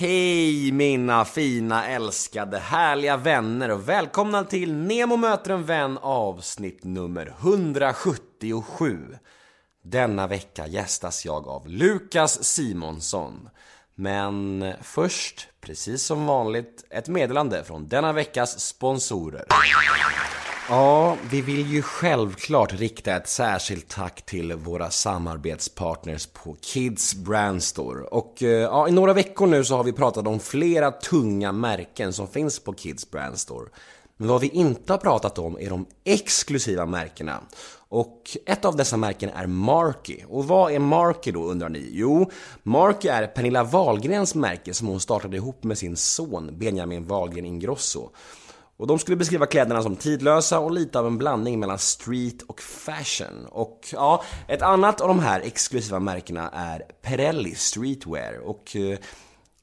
[0.00, 7.34] Hej mina fina, älskade, härliga vänner och välkomna till Nemo möter en vän avsnitt nummer
[7.40, 8.98] 177.
[9.84, 13.48] Denna vecka gästas jag av Lukas Simonsson.
[13.94, 19.44] Men först, precis som vanligt, ett meddelande från denna veckas sponsorer.
[20.70, 27.62] Ja, vi vill ju självklart rikta ett särskilt tack till våra samarbetspartners på Kids Brand
[27.62, 28.02] Store.
[28.02, 32.12] Och eh, ja, i några veckor nu så har vi pratat om flera tunga märken
[32.12, 33.68] som finns på Kids Brand Store.
[34.16, 37.40] Men vad vi inte har pratat om är de exklusiva märkena.
[37.88, 40.18] Och ett av dessa märken är Marky.
[40.28, 41.88] Och vad är Marky då undrar ni?
[41.92, 42.30] Jo,
[42.62, 48.10] Marky är Pernilla Wahlgrens märke som hon startade ihop med sin son Benjamin Wahlgren Ingrosso.
[48.78, 52.60] Och de skulle beskriva kläderna som tidlösa och lite av en blandning mellan street och
[52.60, 53.46] fashion.
[53.50, 58.38] Och ja, ett annat av de här exklusiva märkena är Perelli Streetwear.
[58.38, 58.98] Och eh,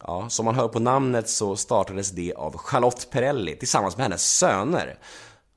[0.03, 4.37] ja, som man hör på namnet så startades det av Charlotte Perelli tillsammans med hennes
[4.37, 4.99] söner.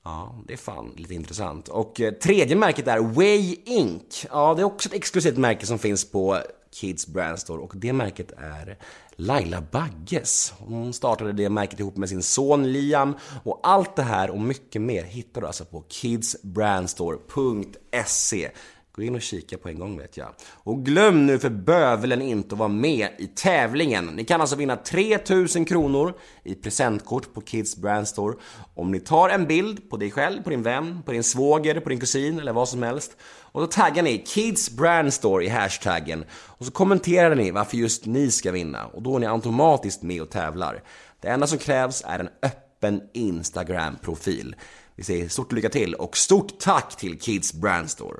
[0.05, 1.69] Ja, det är fan lite intressant.
[1.69, 4.27] Och eh, tredje märket är Way Inc.
[4.31, 6.39] Ja, det är också ett exklusivt märke som finns på
[6.73, 8.79] Kids Brand Store och det märket är
[9.21, 10.53] Laila Bagges.
[10.59, 14.83] Hon startade det märket ihop med sin son Liam och allt det här och mycket
[14.83, 18.51] mer hittar du alltså på kidsbrandstore.se.
[18.99, 20.29] Gå in och kika på en gång vet jag.
[20.65, 24.07] Och glöm nu för bövelen inte att vara med i tävlingen.
[24.07, 28.37] Ni kan alltså vinna 3000 kronor i presentkort på Kids Brand Store
[28.75, 31.89] om ni tar en bild på dig själv, på din vän, på din svåger, på
[31.89, 33.17] din kusin eller vad som helst.
[33.41, 38.07] Och då taggar ni Kids Brand Store i hashtaggen och så kommenterar ni varför just
[38.07, 40.83] ni ska vinna och då är ni automatiskt med och tävlar.
[41.21, 44.55] Det enda som krävs är en öppen Instagram-profil.
[44.99, 48.17] Vi säger stort lycka till och stort tack till Kids Brand Store.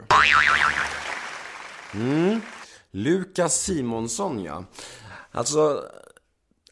[1.95, 2.41] Mm.
[2.91, 4.65] Lukas Simonsson ja.
[5.31, 5.85] Alltså,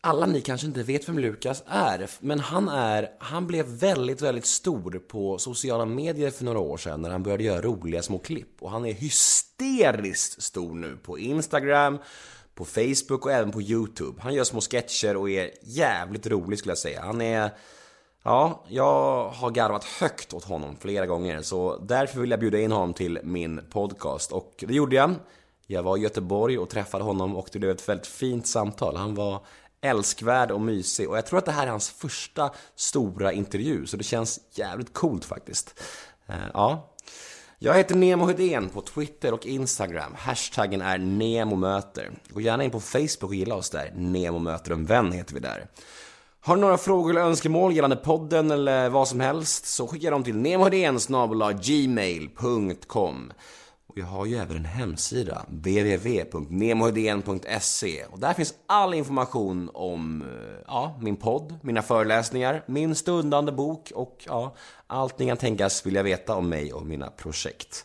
[0.01, 4.47] alla ni kanske inte vet vem Lukas är, men han är, han blev väldigt, väldigt
[4.47, 8.63] stor på sociala medier för några år sedan när han började göra roliga små klipp.
[8.63, 11.99] Och han är hysteriskt stor nu på Instagram,
[12.55, 14.23] på Facebook och även på YouTube.
[14.23, 17.03] Han gör små sketcher och är jävligt rolig skulle jag säga.
[17.03, 17.51] Han är
[18.27, 22.73] Ja, jag har garvat högt åt honom flera gånger så därför vill jag bjuda in
[22.73, 25.15] honom till min podcast och det gjorde jag.
[25.67, 28.97] Jag var i Göteborg och träffade honom och det blev ett väldigt fint samtal.
[28.97, 29.45] Han var
[29.81, 33.97] älskvärd och mysig och jag tror att det här är hans första stora intervju så
[33.97, 35.81] det känns jävligt coolt faktiskt.
[36.27, 36.93] Eh, ja.
[37.59, 40.15] Jag heter Nemo Hedén på Twitter och Instagram.
[40.19, 42.11] Hashtaggen är NEMOMÖTER.
[42.29, 43.93] Gå gärna in på Facebook och gilla oss där.
[43.95, 45.67] Nemo möter en vän heter vi där.
[46.47, 50.25] Har du några frågor eller önskemål gällande podden eller vad som helst så skicka dem
[50.25, 50.37] till
[51.63, 53.33] gmail.com
[53.87, 60.29] och jag har ju även en hemsida, www.nemohedén.se och där finns all information om eh,
[60.67, 64.55] ja, min podd, mina föreläsningar, min stundande bok och ja,
[64.87, 67.85] allt ni kan tänkas vilja veta om mig och mina projekt.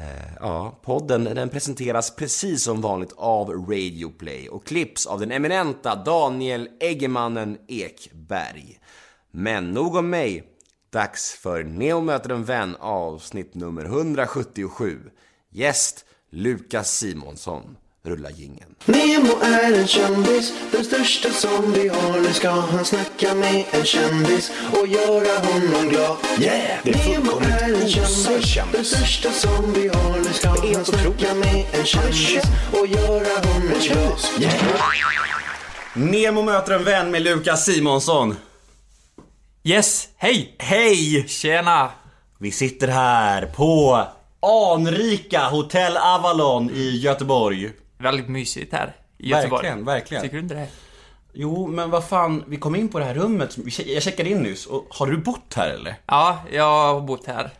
[0.00, 5.32] Eh, ja, podden den presenteras precis som vanligt av Radio Play och klipps av den
[5.32, 8.80] eminenta Daniel Eggemannen Ekberg.
[9.30, 10.44] Men nog om mig.
[10.90, 15.00] Dags för Neo möter en vän avsnitt nummer 177.
[15.50, 17.76] Gäst Lukas Simonsson.
[18.02, 18.74] Rulla gingen.
[18.84, 22.20] Nemo är en kändis, den största som vi har.
[22.20, 26.16] Nu ska han snacka med en kändis och göra honom glad.
[26.40, 26.78] Yeah!
[26.84, 30.18] Det är Nemo är en osar kändis, den största som vi har.
[30.18, 34.18] Nu ska han snacka med en kändis och göra honom glad.
[34.40, 34.54] Yeah!
[35.94, 38.36] Nemo möter en vän med Lukas Simonsson.
[39.64, 40.54] Yes, hej!
[40.58, 41.28] Hej!
[41.28, 41.90] Tjena!
[42.38, 44.02] Vi sitter här på
[44.42, 47.70] anrika Hotell Avalon i Göteborg.
[48.02, 49.62] Väldigt mysigt här i Göteborg.
[49.62, 50.22] Verkligen, verkligen.
[50.22, 50.66] Tycker du inte det?
[51.32, 53.56] Jo, men vad fan, vi kom in på det här rummet.
[53.86, 54.66] Jag checkade in nyss.
[54.66, 55.94] Och har du bott här eller?
[56.06, 57.50] Ja, jag har bott här.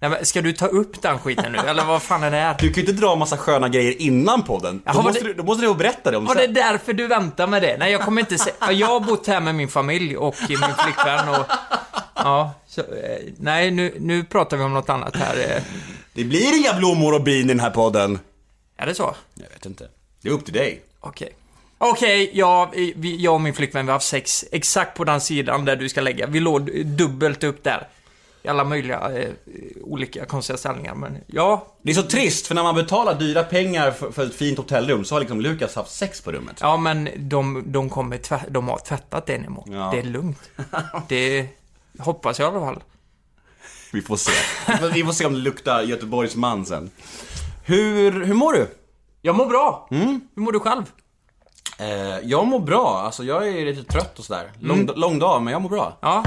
[0.00, 2.56] Nej, men ska du ta upp den skiten nu, eller vad fan är det här?
[2.60, 4.82] Du kan ju inte dra massa sköna grejer innan podden.
[4.84, 7.06] Jaha, då, måste det- du, då måste du berätta det om Var det därför du
[7.06, 7.76] väntar med det?
[7.78, 8.50] Nej, jag kommer inte se...
[8.72, 11.46] Jag har bott här med min familj och min flickvän och...
[12.14, 12.86] Ja, så, eh,
[13.38, 15.36] nej, nu, nu pratar vi om något annat här.
[15.56, 15.62] eh.
[16.12, 18.18] Det blir inga blommor och bin i den här podden.
[18.78, 19.14] Är det så?
[19.34, 19.88] Jag vet inte.
[20.22, 20.82] Det är upp till dig.
[21.00, 21.32] Okej.
[21.78, 25.64] Okej, ja, vi, jag och min flickvän vi har haft sex exakt på den sidan
[25.64, 26.26] där du ska lägga.
[26.26, 27.88] Vi låg dubbelt upp där.
[28.42, 29.28] I alla möjliga eh,
[29.82, 31.74] olika konstiga ställningar, men ja.
[31.82, 35.04] Det är så trist, för när man betalar dyra pengar för, för ett fint hotellrum
[35.04, 36.56] så har liksom Lukas haft sex på rummet.
[36.60, 39.64] Ja, men de, de kommer tvä, de har tvättat det Nemo.
[39.70, 39.88] Ja.
[39.92, 40.50] Det är lugnt.
[41.08, 41.46] Det
[41.98, 42.82] hoppas jag i alla fall.
[43.92, 44.32] Vi får se.
[44.66, 46.90] Vi får- Vi får se om det luktar Göteborgs man sen.
[47.68, 48.68] Hur, hur mår du?
[49.22, 49.86] Jag mår bra.
[49.90, 50.82] Hur mår du själv?
[51.78, 54.50] Eh, jag mår bra, alltså jag är lite trött och sådär.
[54.60, 54.94] Lång, Mm.
[54.96, 55.98] lång dag, men jag mår bra.
[56.02, 56.24] Ja.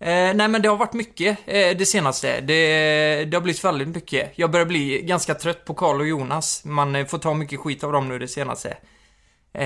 [0.00, 2.40] Eh, nej men det har varit mycket eh, det senaste.
[2.40, 4.32] Det, det har blivit väldigt mycket.
[4.34, 6.64] Jag börjar bli ganska trött på Karl och Jonas.
[6.64, 8.76] Man eh, får ta mycket skit av dem nu det senaste.
[9.52, 9.64] Eh,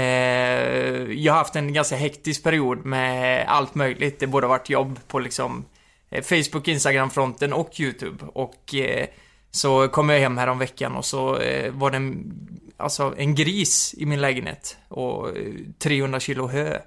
[1.13, 4.21] jag har haft en ganska hektisk period med allt möjligt.
[4.21, 5.65] Det både har varit jobb på liksom
[6.11, 8.25] eh, Facebook, Instagram-fronten och YouTube.
[8.27, 9.07] Och eh,
[9.55, 12.35] så kom jag hem här om veckan och så eh, var det en,
[12.77, 14.77] alltså, en gris i min lägenhet.
[14.89, 16.79] Och eh, 300 kilo hö.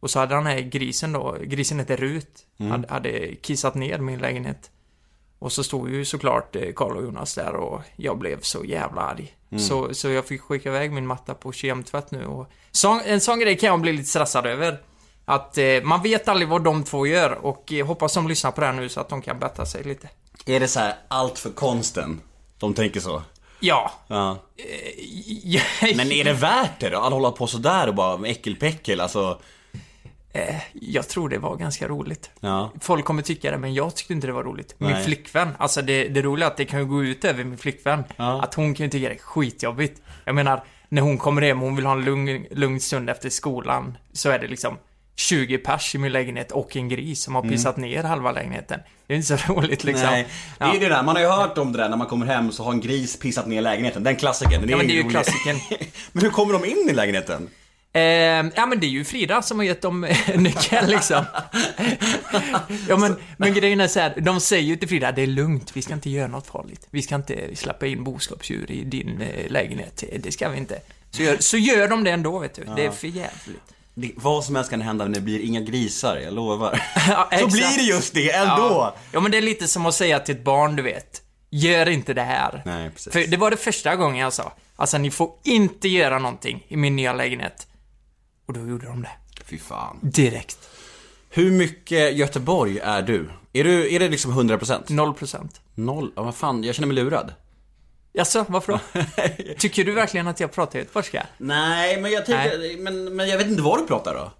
[0.00, 4.18] Och så hade den här grisen då, grisen hette Rut, hade, hade kissat ner min
[4.18, 4.70] lägenhet.
[5.38, 9.00] Och så stod ju såklart eh, Karl och Jonas där och jag blev så jävla
[9.00, 9.36] arg.
[9.58, 12.50] Så, så jag fick skicka iväg min matta på kemtvätt nu och...
[12.70, 14.78] Så, en sån grej kan jag bli lite stressad över.
[15.30, 18.60] Att eh, man vet aldrig vad de två gör och eh, hoppas de lyssnar på
[18.60, 20.08] det här nu så att de kan bättra sig lite.
[20.46, 22.20] Är det så här allt för konsten?
[22.58, 23.22] De tänker så?
[23.60, 23.92] Ja.
[24.06, 24.38] Ja.
[25.42, 25.60] ja
[25.96, 26.98] Men är det värt det då?
[26.98, 29.40] Att hålla på sådär och bara äckelpäckel, alltså...
[30.72, 32.30] Jag tror det var ganska roligt.
[32.40, 32.70] Ja.
[32.80, 34.74] Folk kommer tycka det, men jag tyckte inte det var roligt.
[34.78, 35.04] Min Nej.
[35.04, 38.04] flickvän, alltså det, det roliga är att det kan ju gå ut över min flickvän.
[38.16, 38.42] Ja.
[38.42, 40.02] Att hon kan ju tycka det är skitjobbigt.
[40.24, 43.30] Jag menar, när hon kommer hem och hon vill ha en lugn, lugn stund efter
[43.30, 44.76] skolan, så är det liksom
[45.20, 48.80] 20 pers i min lägenhet och en gris som har pissat ner halva lägenheten.
[49.06, 50.08] Det är inte så roligt liksom.
[50.08, 50.14] Mm.
[50.20, 50.26] Nej,
[50.58, 50.80] det är Ja.
[50.88, 52.72] det där, man har ju hört om det där när man kommer hem så har
[52.72, 54.04] en gris pissat ner lägenheten.
[54.04, 54.68] Den klassikern.
[54.68, 55.10] Ja, men det är ju roligt.
[55.12, 55.60] klassikern.
[56.12, 57.48] men hur kommer de in i lägenheten?
[57.92, 60.00] Eh, ja men det är ju Frida som har gett dem
[60.36, 61.24] nyckeln liksom.
[62.88, 65.70] ja men, men grejen är så här, de säger ju till Frida, det är lugnt,
[65.76, 66.86] vi ska inte göra något farligt.
[66.90, 70.78] Vi ska inte släppa in boskapsdjur i din eh, lägenhet, det ska vi inte.
[71.10, 73.62] Så gör, så gör de det ändå vet du, det är för jävligt.
[74.00, 76.82] Det, vad som helst kan hända men det blir inga grisar, jag lovar.
[77.08, 78.54] Ja, så blir det just det ändå!
[78.56, 78.94] Ja.
[79.12, 81.22] ja men det är lite som att säga till ett barn, du vet.
[81.50, 82.62] Gör inte det här.
[82.64, 83.12] Nej, precis.
[83.12, 84.52] För det var det första gången jag sa.
[84.76, 87.66] Alltså ni får inte göra någonting i min nya lägenhet.
[88.46, 89.10] Och då gjorde de det.
[89.44, 89.98] Fy fan.
[90.02, 90.58] Direkt.
[91.30, 93.30] Hur mycket Göteborg är du?
[93.52, 94.92] Är, du, är det liksom 100%?
[94.92, 95.60] Noll procent.
[95.74, 96.12] Noll?
[96.16, 97.32] Ja, vad fan, jag känner mig lurad.
[98.12, 98.78] Jaså, varför då?
[99.58, 101.26] Tycker du verkligen att jag pratar göteborgska?
[101.38, 104.32] Nej, men jag tänker, men, men jag vet inte vad du pratar då.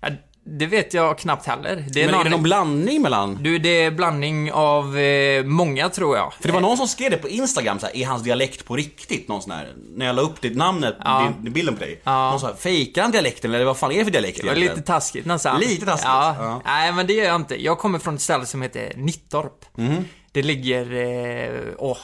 [0.00, 0.08] Ja,
[0.44, 1.84] det vet jag knappt heller.
[1.92, 2.30] Det är, Men är det någon...
[2.30, 3.38] någon blandning mellan?
[3.42, 6.32] Du, det är blandning av eh, många tror jag.
[6.34, 8.76] För det var någon som skrev det på Instagram så här, är hans dialekt på
[8.76, 9.28] riktigt?
[9.28, 11.32] Någon sån här, när jag la upp ditt namnet, Ja.
[11.42, 12.00] din, bilden på dig.
[12.04, 12.30] Ja.
[12.30, 14.76] Någon sa, fejkar han dialekten eller vad fan är det för dialekt Det var egentligen?
[14.76, 15.60] lite taskigt nästan.
[15.60, 16.36] Lite taskigt, Ja.
[16.38, 16.62] ja.
[16.64, 17.62] Nej, men det gör jag inte.
[17.64, 19.64] Jag kommer från ett ställe som heter Nittorp.
[19.76, 20.04] Mhm.
[20.32, 20.94] Det ligger...
[20.94, 21.98] eh, Åh,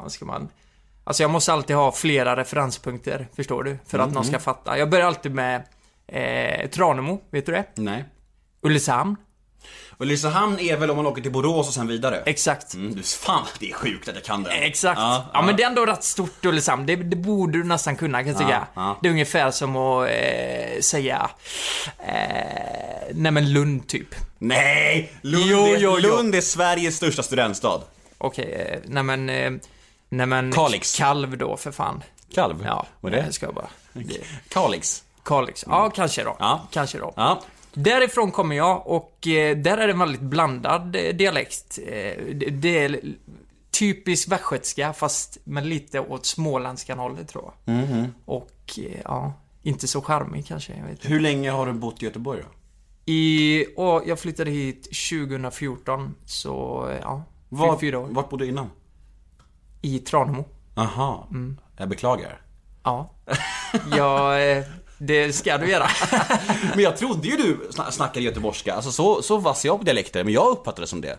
[0.00, 0.48] fan ska man...
[1.04, 3.78] Alltså jag måste alltid ha flera referenspunkter, förstår du?
[3.86, 4.08] För Mhm.
[4.08, 4.78] att någon ska fatta.
[4.78, 5.62] Jag börjar alltid med
[6.08, 7.64] eh, Tranemo, vet du det?
[7.74, 8.04] Nej.
[8.62, 9.16] Ulricehamn.
[9.98, 12.22] Ulricehamn är väl om man åker till Borås och sen vidare?
[12.26, 12.74] Exakt.
[12.74, 14.50] Mm, du, fan, det är sjukt att jag kan det.
[14.50, 14.98] Exakt.
[15.00, 16.86] Ja, Ja, men det är ändå rätt stort Ulricehamn.
[16.86, 18.66] Det, det borde du nästan kunna kan jag tycka.
[18.74, 18.98] ja.
[19.02, 21.30] Det är ungefär som att eh, säga...
[21.98, 22.14] Eh,
[23.14, 24.14] nej men Lund typ.
[24.38, 25.12] Nej!
[25.22, 26.08] Lund, Jo, är, jo, jo.
[26.16, 27.80] Lund är Sveriges största studentstad.
[28.18, 29.60] Okej, eh, nej men...
[30.12, 30.52] Nej men...
[30.52, 30.98] Kalix.
[30.98, 32.02] Kalv då för fan.
[32.34, 32.62] Kalv?
[32.64, 33.24] Ja, Vad är det?
[33.24, 33.68] jag ska bara...
[33.92, 35.04] det- Kalix.
[35.24, 35.64] Kalix.
[35.66, 36.36] Ja, kanske då.
[36.38, 36.68] Ja.
[36.70, 37.12] Kanske då.
[37.16, 37.42] Ja.
[37.74, 41.78] Därifrån kommer jag och eh, där är det en väldigt blandad eh, dialekt.
[41.86, 43.00] Eh, det, det är
[43.70, 47.74] typisk västgötska fast med lite åt småländska hållet tror jag.
[47.74, 48.14] Mhm.
[48.24, 49.32] Och eh, ja,
[49.62, 50.72] inte så charmig kanske.
[50.72, 51.08] Jag vet inte.
[51.08, 52.48] Hur länge har du bott i Göteborg då?
[53.12, 58.06] I, och jag flyttade hit 2014, så eh, ja, Var, fyra år.
[58.10, 58.70] Vart bodde du innan?
[59.80, 60.44] I Tranemo.
[60.74, 61.26] Aha.
[61.30, 61.58] Mm.
[61.76, 62.40] Jag beklagar.
[62.84, 63.14] Ja.
[63.96, 64.64] Ja, eh,
[64.98, 65.86] det ska du göra.
[66.74, 70.24] Men jag trodde ju du sna- snackade göteborgska, alltså så, så vass jag på dialekter,
[70.24, 71.18] men jag uppfattade det som det.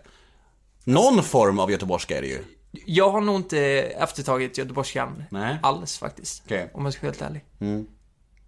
[0.83, 2.43] Någon form av göteborgska är det ju.
[2.85, 5.57] Jag har nog inte eftertagit göteborgskan Nej.
[5.63, 6.41] alls faktiskt.
[6.45, 6.71] Okej.
[6.73, 7.85] Om jag ska vara helt ärlig.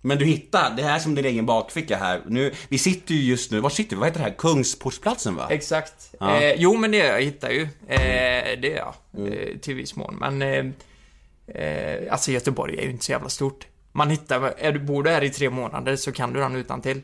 [0.05, 2.21] Men du hittar, det här är som din egen bakficka här.
[2.27, 3.99] Nu, vi sitter ju just nu, var sitter vi?
[3.99, 4.35] Vad heter det här?
[4.37, 5.47] Kungsportsplatsen va?
[5.49, 6.13] Exakt.
[6.19, 6.41] Ja.
[6.41, 7.21] Eh, jo, men det jag.
[7.21, 7.61] Hittar ju.
[7.61, 8.93] Eh, det är jag.
[9.17, 9.33] Mm.
[9.33, 10.15] Eh, till viss mån.
[10.15, 10.65] Men, eh,
[11.61, 13.67] eh, alltså Göteborg är ju inte så jävla stort.
[13.91, 16.81] Man hittar, är du, bor du här i tre månader så kan du den utan
[16.81, 17.01] till.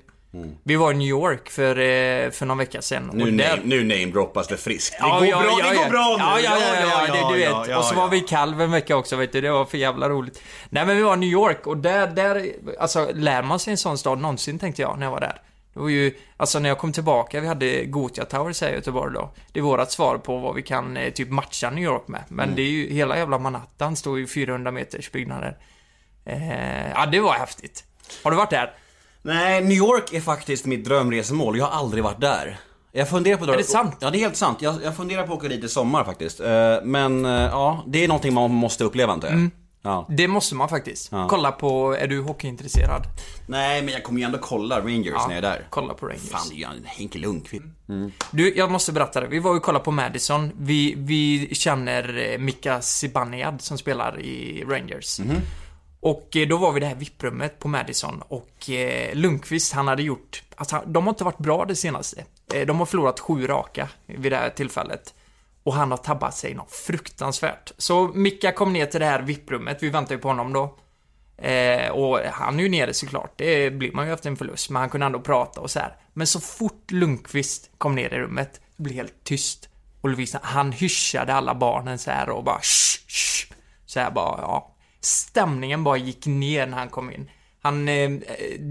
[0.63, 3.03] Vi var i New York för, eh, för någon vecka sedan.
[3.09, 3.17] Mm.
[3.17, 4.91] Nu, där- name, nu namedroppas det friskt.
[4.99, 6.23] Det Ja, går ja, bra, ja, det går bra nu!
[6.23, 7.77] Ja, ja, ja, ja, det, du vet.
[7.77, 9.41] och så var vi i Kalv en vecka också, vet du.
[9.41, 10.41] Det var för jävla roligt.
[10.69, 12.45] Nej, men vi var i New York och där, där,
[12.79, 15.41] alltså lär man sig en sån stad någonsin, tänkte jag, när jag var där.
[15.73, 19.13] Det var ju, alltså när jag kom tillbaka, vi hade Gothia Towers här i Göteborg
[19.13, 19.29] då.
[19.51, 22.23] Det är vårat svar på vad vi kan eh, typ matcha New York med.
[22.27, 25.57] Men det är ju, hela jävla Manhattan står ju 400 meters byggnader.
[26.25, 27.83] Eh, ja, det var häftigt.
[28.23, 28.73] Har du varit där?
[29.21, 31.57] Nej, New York är faktiskt mitt drömresemål.
[31.57, 32.59] Jag har aldrig varit där.
[32.91, 33.95] Jag funderar på Är det sant?
[33.99, 34.61] Ja, det är helt sant.
[34.61, 36.39] Jag, jag funderar på att åka dit i sommar faktiskt.
[36.39, 39.51] Eh, Men eh, ja, det är någonting man måste uppleva inte Mm.
[39.81, 40.05] Ja.
[40.09, 41.11] Det måste man faktiskt.
[41.11, 41.27] Ja.
[41.29, 43.03] Kolla på, är du hockeyintresserad?
[43.47, 45.67] Nej, men jag kommer ju ändå kolla Rangers när jag är där.
[45.69, 46.29] Kolla på Rangers.
[46.29, 47.63] Fan, det är ju en Henke Lundqvist.
[48.31, 49.27] Du, jag måste berätta det.
[49.27, 50.51] Vi var ju och kollade på Madison.
[50.59, 55.19] Vi, vi känner eh, Mika Zibanejad som spelar i Rangers.
[56.01, 59.87] Och eh, då var vi i det här VIP-rummet på Madison och eh, Lundqvist, han
[59.87, 60.43] hade gjort...
[60.55, 62.23] Alltså, de har inte varit bra det senaste.
[62.53, 65.13] Eh, de har förlorat sju raka vid det här tillfället.
[65.63, 67.71] Och han har tabbat sig något fruktansvärt.
[67.77, 70.75] Så Mika kom ner till det här VIP-rummet, vi väntar ju på honom då.
[71.37, 74.79] Eh, och han är ju nere såklart, det blir man ju efter en förlust, men
[74.79, 75.95] han kunde ändå prata och så här.
[76.13, 79.69] Men så fort Lundqvist kom ner i rummet, det blev helt tyst.
[80.01, 83.53] Och Lovisa, han hyschade alla barnen så här och bara shh, shh.
[83.85, 84.68] Så här bara, ja.
[85.01, 87.29] Stämningen bara gick ner när han kom in.
[87.61, 88.11] Han, eh,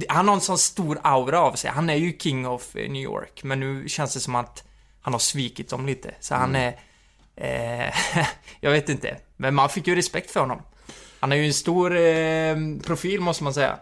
[0.08, 1.70] han har en sån stor aura av sig.
[1.70, 4.64] Han är ju king of eh, New York, men nu känns det som att
[5.00, 6.14] han har svikit dem lite.
[6.20, 6.78] Så han är...
[7.36, 7.94] Eh,
[8.60, 9.16] jag vet inte.
[9.36, 10.62] Men man fick ju respekt för honom.
[11.20, 13.78] Han är ju en stor eh, profil, måste man säga.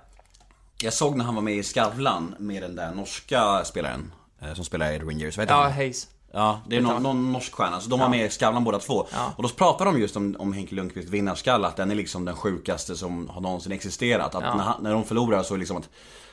[0.80, 4.12] Jag såg när han var med i Skavlan med den där norska spelaren
[4.42, 5.54] eh, som spelar i Rangers, vet du?
[5.54, 6.08] Ja, Hayes.
[6.36, 9.06] Ja, det är någon, någon norsk stjärna, så de var med Skavlan båda två.
[9.12, 9.32] Ja.
[9.36, 12.36] Och då pratade de just om, om Henke Lundqvist vinnarskalle, att den är liksom den
[12.36, 14.34] sjukaste som har någonsin existerat.
[14.34, 15.88] Att när, han, när de förlorar så är det liksom att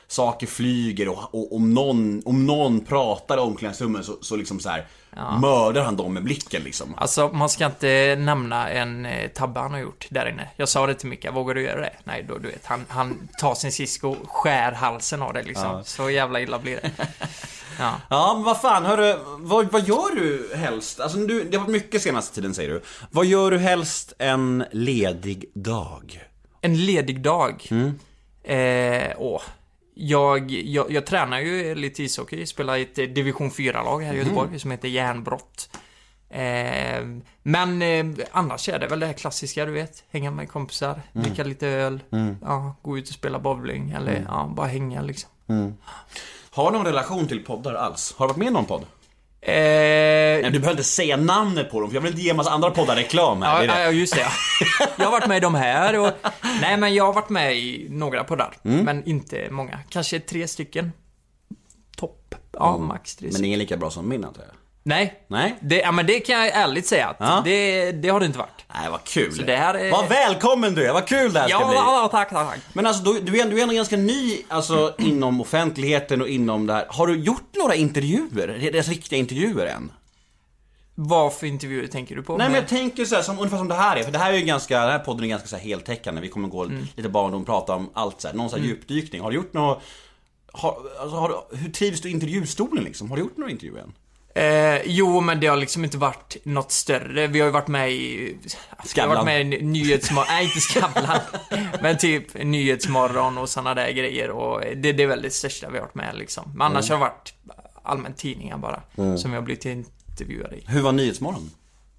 [0.06, 4.68] saker flyger och, och om, någon, om någon pratar i omklädningsrummet så, så liksom så
[4.68, 4.86] här
[5.40, 6.94] mördar han dem med blicken liksom.
[6.96, 10.48] Alltså, man ska inte nämna en eh, tabbe han har gjort där inne.
[10.56, 11.92] Jag sa det till Micke, vågar du göra det?
[12.04, 15.82] Nej, då du vet, han, han tar sin cisco och skär halsen av det liksom.
[15.84, 16.90] Så jävla illa blir det.
[17.78, 18.00] Ja.
[18.10, 21.00] Ja, men vad fan, hörru, vad, vad gör du helst?
[21.00, 22.82] Alltså du, det har varit mycket senaste tiden säger du.
[23.10, 26.24] Vad gör du helst en ledig dag?
[26.60, 27.68] En ledig dag.
[28.44, 29.42] Eh, åh.
[29.96, 34.18] Jag, jag, jag tränar ju lite ishockey, spelar i ett eh, division 4-lag här i
[34.18, 35.68] Göteborg som heter Järnbrott.
[36.30, 37.04] Eh,
[37.42, 40.04] men eh, annars är det väl det här klassiska, du vet.
[40.10, 42.00] Hänga med kompisar, dricka lite öl,
[42.42, 45.30] ja, gå ut och spela bowling eller ja, bara hänga liksom.
[46.54, 48.14] Har du någon relation till poddar alls?
[48.16, 48.82] Har du varit med i någon podd?
[49.40, 52.36] Eh, Nej, du behöver inte säga namnet på dem, för jag vill inte ge en
[52.36, 53.54] massa andra poddar reklam här.
[53.54, 53.82] Ja, det det.
[53.84, 54.20] ja, just det.
[54.20, 54.86] ja.
[54.96, 56.10] Jag har varit med i de här och...
[56.60, 58.56] Nej, men jag har varit med i några poddar.
[58.64, 58.84] Mm.
[58.84, 59.78] Men inte många.
[59.88, 60.92] Kanske tre stycken.
[61.96, 62.34] Topp.
[62.52, 63.46] Ja, max tre Men stycken.
[63.46, 64.54] ingen lika bra som min antar jag.
[64.86, 65.24] Nej.
[65.28, 65.56] Nej?
[65.60, 67.42] Det, ja, men det kan jag ärligt säga att Ja.
[67.44, 68.64] det, det har det inte varit.
[68.74, 69.32] Nej, vad kul.
[69.34, 71.76] Så det här är- Vad välkommen du är, vad kul det här ska Ja, bli.
[71.76, 72.60] ja, tack, tack, tack.
[72.72, 76.66] Men alltså, du, du, är, du är ändå ganska ny alltså, inom offentligheten och inom
[76.66, 76.86] det här.
[76.88, 78.70] Har du gjort några intervjuer?
[78.72, 79.92] Deras riktiga intervjuer än?
[80.94, 82.36] Vad för intervjuer tänker du på?
[82.36, 84.32] Nej men jag tänker så här, som, ungefär som det här är, för det här
[84.32, 86.20] är ju ganska, den här podden är ganska så här heltäckande.
[86.20, 86.86] Vi kommer gå Mm.
[86.96, 89.20] lite barndom och prata om allt så här, någon så här djupdykning.
[89.22, 89.82] Har du gjort något,
[90.52, 93.10] har, alltså, har du, hur trivs du i intervjustolen liksom?
[93.10, 93.92] Har du gjort några intervjuer än?
[94.36, 97.26] Eh, jo, men det har liksom inte varit något större.
[97.26, 98.16] Vi har ju varit med i...
[98.42, 99.14] Vi har Skavlan.
[99.16, 100.26] varit med i Nyhetsmorgon.
[100.30, 101.18] Nej, inte Skavlan.
[101.82, 104.30] men typ Nyhetsmorgon och såna där grejer.
[104.30, 106.50] Och det, det är väl det största vi har varit med liksom.
[106.54, 107.34] Men annars har det varit
[107.82, 108.82] allmänt tidningar bara.
[109.18, 110.64] Som vi har blivit intervjuade i.
[110.68, 111.50] Hur var Nyhetsmorgon?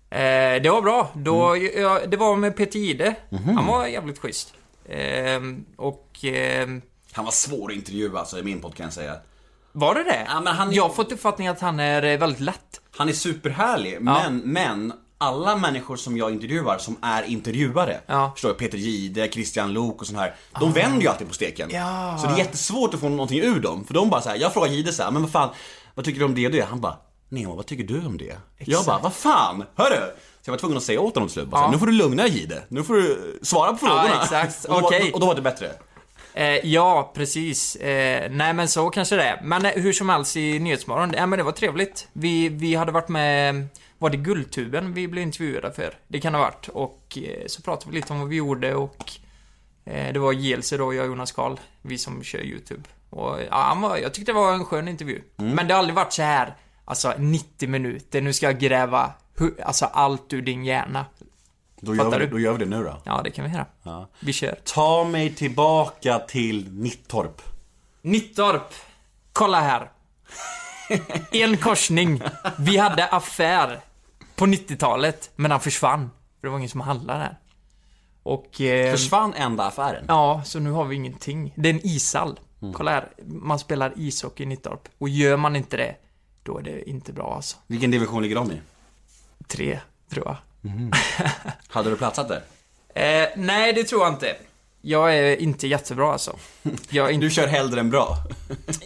[0.10, 0.20] Eh,
[0.62, 1.12] det var bra.
[1.14, 3.16] Då, ja, det var med Peter Jihde.
[3.56, 4.54] Han var jävligt schysst.
[4.90, 5.40] Eh,
[5.76, 6.10] och...
[6.24, 9.16] ehm, Han var svår att intervjua alltså i min podd kan jag säga.
[9.76, 10.26] Var det det?
[10.30, 12.82] Ja, men han- Jag har fått uppfattningen att han är eh, väldigt lätt.
[12.98, 18.16] Han är superhärlig, men, men alla människor som jag intervjuar som är intervjuare, Ja.
[18.24, 18.32] Ah.
[18.32, 21.70] förstår du, Peter Jihde, Christian Lok och sånt här, de vänder ju alltid på steken.
[21.72, 22.18] Ja.
[22.22, 24.54] Så det är jättesvårt att få någonting ur dem, för de bara så här, jag
[24.54, 25.50] frågar Jihde så här, men vad fan,
[25.96, 26.62] vad tycker du om det och det?
[26.70, 26.98] Han bara,
[27.30, 28.36] Nemo, vad tycker du om det?
[28.58, 29.96] Jag bara, vad fan, hörru!
[30.42, 31.72] Så jag var tvungen att säga åt honom till slut, bara, Ja.
[31.72, 34.22] nu får du lugna dig Jihde, nu får du svara på frågorna.
[34.24, 34.66] exakt.
[34.70, 35.72] och, då, och då var det bättre.
[36.38, 37.76] Eh, ja, precis.
[37.76, 39.42] Eh, nej, men så kanske det är.
[39.42, 42.08] Men eh, hur som helst i Nyhetsmorgon, ja, men det var trevligt.
[42.14, 45.98] Vi, vi hade varit med, var det Guldtuben vi blev intervjuade för?
[46.08, 46.68] Det kan ha varit.
[46.68, 49.12] Och eh, så pratade vi lite om vad vi gjorde och
[49.86, 52.84] eh, det var JLC då, jag och Jonas Karl, vi som kör YouTube.
[53.10, 55.22] Och ja, han var, jag tyckte det var en skön intervju.
[55.36, 59.14] Men det har aldrig varit så här, alltså 90 minuter, nu ska jag gräva
[59.64, 61.06] alltså allt ur din hjärna.
[61.86, 62.28] Då gör, vi, du?
[62.28, 63.02] då gör vi det nu då.
[63.04, 63.66] Ja, det kan vi göra.
[63.84, 64.08] Ja.
[64.20, 64.56] Vi kör.
[64.64, 67.42] Ta mig tillbaka till Nittorp.
[68.02, 68.74] Nittorp.
[69.34, 69.92] Kolla här.
[71.32, 72.22] En korsning.
[72.58, 73.80] Vi hade affär
[74.36, 76.10] på 90-talet, men den försvann.
[76.42, 77.38] För det var ingen som handlade där.
[78.24, 78.62] Och...
[78.62, 80.06] Eh, Försvann enda affären?
[80.08, 81.54] ja, så nu har vi ingenting.
[81.56, 82.40] Det är en ishall.
[82.74, 83.10] Kolla här.
[83.26, 84.88] Man spelar ishockey i Nittorp.
[84.98, 85.96] Och gör man inte det,
[86.44, 87.58] då är det inte bra alltså.
[87.68, 88.62] Vilken division ligger de i?
[89.48, 90.36] Tre, tror jag.
[91.68, 92.42] Hade du platsat där?
[92.96, 94.36] Eh, nej, det tror jag inte.
[94.82, 96.36] Jag är inte jättebra alltså.
[96.64, 98.18] Inte Du kör hellre än bra.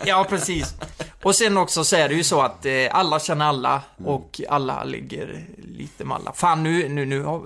[0.05, 0.75] Ja, precis.
[1.23, 4.83] Och sen också så är det ju så att eh, alla känner alla och alla
[4.83, 6.33] ligger lite med alla.
[6.33, 7.41] Fan, nu, nu, nu har,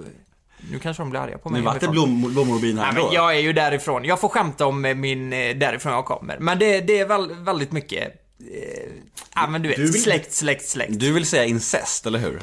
[0.72, 1.62] nu kanske de blir arga på mig.
[1.62, 4.06] Nu vart det blom, blommor här Nej, jag är ju därifrån.
[4.06, 6.38] Jag får skämta om eh, min, eh, därifrån jag kommer.
[6.40, 8.04] Men det, det är väl, väldigt mycket...
[8.40, 8.92] Eh,
[9.36, 11.00] ja men du vet, Du vill- släkt, släkt, släkt.
[11.00, 12.42] Du vill säga incest, eller hur?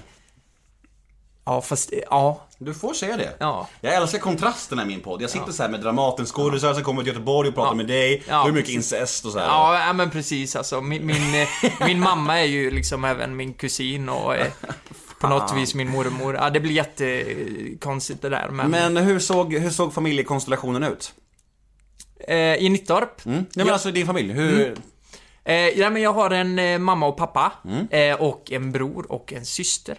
[1.50, 2.46] Ja, fast, ja.
[2.58, 3.34] Du får säga det.
[3.38, 3.68] Ja.
[3.80, 5.22] Jag älskar kontrasterna i min podd.
[5.22, 7.74] Jag sitter så här med Dramaten skådisar som kommer till Göteborg och pratar Ja.
[7.74, 8.22] med dig.
[8.28, 8.92] Ja, Hur mycket precis.
[8.92, 9.46] incest och så här.
[9.46, 10.80] Ja, ja, men precis alltså.
[10.80, 11.48] Min, min, eh,
[11.86, 14.46] min mamma är ju liksom även min kusin och eh,
[15.20, 16.34] på något vis min mormor.
[16.34, 18.70] Ja, det blir jättekonstigt det där, men...
[18.70, 21.12] Men hur såg, hur såg familjekonstellationen ut?
[22.28, 23.26] eh, I Nittorp?
[23.26, 23.36] Mm?
[23.38, 23.72] Nej men Ja.
[23.72, 24.76] alltså din familj, hur...
[25.44, 27.52] Eh, ja, men jag har en eh, mamma och pappa.
[27.64, 27.86] Mm.
[27.90, 29.98] Eh, och en bror och en syster.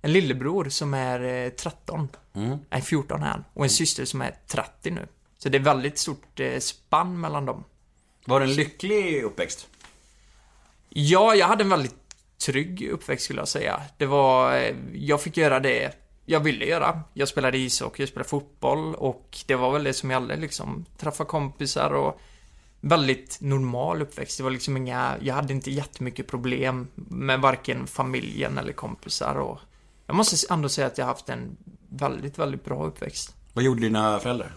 [0.00, 2.08] En lillebror som är eh, 13.
[2.34, 2.58] Mm.
[2.70, 3.44] Nej, 14 är han.
[3.54, 5.06] Och en syster som är 30 nu.
[5.38, 7.64] Så det är väldigt stort eh, spann mellan dem.
[8.24, 9.68] Var det en lycklig uppväxt?
[10.88, 11.94] Ja, jag hade en väldigt
[12.46, 13.82] trygg uppväxt skulle jag säga.
[13.98, 15.92] Det var, eh, jag fick göra det
[16.24, 17.00] jag ville göra.
[17.14, 20.84] Jag spelade ishockey, jag spelade fotboll och det var väl det som gällde liksom.
[20.98, 22.20] Träffa kompisar och
[22.80, 24.38] väldigt normal uppväxt.
[24.38, 29.58] Det var liksom inga, jag hade inte jättemycket problem med varken familjen eller kompisar och
[30.10, 31.56] jag måste ändå säga att jag har haft en
[31.88, 33.34] väldigt, väldigt bra uppväxt.
[33.52, 34.52] Vad gjorde dina föräldrar?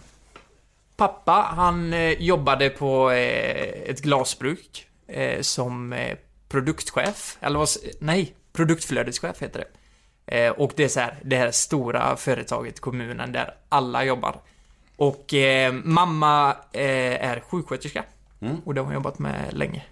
[0.96, 6.16] Pappa, han eh, jobbade på eh, ett glasbruk eh, som eh,
[6.48, 7.68] produktchef, eller vad,
[8.00, 9.64] nej, produktflödeschef heter
[10.26, 10.44] det.
[10.46, 14.40] Eh, och det är så här, det här stora företaget kommunen där alla jobbar.
[14.96, 18.04] Och eh, mamma är sjuksköterska.
[18.64, 19.82] Och det har hon jobbat med länge.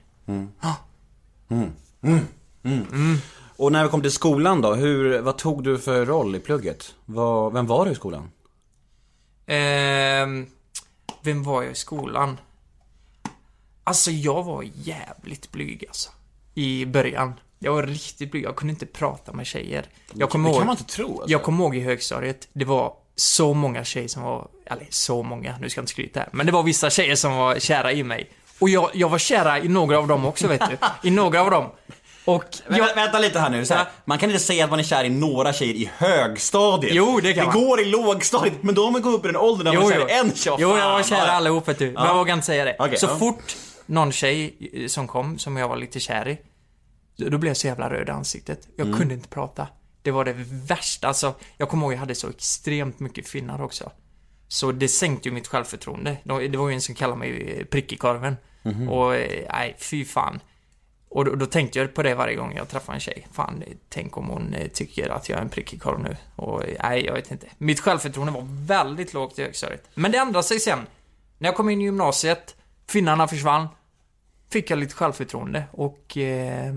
[3.57, 6.95] Och när vi kom till skolan då, hur, vad tog du för roll i plugget?
[7.05, 8.31] Vad, vem var du i skolan?
[9.47, 10.47] Ehm,
[11.23, 12.39] vem var jag i skolan?
[13.85, 16.11] Alltså, jag var jävligt blyg alltså.
[16.55, 17.33] I början.
[17.59, 18.45] Jag var riktigt blyg.
[18.45, 19.87] Jag kunde inte prata med tjejer.
[20.13, 20.61] Jag kommer det ihåg...
[20.61, 21.31] kan man inte tro alltså.
[21.31, 25.59] Jag kommer ihåg i högstadiet, det var så många tjejer som var, eller så många,
[25.61, 28.03] nu ska jag inte skryta här, men det var vissa tjejer som var kära i
[28.03, 28.31] mig.
[28.59, 31.09] Och jag, jag var kära i några av dem också, vet du.
[31.09, 31.71] I några av dem.
[32.25, 33.91] Och jag, Vänta, vänta lite här nu, så här, Ja.
[34.05, 36.95] man kan inte säga att man är kär i några tjejer i högstadiet.
[36.95, 37.65] Jo, det kan Det man.
[37.65, 39.97] går i lågstadiet, men då har man gått upp i den åldern när man är
[39.97, 40.55] kär i en tjej.
[40.59, 41.91] Jo, jag var kär i vad- allihop vet du.
[41.93, 42.77] Men jag vågar inte säga det.
[42.79, 43.17] Okej, så ja.
[43.17, 43.57] fort
[43.87, 46.39] någon tjej eh, som kom, som jag var lite kär i,
[47.17, 48.69] då blev jag så jävla röd i ansiktet.
[48.77, 48.99] Jag Mm.
[48.99, 49.67] kunde inte prata.
[50.03, 51.09] Det var det värsta.
[51.09, 53.91] Alltså, jag kommer ihåg jag hade så extremt mycket finnar också.
[54.49, 56.17] Så det sänkte ju mitt självförtroende.
[56.25, 58.37] Det var ju en som kallade mig eh, prick i korven.
[58.63, 58.89] Mhm.
[58.89, 60.41] Och, eh, nej, fy fan.
[61.15, 63.27] Och då, då tänkte jag på det varje gång jag träffade en tjej.
[63.33, 66.17] Fan, eh, tänk om hon eh, tycker att jag är en prick i korv nu.
[66.37, 67.47] Och eh, nej, jag vet inte.
[67.59, 69.85] Mitt självförtroende var väldigt lågt i högstadiet.
[69.95, 70.79] Men det ändrade sig sen.
[71.39, 72.57] När jag kom in i gymnasiet,
[72.89, 73.69] finnarna försvann,
[74.51, 76.17] fick jag lite självförtroende och...
[76.17, 76.75] Eh,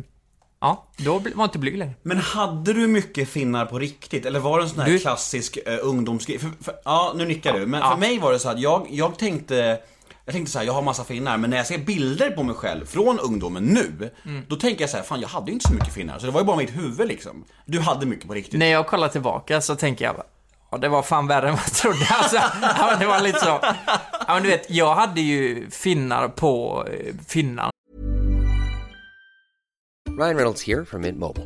[0.59, 1.93] ja, då var jag inte blyg längre.
[2.01, 4.25] Men hade du mycket finnar på riktigt?
[4.25, 6.39] Eller var det en sån här Du- klassisk uh, ungdomsgrej?
[6.39, 7.65] För, för, ja, nu nickar du.
[7.65, 7.91] Men Ja.
[7.91, 9.79] för mig var det så att jag, jag tänkte
[10.25, 12.55] jag tänkte så här, jag har massa finnar, men när jag ser bilder på mig
[12.55, 14.43] själv från ungdomen nu, Mm.
[14.47, 16.31] då tänker jag så här, fan jag hade ju inte så mycket finnar, så det
[16.31, 17.45] var ju bara mitt huvud liksom.
[17.65, 18.59] Du hade mycket på riktigt.
[18.59, 20.23] När jag kollar tillbaka så tänker jag
[20.71, 22.35] Ja, det var fan värre än vad jag trodde alltså.
[22.61, 23.59] Ja, det var lite så.
[24.27, 27.69] Ja, men du vet, jag hade ju finnar på eh, finnar.
[30.19, 31.45] Ryan Reynolds here from Mint Mobile.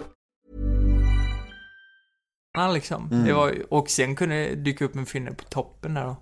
[2.73, 3.23] liksom.
[3.25, 6.15] Det var, och sen kunde det dyka upp en finne på toppen där då.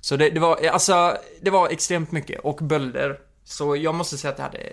[0.00, 2.40] Så det, det var, alltså, det var extremt mycket.
[2.40, 3.18] Och bölder.
[3.44, 4.72] Så jag måste säga att jag hade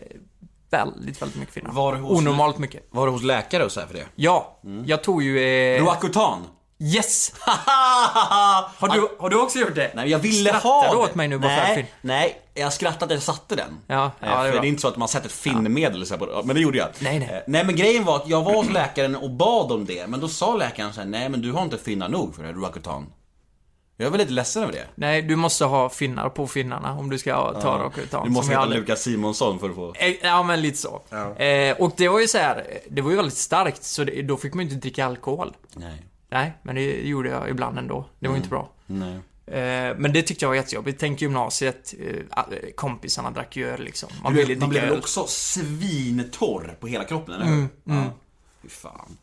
[0.70, 1.72] väldigt, väldigt mycket finnar.
[1.72, 2.84] Var det hos- Onormalt mycket.
[2.90, 4.06] Var du hos läkare och så här för det?
[4.16, 5.40] Ja, jag tog ju...
[5.40, 6.40] Eh, Roacutan?
[6.82, 7.34] Yes!
[8.78, 9.92] Har du, har du också gjort det?
[9.96, 11.04] Nej, jag ville Skrattar ha du det.
[11.04, 13.78] åt mig nu bara för nej, fin- nej, jag skrattade att jag satte den.
[13.88, 16.06] Ja, ja, Eh, det är för det är inte så att man sätter ett finnmedel
[16.06, 16.88] så här på men det gjorde jag.
[17.00, 17.30] Nej, nej.
[17.30, 20.20] Eh, Nej men grejen var att jag var hos läkaren och bad om det, men
[20.20, 23.06] då sa läkaren så här: nej men du har inte finnar nog för det, Roacutan.
[23.98, 24.86] Jag är väl lite ledsen över det.
[24.96, 28.24] Nej, du måste ha finnar på finnarna om du ska ta ja, utan.
[28.24, 29.94] Du måste heta aldrig- Lukas Simonsson för att få...
[29.96, 31.02] Eh, Ja, men lite så.
[31.44, 34.38] Eh, och det var ju så här, det var ju väldigt starkt, så det, då
[34.38, 35.54] fick man ju inte dricka alkohol.
[35.74, 36.02] Nej.
[36.32, 38.06] Nej, men det gjorde jag ibland ändå.
[38.20, 38.70] Det var ju inte bra.
[38.86, 39.14] Nej.
[39.48, 41.00] Eh, men det tyckte jag var jättejobbigt.
[41.00, 42.16] Tänk gymnasiet, eh,
[42.76, 44.10] kompisarna drack ju öl liksom.
[44.24, 47.68] Man vet, man blev också svintorr på hela kroppen, eller hur?
[47.84, 48.04] Ja.
[48.62, 49.18] Fy fan.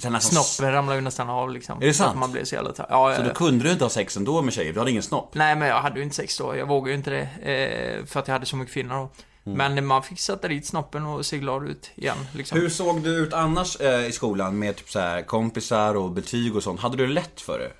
[0.00, 1.82] Sen nästan- Snoppen ramlar ju nästan av liksom.
[1.82, 2.10] Är det sant?
[2.10, 2.72] Att Man blir så jävla.
[2.88, 4.72] Ja, Så då kunde du inte ha sex ändå med tjejer?
[4.72, 5.34] Du hade ingen snopp?
[5.34, 6.56] Nej, men jag hade ju inte sex då.
[6.56, 7.28] Jag vågade ju inte det.
[7.52, 9.10] Eh, för att jag hade så mycket finnar då.
[9.46, 9.74] Mm.
[9.74, 12.16] Men man fick sätta dit snoppen och se glad ut igen.
[12.32, 12.60] Liksom.
[12.60, 16.56] Hur såg du ut annars eh, i skolan med typ så här kompisar och betyg
[16.56, 16.80] och sånt?
[16.80, 17.72] Hade du lätt för det?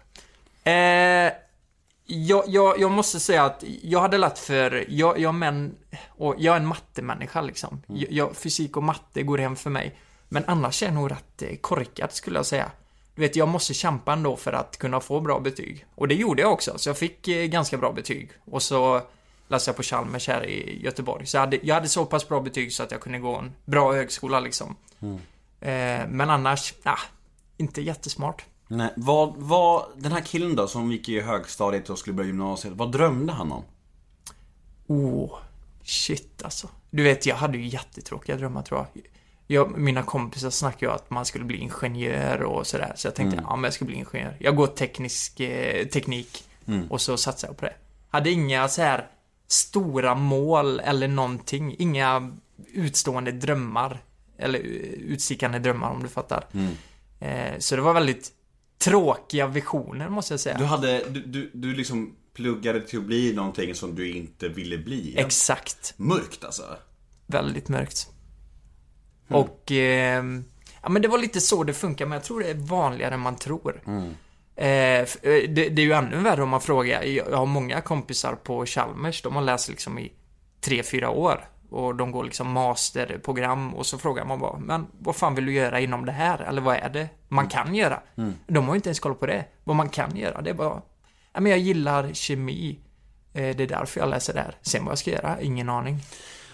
[0.71, 1.33] Eh,
[2.07, 5.75] jag, jag, jag måste säga att jag hade lätt för, jag, jag, men,
[6.09, 7.83] och jag är en mattemänniska liksom.
[7.87, 9.99] Jag, jag, fysik och matte går hem för mig.
[10.29, 12.71] Men annars är jag nog rätt eh, korkad skulle jag säga.
[13.15, 15.87] Du vet, jag måste kämpa ändå för att kunna få bra betyg.
[15.95, 18.31] Och det gjorde jag också, så jag fick eh, ganska bra betyg.
[18.51, 19.03] Och så
[19.49, 21.27] läste jag på Chalmers här i Göteborg.
[21.27, 23.53] Så jag hade, jag hade så pass bra betyg så att jag kunde gå en
[23.65, 24.77] bra högskola liksom.
[25.61, 26.99] Eh, men annars, nah,
[27.57, 28.45] inte jättesmart.
[28.69, 32.75] Nej, vad, vad, den här killen då som gick i högstadiet och skulle börja gymnasiet,
[32.77, 33.65] vad drömde han om?
[34.87, 35.39] Oh,
[35.83, 36.69] shit alltså.
[36.91, 39.05] Du vet, jag hade ju jättetråkiga drömmar tror jag.
[39.47, 42.93] jag mina kompisar snackade ju att man skulle bli ingenjör och sådär.
[42.97, 44.37] Så jag tänkte, ja men jag ska bli ingenjör.
[44.41, 46.45] Jag går teknisk, eh, teknik
[46.91, 47.75] och så satsar jag på det.
[48.09, 49.09] Hade inga så här
[49.49, 51.77] stora mål eller någonting.
[51.79, 52.37] Inga
[52.73, 54.03] utstående drömmar.
[54.39, 56.45] Eller eh, utstickande drömmar om du fattar.
[57.21, 58.33] Eh, så det var väldigt
[58.79, 60.59] tråkiga visioner måste jag säga.
[60.59, 64.79] Du hade, du, du, du liksom pluggade till att bli någonting som du inte ville
[64.79, 65.15] bli.
[65.19, 65.95] Exakt.
[65.97, 66.63] Mörkt alltså.
[67.27, 68.11] väldigt mörkt.
[69.29, 70.45] Och, ehm,
[70.83, 73.21] ja men det var lite så det funkar, men jag tror det är vanligare än
[73.21, 73.83] man tror.
[73.87, 74.26] Eh, f-
[74.57, 78.67] eh, det, det är ju ännu värre om man frågar, jag har många kompisar på
[78.67, 80.13] Chalmers, de har läst liksom i
[80.61, 81.49] tre fyra år.
[81.71, 85.53] Och de går liksom masterprogram och så frågar man bara, men vad fan vill du
[85.53, 86.39] göra inom det här?
[86.41, 88.01] Eller vad är det man kan göra?
[88.47, 89.45] De har ju inte ens koll på det.
[89.65, 90.83] Vad man kan göra, det är bara,
[91.33, 92.79] ja men jag gillar kemi.
[93.35, 94.55] Eh, Det är därför jag läser det här.
[94.63, 95.99] Sen vad jag ska göra, ingen aning.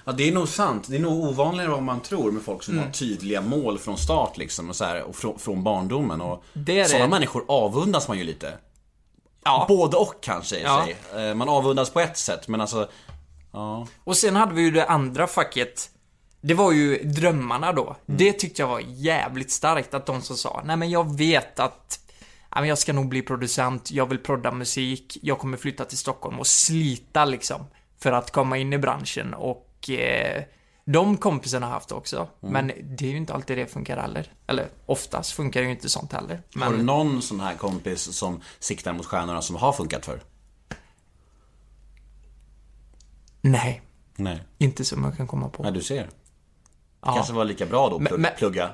[0.05, 0.87] Ja, det är nog sant.
[0.89, 3.99] Det är nog ovanligare än vad man tror med folk som har tydliga mål från
[3.99, 6.21] start liksom och, så här, och från, från barndomen.
[6.21, 6.89] Och Det är det.
[6.89, 8.55] sådana människor avundas man ju lite.
[9.45, 9.65] Ja.
[9.69, 10.85] Både och kanske i Ja.
[11.13, 11.29] sig.
[11.29, 12.89] Eh, Man avundas på ett sätt, men alltså...
[13.53, 13.87] Ja.
[14.05, 15.91] Och sen hade vi ju det andra facket.
[16.41, 17.97] Det var ju drömmarna då.
[18.07, 21.99] Det tyckte jag var jävligt starkt att de som sa, nej men jag vet att
[22.55, 26.39] men jag ska nog bli producent, jag vill prodda musik, jag kommer flytta till Stockholm
[26.39, 27.65] och slita liksom.
[28.03, 30.43] För att komma in i branschen och eh,
[30.85, 32.29] de kompisarna har haft också.
[32.41, 34.33] Men det är ju inte alltid det funkar heller.
[34.47, 36.43] Eller oftast funkar det ju inte sånt heller.
[36.57, 40.21] Har du Men någon sån här kompis som siktar mot stjärnorna som har funkat för?
[43.41, 43.83] nej,
[44.17, 44.43] Nej.
[44.59, 45.63] inte som jag kan komma på.
[45.63, 46.03] Nej, du ser.
[46.03, 46.09] Det
[47.03, 47.15] Ja.
[47.15, 48.23] kanske var lika bra då att Men- plugga.
[48.23, 48.71] men- plugga.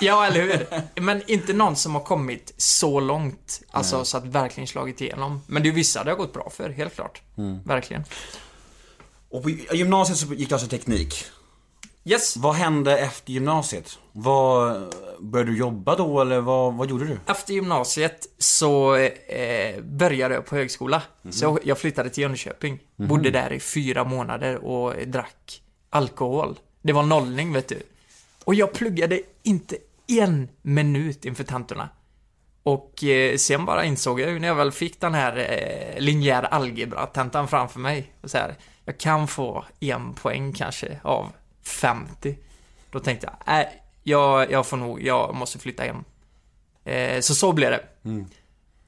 [0.00, 0.66] Ja, eller hur?
[1.00, 5.40] Men inte någon som har kommit så långt, alltså så att verkligen slagit igenom.
[5.46, 7.22] Men det är vissa det har gått bra för, helt klart.
[7.64, 8.04] Verkligen.
[9.30, 11.24] Och på gymnasiet så gick du alltså teknik.
[12.04, 12.36] Yes!
[12.36, 13.98] Vad hände efter gymnasiet?
[14.12, 17.18] Vad, började du jobba då eller vad, vad gjorde du?
[17.26, 21.02] Efter gymnasiet så eh, började jag på högskola.
[21.30, 22.78] Så jag, jag flyttade till Jönköping.
[22.96, 26.58] Bodde där i fyra månader och drack alkohol.
[26.82, 27.82] Det var nollning, vet du.
[28.44, 31.88] Och jag pluggade inte en minut inför tentorna.
[32.62, 36.42] Och eh, sen bara insåg jag ju när jag väl fick den här eh, linjär
[36.42, 38.12] algebra-tentan framför mig.
[38.20, 38.54] Och så här,
[38.86, 41.32] jag kan få en poäng kanske av
[41.64, 42.38] 50.
[42.90, 46.04] Då tänkte jag, nej, jag, jag får nog, jag måste flytta hem.
[46.84, 47.80] Eh, så så blev det.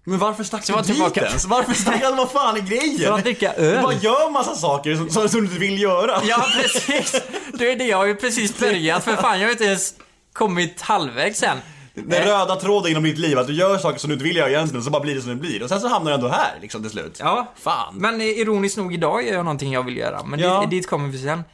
[0.05, 1.45] Men varför stack du dit ens?
[1.45, 2.15] Varför stack du?
[2.15, 2.99] Vad fan är grejen?
[2.99, 3.77] För att dricka öl.
[3.77, 6.21] Du bara gör massa saker som, som, som du inte vill göra.
[6.25, 7.23] Ja, precis.
[7.53, 9.95] Du är det, jag har ju precis börjat för fan, jag har inte ens
[10.33, 11.59] kommit halvvägs än.
[12.07, 14.49] Den röda tråden inom ditt liv, att du gör saker som du inte vill göra
[14.51, 15.63] egentligen, så bara blir det som det blir.
[15.63, 17.17] Och sen så hamnar du ändå här, liksom till slut.
[17.21, 17.95] Ja, Fan.
[17.97, 20.23] men eh, ironiskt nog idag gör jag någonting jag vill göra.
[20.25, 20.61] Men Ja.
[20.61, 21.31] dit, dit kommer vi sen.
[21.39, 21.45] Eh,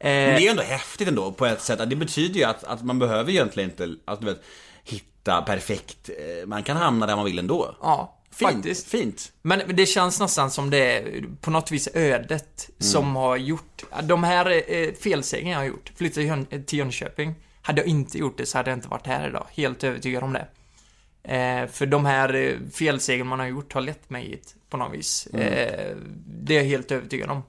[0.00, 1.80] Men det är ändå häftigt ändå på ett sätt.
[1.80, 4.42] att Det betyder ju att, att man behöver egentligen inte, att du vet,
[4.84, 6.08] hitta perfekt.
[6.08, 7.76] eh, Man kan hamna där man vill ändå.
[7.82, 8.50] ja, Fint.
[8.52, 8.88] faktiskt.
[8.88, 9.32] Fint.
[9.42, 14.24] Men det känns nästan som det är på något vis ödet som har gjort, de
[14.24, 17.34] här eh, felstegen jag har gjort, flytta till Jön- till Jönköping.
[17.68, 20.32] Hade jag inte gjort det så hade jag inte varit här idag, helt övertygad om
[20.32, 20.46] det.
[21.34, 24.94] Eh, för de här eh, felstegen man har gjort har lett mig hit på något
[24.94, 25.26] vis.
[25.26, 27.42] Eh, det är jag helt övertygad om.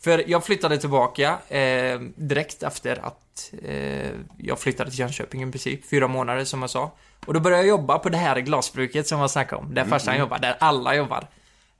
[0.00, 5.90] För jag flyttade tillbaka eh, direkt efter att eh, jag flyttade till Jönköping i princip,
[5.90, 6.90] fyra månader som jag sa.
[7.26, 10.18] Och då började jag jobba på det här glasbruket som jag snackade om, där farsan
[10.18, 11.26] jobbar, där alla jobbar.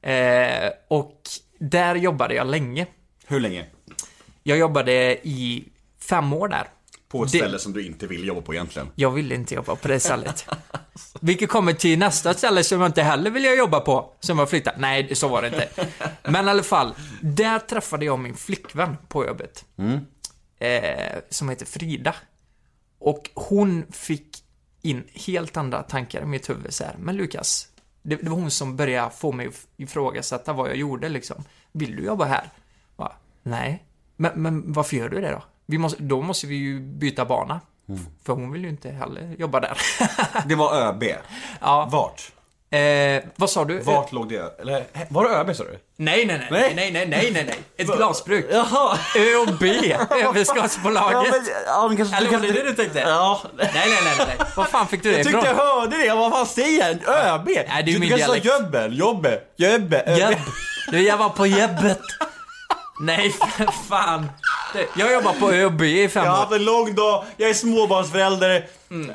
[0.02, 1.20] Eh, och
[1.58, 2.86] där jobbade jag länge.
[3.26, 3.66] Hur länge?
[4.42, 5.64] Jag jobbade i
[5.98, 6.68] fem år där.
[7.10, 8.88] På ett Det- ställe som du inte vill jobba på egentligen.
[8.94, 10.46] Jag ville inte jobba på det stället.
[11.20, 14.74] Vilket kommer till nästa ställe som jag inte heller vill jobba på, som jag flyttat.
[14.78, 15.68] Nej, så var det inte.
[16.30, 19.64] Men i alla fall, där träffade jag min flickvän på jobbet.
[20.58, 22.14] Eh, som heter Frida.
[22.98, 24.44] Och hon fick
[24.82, 26.94] in helt andra tankar i mitt huvud så här.
[26.98, 27.68] Men Lukas,
[28.02, 31.44] det, det var hon som började få mig att ifrågasätta vad jag gjorde liksom.
[31.72, 32.50] Vill du jobba här?
[32.96, 33.12] Va?
[33.42, 33.84] Nej.
[34.16, 35.42] Men, men varför gör du det då?
[35.70, 37.60] vi måste, då måste vi ju byta bana.
[37.88, 38.00] Mm.
[38.24, 39.78] För hon vill ju inte heller jobba där.
[40.46, 41.04] det var ÖB.
[41.60, 41.88] Ja.
[41.92, 42.32] Vart?
[42.72, 43.80] Eh, vad sa du?
[43.80, 44.60] Vart låg det?
[44.60, 45.78] Eller, var det ÖB sa du?
[45.96, 47.58] Nej, nej, nej, nej, nej, nej, nej, nej.
[47.76, 48.46] Ett glasbruk.
[48.50, 48.98] Jaha.
[49.16, 51.32] Ö och B, överskottsbolaget.
[51.66, 53.00] Ja, men, ja, kanske, Eller var det det du tänkte?
[53.00, 53.40] Ja.
[53.58, 54.46] Nej, nej, nej, nej.
[54.56, 55.32] Vad fan fick du det ifrån?
[55.32, 56.14] Jag tyckte jag hörde det.
[56.14, 57.16] Vad fan säger han?
[57.16, 57.46] ÖB?
[57.46, 58.08] Nej, det är ju min.
[58.08, 60.18] Du kanske sa jobbel, jobbe, jobbe, ÖB.
[60.18, 60.38] Jebb.
[60.90, 62.00] Du, jag var på jobbet.
[63.00, 64.28] Nej, för fan.
[64.96, 66.40] Jag jobbar på ÖB i fem Jag har år.
[66.42, 68.66] haft en lång dag, jag är småbarnsförälder.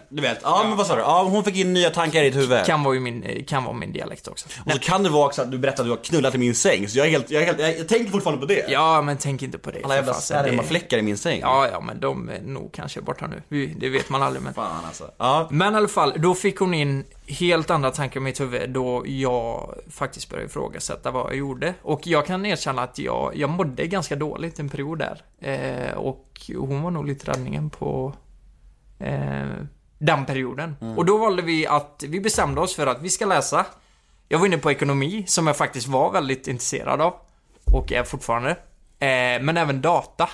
[0.10, 1.02] Du vet, ja men vad sa du?
[1.02, 2.66] Ja, hon fick in nya tankar i ditt huvud.
[2.66, 4.48] Kan vara, ju min, eh, kan vara min dialekt också.
[4.66, 6.56] Och så kan det vara också att du berättar att du har knullat i min
[6.56, 8.66] säng, så jag är helt, jag, är helt, jag, jag tänker fortfarande på det.
[8.70, 9.84] Ja, men tänk inte på det.
[9.84, 11.40] Alla jävla spermafläckar i min säng.
[11.40, 13.74] Ja, ja, men de är nog kanske borta nu.
[13.78, 14.44] Det vet man aldrig.
[14.44, 14.54] Men...
[14.54, 15.12] Fan alltså.
[15.18, 15.48] Ja.
[15.52, 19.04] Men i alla fall, då fick hon in helt andra tankar i mitt huvud då
[19.08, 21.74] jag faktiskt började ifrågasätta vad jag gjorde.
[21.82, 25.22] Och jag kan erkänna att jag, jag mådde ganska dåligt en period där.
[25.40, 28.14] Eh, och hon var nog lite räddningen på
[29.00, 29.46] eh,
[29.98, 30.76] den perioden.
[30.98, 33.66] Och då valde vi att, vi bestämde oss för att vi ska läsa.
[34.28, 37.14] Jag var inne på ekonomi, som jag faktiskt var väldigt intresserad av.
[37.66, 38.52] Och är fortfarande.
[39.00, 40.30] Eh, men även data.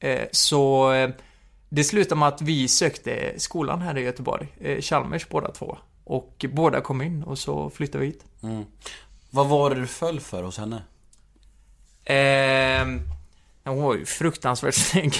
[0.00, 1.10] Eh, så eh,
[1.68, 4.48] det slutade med att vi sökte skolan här i Göteborg.
[4.60, 5.78] Eh, Chalmers båda två.
[6.04, 8.24] Och båda kom in och så flyttade vi hit.
[9.30, 10.82] Vad var det du föll för hos henne?
[12.04, 13.00] Ehm,
[13.64, 15.14] hon var ju fruktansvärt snygg.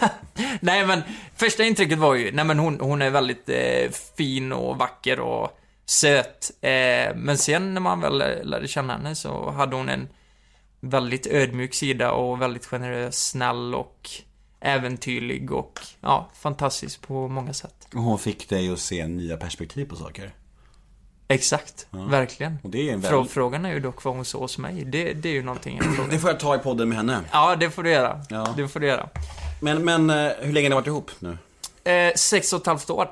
[0.60, 1.02] nej men,
[1.36, 5.58] första intrycket var ju, nej men hon, hon är väldigt eh, fin och vacker och
[5.86, 6.50] söt.
[6.60, 10.08] Eh, men sen när man väl eh, lärde känna henne så hade hon en
[10.80, 14.10] väldigt ödmjuk sida och väldigt generös, snäll och
[14.60, 17.88] äventyrlig och ja, fantastisk på många sätt.
[17.92, 20.34] Hon fick dig att se nya perspektiv på saker.
[21.30, 22.58] Exakt, verkligen.
[22.62, 23.30] Och det är en väldigt...
[23.32, 24.84] Frågan är ju dock vad hon såg hos mig.
[24.84, 25.80] Det, det är ju någonting.
[26.10, 27.20] Det får jag ta i podden med henne.
[27.32, 28.20] Ja, det får du göra.
[28.28, 28.54] Ja.
[28.56, 29.08] Det får du göra.
[29.60, 31.38] Men, men eh, hur länge har ni varit ihop nu?
[31.92, 33.10] Eh, sex och ett halvt år.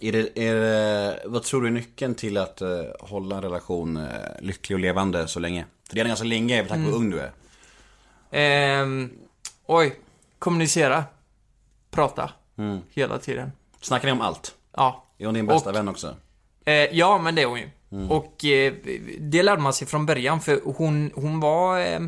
[0.00, 2.68] Är det, är det, vad tror du är nyckeln till att eh,
[3.00, 4.04] hålla en relation eh,
[4.40, 5.64] lycklig och levande så länge?
[5.88, 7.30] För det är ganska länge, med tanke på hur ung du är.
[8.30, 9.10] Ehm,
[9.66, 10.00] oj.
[10.38, 11.04] Kommunicera.
[11.90, 12.30] Prata.
[12.90, 13.52] Hela tiden.
[13.80, 14.54] Snackar ni om allt?
[14.76, 15.04] Ja.
[15.18, 16.14] Är hon din bästa Och- vän också?
[16.70, 17.68] Eh, ja, men det är hon ju.
[18.08, 18.72] Och eh,
[19.18, 21.80] det lärde man sig från början, för hon, hon var...
[21.80, 22.00] Eh,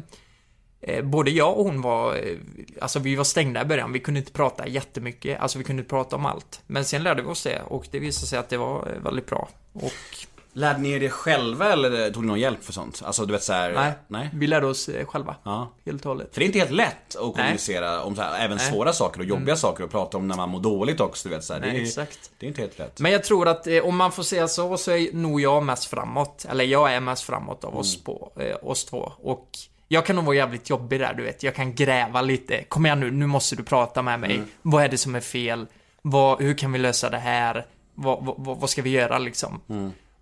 [0.81, 2.15] eh, både jag och hon var...
[2.15, 2.37] Eh,
[2.81, 3.93] alltså vi var stängda i början.
[3.93, 5.41] Vi kunde inte prata jättemycket.
[5.41, 6.61] Alltså vi kunde inte prata om allt.
[6.67, 9.27] Men sen lärde vi oss det och det visade sig att det var eh, väldigt
[9.27, 9.49] bra.
[9.73, 13.03] Och Lärde ni er det själva eller tog ni någon hjälp för sånt?
[13.05, 13.73] Alltså du vet såhär...
[13.73, 14.31] nej, Nej?
[14.33, 15.37] vi lärde oss eh, själva.
[15.43, 15.73] Ja.
[15.87, 16.29] Helt och hållet.
[16.33, 18.67] För det är inte helt lätt att kommunicera om så här, även Nej.
[18.67, 18.75] Mm.
[18.75, 21.45] svåra saker och jobbiga saker och prata om när man mår dåligt också, du vet
[21.45, 21.61] så här.
[21.61, 22.31] Det, Nej, är, exakt.
[22.39, 23.01] det är inte helt lätt.
[23.01, 25.85] Men jag tror att eh, om man får säga så, så är nog jag mest
[25.85, 26.47] framåt.
[26.51, 29.13] Eller jag är mest framåt av oss, på, eh, oss två.
[29.23, 29.49] Och
[29.89, 31.43] jag kan nog vara jävligt jobbig där, du vet.
[31.43, 32.65] Jag kan gräva lite.
[32.65, 34.43] Kom igen nu, nu måste du prata med mig.
[34.63, 35.67] Vad är det som är fel?
[36.03, 37.67] Vad, hur kan vi lösa det här?
[37.95, 39.61] Vad, vad, vad vad ska vi göra liksom?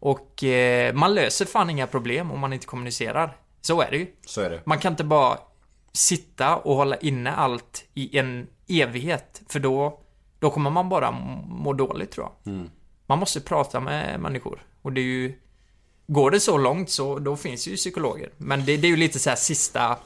[0.01, 3.37] Och eh, man löser fan inga problem om man inte kommunicerar.
[3.61, 4.07] Så är det ju.
[4.27, 4.61] Så är det.
[4.65, 5.39] Man kan inte bara
[5.93, 10.01] sitta och hålla inne allt i en evighet, för då,
[10.39, 12.53] då kommer man bara må dåligt tror jag.
[13.07, 14.65] Man måste prata med människor.
[14.83, 15.35] Och det är ju...
[16.07, 18.31] Går det så långt så då finns ju psykologer.
[18.37, 19.97] Men det, det är ju lite så här sista...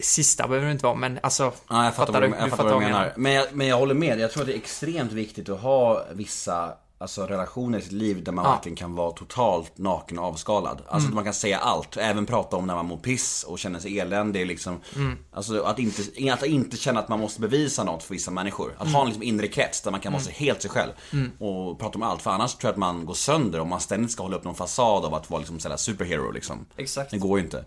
[0.00, 1.52] Sista behöver det inte vara, men alltså...
[1.68, 3.12] Ja, jag fattar, vad, du, du jag fattar vad du menar.
[3.16, 6.04] Men jag, men jag håller med, jag tror att det är extremt viktigt att ha
[6.12, 8.50] vissa alltså, relationer i sitt liv där man Ja.
[8.52, 10.82] verkligen kan vara totalt naken och avskalad.
[10.88, 13.78] Alltså att man kan säga allt, även prata om när man mår piss och känner
[13.80, 14.80] sig eländig liksom.
[15.32, 18.74] Alltså att inte, att inte känna att man måste bevisa något för vissa människor.
[18.78, 20.90] Att ha en liksom inre krets där man kan vara sig helt sig själv.
[21.38, 24.10] Och prata om allt, för annars tror jag att man går sönder om man ständigt
[24.12, 26.66] ska hålla upp någon fasad av att vara liksom sådär superhero liksom.
[26.76, 27.10] Exakt.
[27.10, 27.64] Det går ju inte.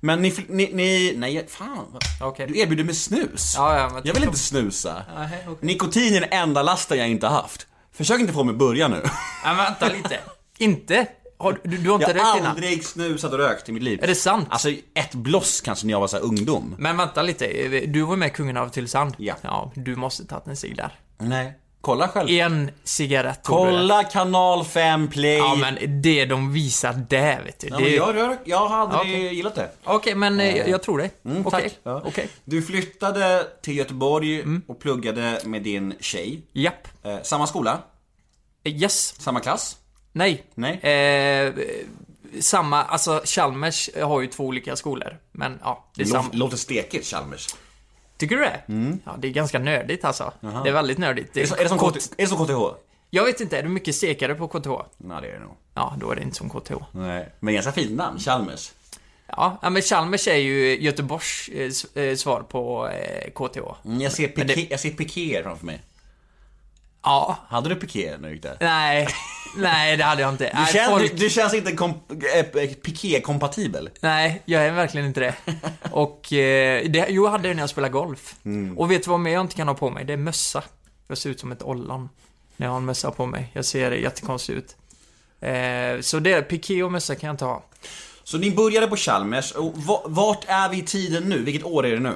[0.00, 1.86] Men ni, ni, ni nej fan.
[2.22, 2.46] Okej.
[2.46, 3.54] Du erbjuder mig snus.
[3.56, 5.02] Ja, ja, jag vill inte snusa.
[5.16, 5.56] Okej.
[5.60, 7.66] Nikotin är den enda lasten jag inte haft.
[7.96, 9.00] Försök inte få mig börja nu.
[9.04, 9.10] Ja,
[9.44, 10.18] men vänta lite.
[10.58, 11.06] inte?
[11.38, 12.50] Har, du, du har inte Jag rökt har innan?
[12.50, 14.02] aldrig snusat och rökt i mitt liv.
[14.02, 14.46] Är det sant?
[14.50, 16.74] Alltså ett bloss kanske när jag var så ungdom.
[16.78, 17.46] Men vänta lite.
[17.86, 19.14] Du var med Kungen av Tylösand.
[19.18, 19.34] Ja.
[19.42, 20.94] Ja, du måste tagit en cigg där.
[21.18, 21.52] Nej.
[21.86, 22.28] Kolla själv.
[22.30, 23.56] En cigarett tog.
[23.56, 25.36] Kolla kanal 5 play.
[25.36, 27.68] Ja, men det de visar där, vet du.
[27.68, 27.88] Ja, det...
[27.90, 29.34] jag, rör, jag har aldrig Okej.
[29.34, 29.70] gillat det.
[29.84, 31.10] Okej, men eh, jag, jag tror det.
[31.24, 31.62] Mm, Okej.
[31.62, 31.78] tack.
[31.82, 32.02] Ja.
[32.06, 32.28] Okej.
[32.44, 34.62] Du flyttade till Göteborg Mm.
[34.68, 36.42] och pluggade med din tjej.
[36.52, 36.88] Japp.
[37.04, 37.78] Eh, samma skola,
[38.64, 39.14] Yes.
[39.20, 39.76] samma klass.
[40.12, 40.44] Nej.
[40.54, 40.72] Nej.
[40.80, 41.52] Eh,
[42.40, 45.16] samma, alltså Chalmers har ju två olika skolor.
[45.32, 46.28] Men ja, det är Det samma.
[46.32, 47.48] låter stekigt Chalmers.
[48.16, 48.60] Tycker du det?
[49.04, 50.32] Ja, det är ganska nördigt alltså.
[50.40, 51.36] Det är väldigt nördigt.
[51.36, 52.76] Är det, som- är, det som kort- KT, är det som KTH?
[53.10, 54.68] Jag vet inte, är du mycket stekare på KTH?
[54.96, 55.54] Nej, det är det nog.
[55.74, 56.72] Ja, då är det inte som KTH.
[56.92, 57.28] Nej.
[57.40, 58.72] Men ganska fint namn, Chalmers.
[59.28, 61.48] Ja, men Chalmers är ju Göteborgs
[61.94, 63.58] eh, eh, svar på eh, KTH.
[63.84, 65.80] Mm, jag, ser det- piké, jag ser pikéer framför mig.
[67.06, 68.56] Ja, Hade du piké när du gick där?
[68.60, 69.08] nej,
[69.56, 70.44] nej det hade jag inte.
[70.44, 73.90] Du, Nej, känns, folk- du, du känns inte kom, äh, piké-kompatibel.
[74.00, 75.34] Nej, jag är verkligen inte det.
[75.90, 78.34] Och, eh, det, jo, jag hade det när jag spelade golf.
[78.76, 80.04] Och vet du vad mer jag inte kan ha på mig?
[80.04, 80.62] Det är mössa.
[81.08, 82.08] Jag ser ut som ett ollon
[82.56, 83.50] när jag har en mössa på mig.
[83.52, 84.76] Jag ser jättekonstig ut.
[85.40, 87.64] Eh, så det, piké och mössa kan jag inte ha.
[88.24, 91.42] Så ni började på Chalmers, och va- vart är vi i tiden nu?
[91.44, 92.14] Vilket år är det nu?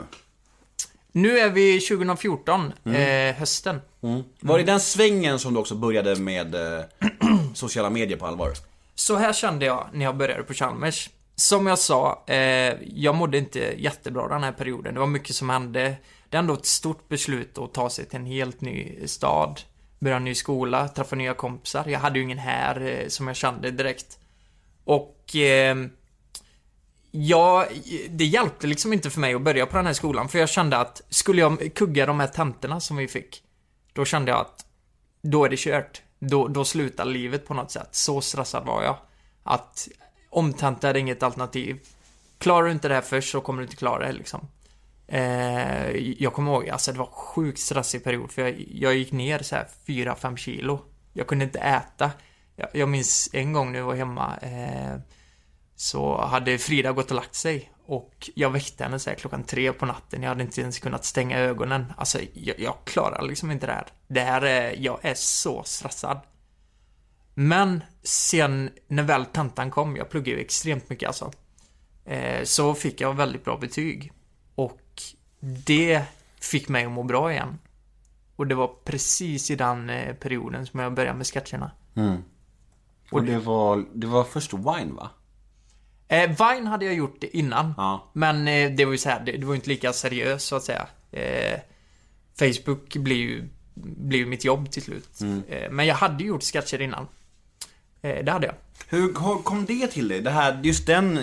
[1.13, 3.81] Nu är vi 2014, eh, hösten.
[4.03, 4.23] Mm.
[4.41, 6.85] Var det den svängen som du också började med eh,
[7.55, 8.53] sociala medier på allvar?
[8.95, 11.11] Så här kände jag när jag började på Chalmers.
[11.37, 14.95] Som jag sa, eh, jag mådde inte jättebra den här perioden.
[14.95, 15.97] Det var mycket som hände.
[16.29, 19.61] Det är ändå ett stort beslut att ta sig till en helt ny stad.
[19.99, 21.85] Börja en ny skola, träffa nya kompisar.
[21.89, 24.19] Jag hade ju ingen här eh, som jag kände direkt.
[24.85, 25.37] Och...
[25.37, 25.77] Eh,
[27.13, 27.67] Ja,
[28.11, 30.77] det hjälpte liksom inte för mig att börja på den här skolan, för jag kände
[30.77, 33.43] att skulle jag kugga de här tentorna som vi fick,
[33.93, 34.67] då kände jag att
[35.23, 36.03] då är det kört.
[36.19, 37.89] Då, då slutar livet på något sätt.
[37.91, 38.97] Så stressad var jag.
[39.43, 39.89] Att
[40.31, 41.79] omtenta är inget alternativ.
[42.39, 44.49] Klarar du inte det här först så kommer du inte klara det liksom.
[45.07, 49.39] Eh, jag kommer ihåg, alltså det var sjukt stressig period för jag, jag gick ner
[49.39, 50.81] så här 4-5 kilo.
[51.13, 52.11] Jag kunde inte äta.
[52.57, 54.99] Jag, jag minns en gång när jag var hemma eh,
[55.77, 59.73] så hade Frida gått och lagt sig och jag väckte henne så här klockan tre
[59.73, 60.23] på natten.
[60.23, 61.93] Jag hade inte ens kunnat stänga ögonen.
[61.97, 63.87] Alltså, jag, jag klarar liksom inte det här.
[64.09, 66.21] Det här är, jag är så stressad.
[67.35, 71.33] Men sen när väl tentan kom, jag pluggade ju extremt mycket alltså.
[72.05, 74.13] Eh, så fick jag väldigt bra betyg.
[74.55, 75.03] Och
[75.41, 76.03] det
[76.41, 77.59] fick mig att må bra igen.
[78.37, 81.71] Och det var precis i den eh, perioden som jag började med sketcherna.
[83.11, 85.11] Och det var, det var först Wine va?
[86.11, 87.75] Eh, Vine hade jag gjort innan.
[87.77, 88.11] Ja.
[88.13, 90.57] Men eh, det var ju så här, det, det var ju inte lika seriöst så
[90.57, 90.87] att säga.
[91.13, 91.59] Eh,
[92.39, 93.49] Facebook blir ju,
[94.11, 95.09] ju mitt jobb till slut.
[95.49, 97.07] Eh, men jag hade gjort sketcher innan.
[98.03, 98.55] Eh, det hade jag.
[98.89, 100.21] Hur kom det till dig?
[100.21, 101.19] Det här, just den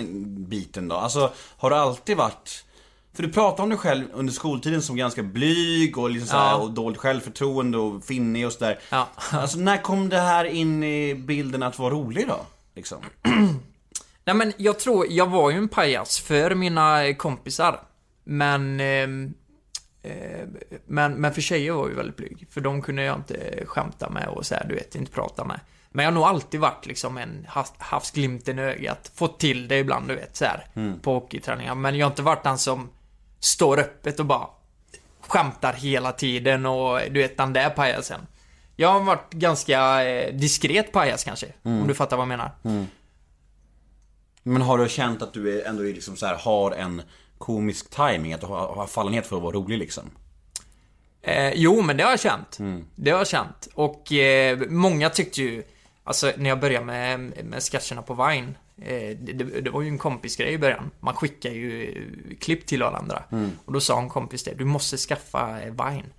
[0.48, 0.96] biten då?
[0.96, 2.64] Alltså, har du alltid varit...
[3.12, 6.50] För du pratar om dig själv under skoltiden som ganska blyg och liksom så här,
[6.50, 6.56] Ja.
[6.56, 8.78] och dåligt självförtroende och finnig och sådär.
[8.90, 9.08] Ja.
[9.30, 12.40] Alltså när kom det här in i bilden att vara rolig då?
[12.74, 12.98] Liksom.
[14.28, 17.80] Nej men jag tror, jag var ju en pajas för mina kompisar.
[18.24, 18.80] Men...
[18.80, 19.34] ehm,
[20.02, 20.48] Eh,
[20.86, 22.46] men, men för tjejer var jag ju väldigt blyg.
[22.50, 25.60] För de kunde jag inte skämta med och så här, du vet, inte prata med.
[25.90, 29.10] Men jag har nog alltid varit liksom en haft, haft glimten i ögat.
[29.14, 30.66] Fått till det ibland, du vet, så här,
[31.02, 31.74] på hockeyträningar.
[31.74, 32.88] Men jag har inte varit den som
[33.40, 34.46] står öppet och bara
[35.20, 38.20] skämtar hela tiden och du vet, den där pajasen.
[38.76, 42.50] Jag har varit ganska eh, diskret pajas kanske, om du fattar vad jag menar.
[44.48, 47.02] Men har du känt att du ändå är liksom så här, har en
[47.38, 50.10] komisk timing Att du har, har fallenhet för att vara rolig liksom?
[51.22, 52.58] Eh, jo, men det har jag känt.
[52.94, 53.68] Det har jag känt.
[53.74, 55.62] Och eh, många tyckte ju,
[56.04, 59.88] alltså när jag började med, med sketcherna på Vine, eh, det, det, det var ju
[59.88, 60.90] en kompisgrej i början.
[61.00, 63.22] Man skickar ju eh, klipp till varandra.
[63.64, 66.12] Och då sa en kompis det, du måste skaffa eh, Vine.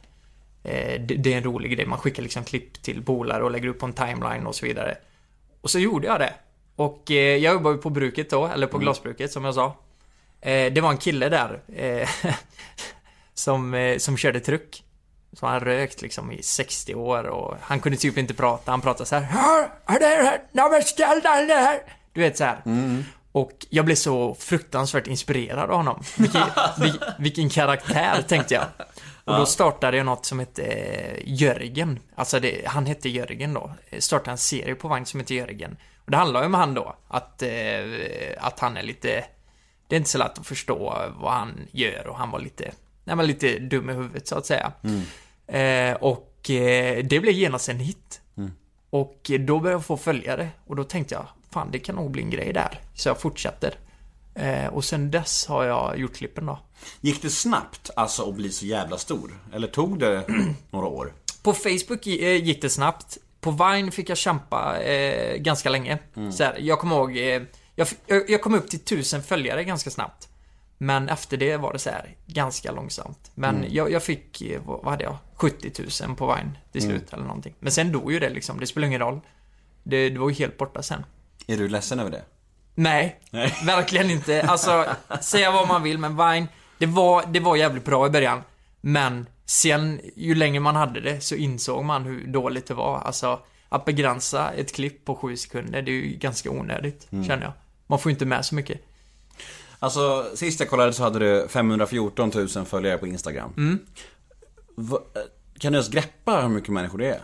[1.07, 3.79] Det, det är en rolig grej, man skickar liksom klipp till polare och lägger upp
[3.79, 4.97] på en timeline och så vidare.
[5.61, 6.33] Och så gjorde jag det.
[6.79, 9.75] Och eh, jag jobbade på bruket då, eller på glasbruket som jag sa.
[10.41, 12.09] Eh, det var en kille där eh,
[13.33, 14.83] som, som körde truck.
[15.33, 18.71] Så han rökt liksom i 60 år och han kunde typ inte prata.
[18.71, 19.27] Han pratade så här.
[22.13, 22.61] Du vet så här.
[23.31, 26.03] Och jag blev så fruktansvärt inspirerad av honom.
[26.17, 26.43] Vilken,
[26.79, 28.65] vil, vilken karaktär, tänkte jag.
[29.25, 30.63] Och då startade jag något som hette
[31.25, 31.99] Jörgen.
[32.15, 33.71] Alltså det, han hette Jörgen då.
[33.99, 35.77] Startade en serie på Vagn som heter Jörgen.
[36.09, 36.95] Och det handlar ju om han då.
[37.07, 37.49] Att, eh,
[38.37, 39.25] att han är lite...
[39.87, 42.71] Det är inte så lätt att förstå vad han gör och han var lite...
[43.03, 44.71] Nej men lite dum i huvudet så att säga.
[45.47, 48.21] Eh, och eh, det blev genast en hit.
[48.89, 50.49] Och eh, då började jag få följare.
[50.67, 52.81] Och då tänkte jag, fan det kan nog bli en grej där.
[52.95, 53.73] Så jag fortsätter.
[54.35, 56.59] Eh, och sen dess har jag gjort klippen då.
[57.01, 59.31] Gick det snabbt alltså att bli så jävla stor?
[59.53, 60.23] Eller tog det
[60.71, 61.13] några år?
[61.43, 63.17] På Facebook eh, gick det snabbt.
[63.41, 65.97] På Vine fick jag kämpa eh, ganska länge.
[66.31, 67.41] Så här, jag kommer ihåg, eh,
[67.75, 67.87] jag,
[68.29, 70.29] jag, kom upp till tusen följare ganska snabbt.
[70.77, 73.31] Men efter det var det så här ganska långsamt.
[73.35, 75.17] Men jag, jag fick, eh, vad vad hade jag?
[75.35, 77.53] 70 000 på Vine till slut eller någonting.
[77.59, 79.19] Men sen dog ju det liksom, det spelar ingen roll.
[79.83, 81.05] Det, det var ju helt borta sen.
[81.47, 82.23] Är du ledsen över det?
[82.75, 83.53] Nej, Nej.
[83.65, 84.41] verkligen inte.
[84.41, 84.85] Alltså,
[85.21, 88.43] säga vad man vill, men Vine, det var, det var jävligt bra i början.
[88.81, 92.99] Men Sen, ju längre man hade det så insåg man hur dåligt det var.
[92.99, 93.39] Alltså,
[93.69, 97.51] att begränsa ett klipp på sju sekunder, det är ju ganska onödigt, känner jag.
[97.87, 98.81] Man får ju inte med så mycket.
[99.79, 103.79] Alltså, sist jag kollade så hade du 514 000 följare på Instagram.
[104.75, 104.99] Va,
[105.59, 107.21] kan du ens greppa hur mycket människor det är?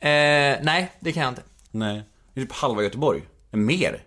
[0.00, 1.42] Eh, nej, det kan jag inte.
[1.70, 2.02] Nej.
[2.34, 3.22] Det är typ halva Göteborg.
[3.50, 4.02] Mer.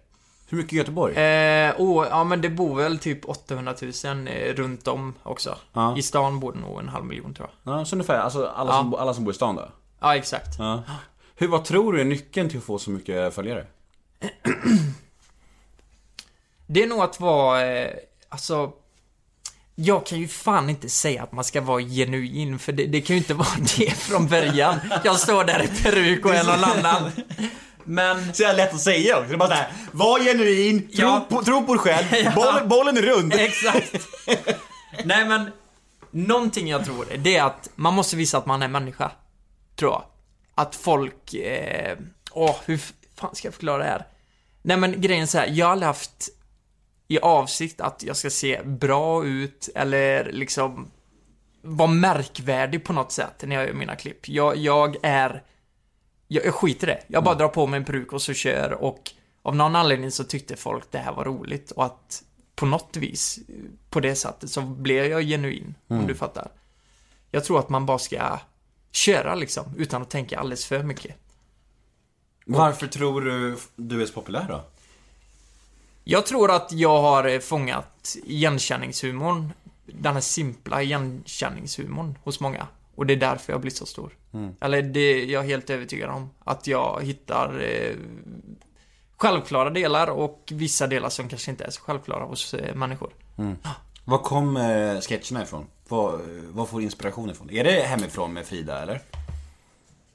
[0.56, 1.16] Hur mycket är Göteborg?
[1.16, 5.58] Eh, oh, ja men det bor väl typ 800 000 eh, runt om också.
[5.74, 5.98] Ja.
[5.98, 7.80] I stan bor det nog en halv miljon tror jag.
[7.80, 8.20] Ja, så ungefär.
[8.20, 8.78] Alltså alla, Ja.
[8.78, 9.70] som, alla som bor i stan då?
[10.00, 10.60] Ja, exakt.
[10.60, 10.84] Ja.
[11.36, 13.66] Hur, vad tror du är nyckeln till att få så mycket följare?
[16.68, 17.92] Det är nog att vara, eh,
[18.30, 18.72] alltså...
[19.78, 23.16] Jag kan ju fan inte säga att man ska vara genuin, för det, det kan
[23.16, 24.76] ju inte vara det från början.
[25.04, 27.12] Jag står där i peruk och är någon annan.
[27.86, 28.34] Men...
[28.34, 29.28] Så jävla lätt att säga också.
[29.30, 31.26] Det är bara såhär, var genuin, tro, Ja.
[31.30, 32.32] på, tro på dig själv, Ja.
[32.36, 33.34] bollen, bollen är rund.
[33.38, 34.08] Exakt.
[35.04, 35.52] Nej men,
[36.12, 39.12] någonting jag tror, det är att man måste visa att man är människa.
[39.76, 40.04] Tror jag.
[40.56, 41.98] Att folk, eh,
[42.32, 42.80] åh, hur
[43.16, 44.08] fan ska jag förklara det här?
[44.62, 46.30] Nej men grejen är så här, jag har aldrig haft
[47.08, 50.92] i avsikt att jag ska se bra ut eller liksom
[51.62, 54.30] vara märkvärdig på något sätt när jag gör mina klipp.
[54.30, 55.44] Jag, jag är,
[56.28, 57.04] jag, jag skiter i det.
[57.08, 59.12] Jag bara drar på mig en peruk och så kör och
[59.42, 62.24] av någon anledning så tyckte folk det här var roligt och att
[62.56, 63.40] på något vis,
[63.90, 66.52] på det sättet, så blev jag genuin, om du fattar.
[67.32, 68.40] Jag tror att man bara ska
[68.92, 71.16] köra liksom, utan att tänka alldeles för mycket.
[72.46, 74.64] Varför tror du du är så populär då?
[76.04, 79.54] Jag tror att jag har eh, fångat igenkänningshumorn,
[79.86, 82.68] den här simpla igenkänningshumorn hos många.
[82.96, 84.18] Och det är därför jag blir så stor.
[84.62, 86.30] Eller det jag är helt övertygad om.
[86.44, 87.96] Att jag hittar eh,
[89.18, 93.14] självklara delar och vissa delar som kanske inte är så självklara hos eh, människor.
[94.06, 95.66] Var kom eh, sketcherna ifrån?
[95.88, 96.20] Var,
[96.52, 97.50] var får du inspiration ifrån?
[97.50, 99.02] Är det hemifrån med Frida eller?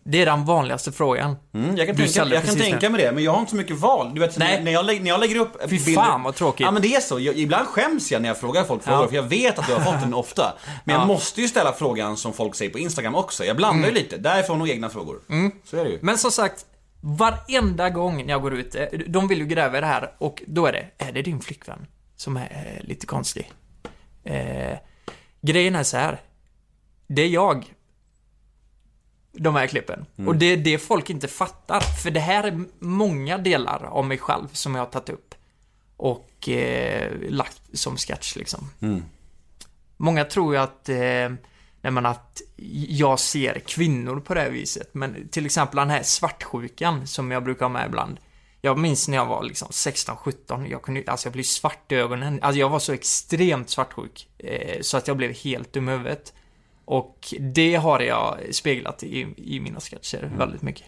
[0.05, 1.36] Det är den vanligaste frågan.
[1.55, 3.57] Mm, jag kan, Du tänka, jag kan tänka mig det, men jag har inte så
[3.57, 4.14] mycket val.
[4.14, 4.64] Du vet, Nej.
[4.64, 6.61] när, jag, när jag lägger upp Fy fan, vad tråkigt.
[6.64, 7.20] Ja men det är så.
[7.20, 9.09] Jag, ibland skäms jag när jag frågar folk frågor, Ja.
[9.09, 10.55] för jag vet att du har fått den ofta.
[10.84, 11.07] Men jag Ja.
[11.07, 13.44] måste ju ställa frågan som folk säger på Instagram också.
[13.44, 13.96] Jag blandar Mm.
[13.96, 15.20] ju lite, därifrån och egna frågor.
[15.64, 15.98] Så är det ju.
[16.03, 16.66] Men som sagt,
[17.01, 20.42] varenda gång när jag går ut, eh, de vill ju gräva i det här och
[20.46, 21.86] då är det, är det din flickvän
[22.16, 23.51] som är eh, lite konstig?
[24.24, 24.78] Eh,
[25.42, 26.20] grejen är så här.
[27.07, 27.64] Det är jag.
[29.32, 30.06] De här klippen.
[30.26, 31.80] Och det är det folk inte fattar.
[31.80, 35.34] För det här är många delar av mig själv som jag har tagit upp.
[35.96, 38.70] Och eh, lagt som sketch liksom.
[39.96, 40.96] Många tror ju att, eh,
[41.82, 42.42] nej men att
[42.88, 44.88] jag ser kvinnor på det här viset.
[44.92, 48.20] Men till exempel den här svartsjukan som jag brukar ha med ibland.
[48.60, 52.38] Jag minns när jag var liksom 16-17, jag kunde alltså jag blev svart i ögonen.
[52.42, 54.28] Alltså jag var så extremt svartsjuk.
[54.38, 56.32] Eh, så att jag blev helt dum i huvudet.
[56.91, 60.86] Och det har jag speglat i, i mina sketcher väldigt mycket.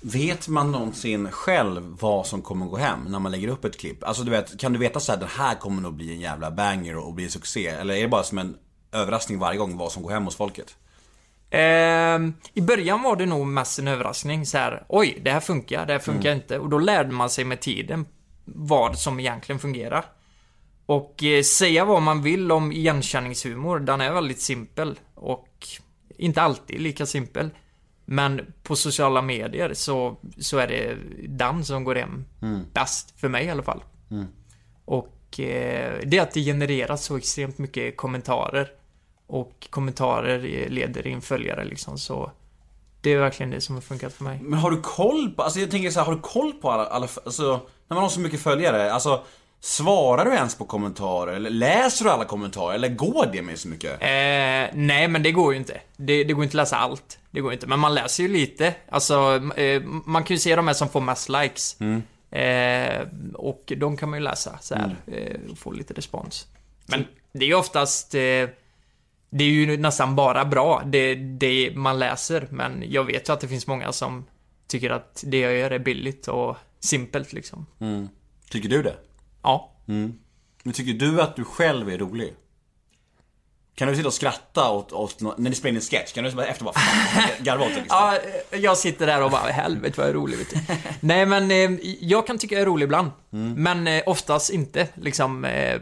[0.00, 4.04] Vet man någonsin själv vad som kommer gå hem när man lägger upp ett klipp?
[4.04, 6.50] Alltså du vet, kan du veta så här, den här kommer nog bli en jävla
[6.50, 7.66] banger och bli succé?
[7.66, 8.56] Eller är det bara som en
[8.92, 10.76] överraskning varje gång vad som går hem hos folket?
[11.50, 14.84] Ehm, I början var det nog mest en överraskning så här.
[14.88, 16.58] Oj, det här funkar, det här funkar inte.
[16.58, 18.06] Och då lärde man sig med tiden
[18.44, 20.04] vad som egentligen fungerar.
[20.92, 25.00] Och eh, säga vad man vill om igenkänningshumor, den är väldigt simpel.
[25.14, 25.68] Och
[26.16, 27.50] inte alltid lika simpel.
[28.04, 30.96] Men på sociala medier så, så är det
[31.28, 32.24] den som går hem
[32.72, 33.82] bäst, för mig i alla fall.
[34.84, 38.68] Och eh, det är att det genereras så extremt mycket kommentarer.
[39.26, 42.30] Och kommentarer leder in följare liksom, så
[43.00, 44.38] det är verkligen det som har funkat för mig.
[44.42, 46.86] Men har du koll på, alltså jag tänker så här, har du koll på alla,
[46.86, 49.24] alla alltså när man har så mycket följare, alltså
[49.64, 51.32] Svarar du ens på kommentarer?
[51.32, 52.74] Eller läser du alla kommentarer?
[52.74, 53.92] Eller går det med så mycket?
[53.92, 55.80] Eh, nej, men det går ju inte.
[55.96, 57.18] Det, det går inte att läsa allt.
[57.30, 57.66] Det går inte.
[57.66, 58.74] Men man läser ju lite.
[58.88, 61.76] Alltså, eh, man kan ju se de här som får mest likes.
[62.30, 66.46] Eh, och de kan man ju läsa så här, eh, och få lite respons.
[66.86, 68.14] Men det är ju oftast...
[68.14, 68.48] Eh,
[69.34, 72.46] det är ju nästan bara bra, det, det man läser.
[72.50, 74.24] Men jag vet ju att det finns många som
[74.66, 77.66] tycker att det jag gör är billigt och simpelt liksom.
[78.50, 78.94] Tycker du det?
[79.42, 79.72] Ja.
[80.62, 82.34] Men tycker du att du själv är rolig?
[83.74, 86.12] Kan du sitta och skratta åt, åt när ni spelar in en sketch?
[86.12, 86.74] Kan du bara efter bara
[87.40, 87.98] garva åt det liksom?
[87.98, 88.18] Ja,
[88.50, 90.58] jag sitter där och bara, helvete vad jag är rolig vet du.
[91.00, 93.10] Nej men, eh, jag kan tycka jag är rolig ibland.
[93.56, 95.44] Men eh, oftast inte, liksom.
[95.44, 95.80] Eh,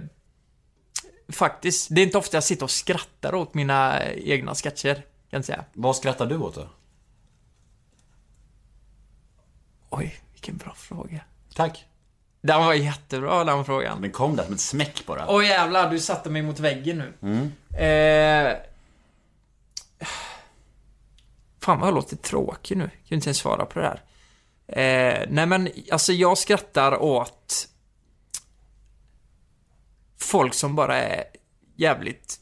[1.33, 5.45] faktiskt, det är inte ofta jag sitter och skrattar åt mina egna sketcher, kan jag
[5.45, 5.65] säga.
[5.73, 6.69] Vad skrattar du åt då?
[9.91, 11.21] Oj, vilken bra fråga.
[11.55, 11.87] Tack.
[12.41, 14.03] Den var jättebra den frågan.
[14.03, 15.27] Den kom där som ett smäck bara.
[15.29, 17.51] Åh jävlar, du satte mig mot väggen nu.
[17.85, 18.57] Eh,
[21.63, 22.85] Fan vad jag låter tråkig nu.
[22.85, 24.03] Jag kan inte ens svara på det här.
[24.67, 27.69] Eh, nej men, alltså jag skrattar åt
[30.19, 31.25] folk som bara är
[31.77, 32.41] jävligt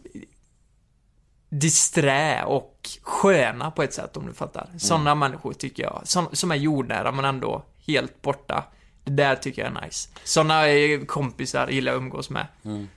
[1.49, 4.69] disträ och sköna på ett sätt om du fattar.
[4.79, 8.65] Sådana människor tycker jag, som, som är jordnära men ändå helt borta.
[9.09, 10.09] Det där tycker jag är nice.
[10.25, 10.63] Sådana
[11.07, 12.47] kompisar gillar jag att umgås med.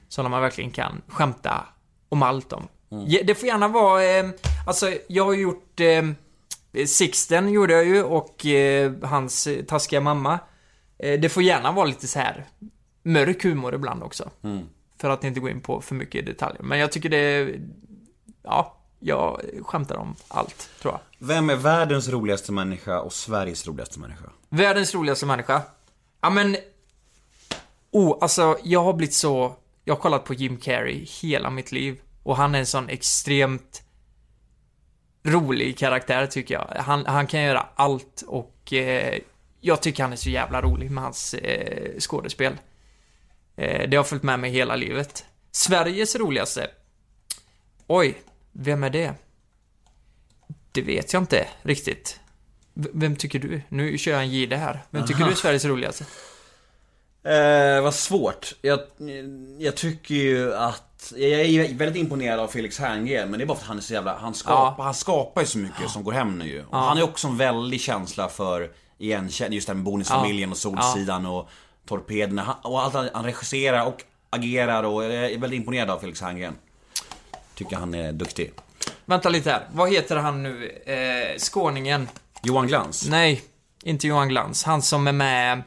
[0.10, 1.66] Sådana man verkligen kan skämta
[2.10, 2.68] om allt om.
[3.08, 4.26] Ja, Det får gärna vara, eh,
[4.68, 6.04] alltså jag har gjort eh,
[6.86, 10.40] Sixten gjorde jag ju och eh, hans taskiga mamma.
[11.00, 12.46] Eh, det får gärna vara lite så här
[13.04, 14.30] mörk humor ibland också.
[15.02, 16.62] För att inte gå in på för mycket detaljer.
[16.64, 17.56] Men jag tycker det,
[18.44, 21.28] ja, jag skämtar om allt, tror jag.
[21.28, 24.26] Vem är världens roligaste människa och Sveriges roligaste människa?
[24.50, 25.62] Världens roligaste människa.
[26.22, 26.58] Ja men...
[27.92, 29.56] Oh, alltså jag har blivit så...
[29.84, 32.02] Jag har kollat på Jim Carrey hela mitt liv.
[32.24, 33.84] Och han är en sån extremt
[35.24, 36.82] rolig karaktär tycker jag.
[36.82, 39.20] Han, han kan göra allt och eh,
[39.62, 42.58] jag tycker han är så jävla rolig med hans eh, skådespel.
[43.56, 45.26] Eh, det har följt med mig hela livet.
[45.52, 46.70] Sveriges roligaste?
[47.88, 49.14] Oj, vem är det?
[50.72, 52.20] Det vet jag inte riktigt.
[52.74, 53.62] V- Vem tycker du?
[53.70, 54.84] Nu kör jag en gide här.
[54.90, 56.06] Vem tycker du är Sveriges roligaste?
[57.24, 58.54] Eh, vad svårt.
[58.62, 58.80] Jag,
[59.60, 63.58] jag tycker ju att, jag är väldigt imponerad av Felix Herngren men det är bara
[63.58, 66.12] för att han är så jävla, han skapar, han skapar ju så mycket som går
[66.12, 66.60] hem nu ju.
[66.66, 70.52] Och han har ju också en väldig känsla för igenkänning, just det här med Bonusfamiljen
[70.52, 71.50] och Solsidan och
[71.88, 72.58] Torpederna.
[72.64, 76.56] Och allt han, han regisserar och agerar och jag är väldigt imponerad av Felix Herngren.
[77.56, 78.52] Tycker han är duktig.
[79.06, 79.68] Vänta lite här.
[79.74, 80.68] Vad heter han nu?
[80.86, 82.10] Eh, skåningen?
[82.44, 83.08] Johan Glans.
[83.10, 83.42] Nej,
[83.84, 84.64] inte Johan Glans.
[84.64, 85.64] Han som är med...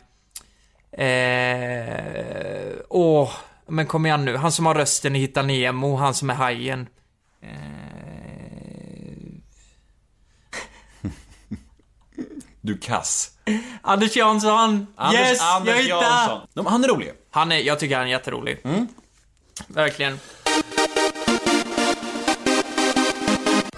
[0.93, 3.31] Eh, åh,
[3.67, 4.37] men kom igen nu.
[4.37, 6.89] Han som har rösten i Hitta Nemo, han som är hajen.
[7.43, 7.49] Eh,
[12.61, 13.31] Du kass.
[13.83, 14.87] Anders Jansson!
[14.97, 16.71] Anders, yes, Anders jag hittade!
[16.71, 17.13] Han är rolig.
[17.31, 18.59] Han är, jag tycker han är jätterolig.
[19.67, 20.19] Verkligen.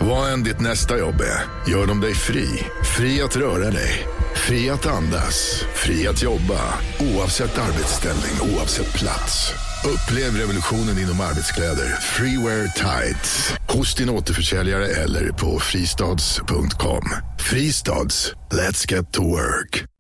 [0.08, 2.48] Vad än ditt nästa jobb är, gör de dig fri.
[2.96, 4.08] Fri att röra dig.
[4.34, 5.64] Fri att andas.
[5.74, 6.60] Fri att jobba.
[7.00, 9.52] Oavsett arbetsställning, oavsett plats.
[9.84, 12.00] Upplev revolutionen inom arbetskläder.
[12.00, 13.54] Freewear Tights.
[13.68, 17.04] Hos din återförsäljare eller på fristads.com.
[17.38, 18.32] Fristads.
[18.52, 19.95] Let's get to work.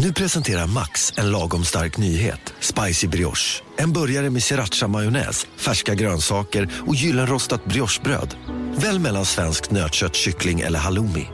[0.00, 2.54] Nu presenterar Max en lagom stark nyhet.
[2.60, 3.62] Spicy brioche.
[3.76, 8.36] En burgare med sriracha-majonnäs, färska grönsaker och gyllenrostat briochebröd.
[8.76, 11.26] Välj mellan svenskt nötkött, kyckling eller halloumi.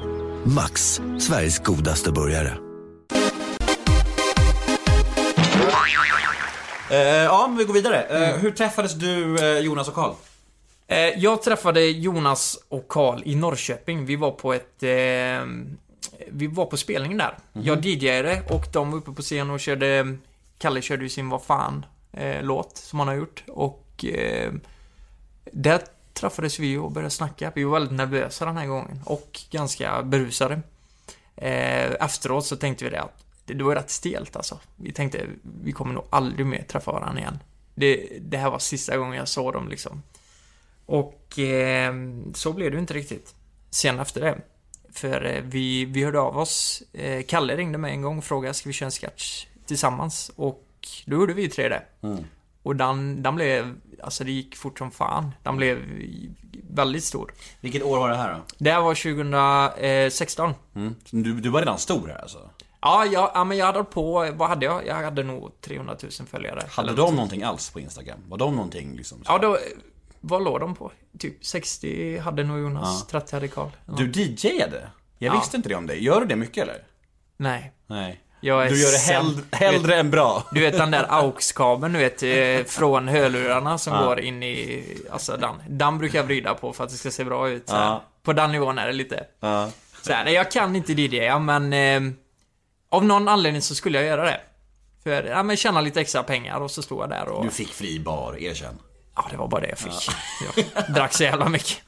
[0.45, 2.57] Max, Sveriges godaste burgare.
[6.91, 8.03] Eh, ja, men vi går vidare.
[8.03, 10.13] Eh, Hur träffades du, eh, Jonas och Karl?
[10.89, 14.07] Eh, jag träffade Jonas och Karl i Norrköping.
[14.07, 14.83] Vi var på ett...
[16.29, 17.39] Vi var på spelningen där.
[17.53, 20.17] Jag DJade och de var uppe på scen och körde...
[20.59, 23.45] Kalle körde ju sin Vad fan eh, låt som han har gjort.
[23.49, 24.53] Och eh,
[25.53, 25.81] där
[26.13, 27.53] träffades vi och började snacka.
[27.55, 30.61] Vi var väldigt nervösa den här gången och ganska berusade.
[31.37, 34.59] Eh, efteråt så tänkte vi det att det, det var rätt stelt alltså.
[34.77, 35.27] Vi tänkte
[35.63, 37.39] vi kommer nog aldrig mer träffa varandra igen.
[37.75, 40.03] Det, det här var sista gången jag såg dem liksom.
[40.87, 41.95] Och eh,
[42.35, 43.35] så blev det inte riktigt.
[43.71, 44.39] Sen efter det.
[44.95, 46.83] För eh, vi, vi hörde av oss.
[46.93, 50.31] Eh, Kalle ringde mig en gång och frågade ska vi köra en sketch tillsammans?
[50.37, 50.65] Och
[51.07, 51.83] då gjorde vi tre det.
[52.63, 55.31] Och den, den blev, alltså det gick fort som fan.
[55.43, 55.79] Den blev
[56.71, 57.33] väldigt stor.
[57.61, 58.41] Vilket år var det här då?
[58.59, 60.55] Det här var 2016.
[60.75, 60.95] Mm.
[61.11, 62.51] Du, du var redan stor här alltså?
[62.81, 64.87] Ja, jag, ja, men jag hade på, vad hade jag?
[64.87, 66.63] Jag hade nog 300 000 följare.
[66.71, 68.19] Hade de någonting alls på Instagram?
[68.29, 69.19] Var de någonting liksom?
[69.19, 69.59] så- Ja, då,
[70.27, 70.93] vad låg de på?
[71.19, 73.69] Typ 60 hade nog Jonas, 30 hade Karl.
[73.87, 73.93] Ja.
[73.99, 74.89] Du DJade?
[75.19, 75.39] Jag Ja.
[75.41, 76.05] visste inte det om dig.
[76.05, 76.85] Gör du det mycket eller?
[77.37, 77.73] Nej.
[77.87, 78.21] Nej.
[78.41, 80.45] Jag är Du gör det hellre, hellre än bra.
[80.53, 85.37] Du vet den där AUX-kabeln, du vet, eh, från hörlurarna som går in i, alltså
[85.37, 85.55] den.
[85.69, 87.65] Den brukar jag vrida på för att det ska se bra ut.
[87.67, 88.05] Ja.
[88.23, 89.27] På den nivån är det lite.
[89.41, 89.71] Ja.
[90.03, 92.13] Så här, jag kan inte DJa, men eh,
[92.89, 94.41] av någon anledning så skulle jag göra det.
[95.03, 97.45] För, ja men tjäna lite extra pengar och så stod jag där och...
[97.45, 98.79] Du fick fri bar, erkänn.
[99.17, 100.09] Ja, det var bara det jag fick.
[100.75, 101.79] Jag drack så jävla mycket.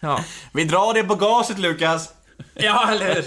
[0.00, 0.24] Ja.
[0.52, 2.08] Vi drar det på gaset Lukas!
[2.54, 3.24] Ja, eller hur?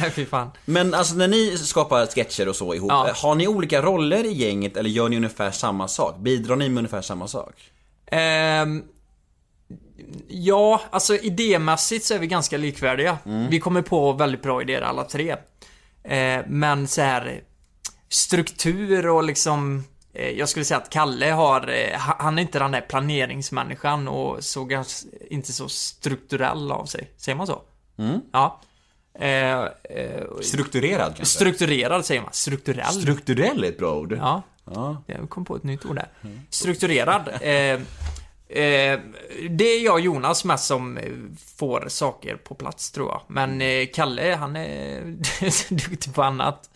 [0.00, 0.50] Nej, fy fan.
[0.64, 3.12] Men alltså när ni skapar sketcher och så ihop, Ja.
[3.16, 6.16] har ni olika roller i gänget eller gör ni ungefär samma sak?
[6.18, 7.54] Bidrar ni med ungefär samma sak?
[8.06, 8.82] Ehm,
[10.28, 13.18] ja, alltså idémässigt så är vi ganska likvärdiga.
[13.50, 15.36] Vi kommer på väldigt bra idéer alla tre.
[16.04, 17.40] Eh, men så här
[18.08, 19.84] struktur och liksom
[20.14, 24.44] jag skulle säga att Kalle har, eh, ha- han är inte den där planeringsmänniskan och
[24.44, 24.84] så
[25.30, 27.10] inte så strukturell av sig.
[27.16, 27.62] Säger man så?
[28.32, 28.60] Ja.
[29.18, 29.66] Eh, eh,
[30.42, 31.24] Strukturerad kanske?
[31.26, 32.32] strukturerad säger man.
[32.32, 32.92] Strukturell.
[32.92, 34.12] Strukturell är ett bra ord.
[34.12, 34.42] ja.
[34.74, 35.02] Ja.
[35.06, 36.08] Jag kom på ett nytt ord där.
[36.50, 37.28] Strukturerad.
[37.42, 37.80] Eh,
[38.62, 39.00] eh,
[39.50, 41.12] det är jag och Jonas mest som eh,
[41.56, 43.20] får saker på plats tror jag.
[43.28, 45.00] Men eh, Kalle, han är
[45.88, 46.70] duktig på annat.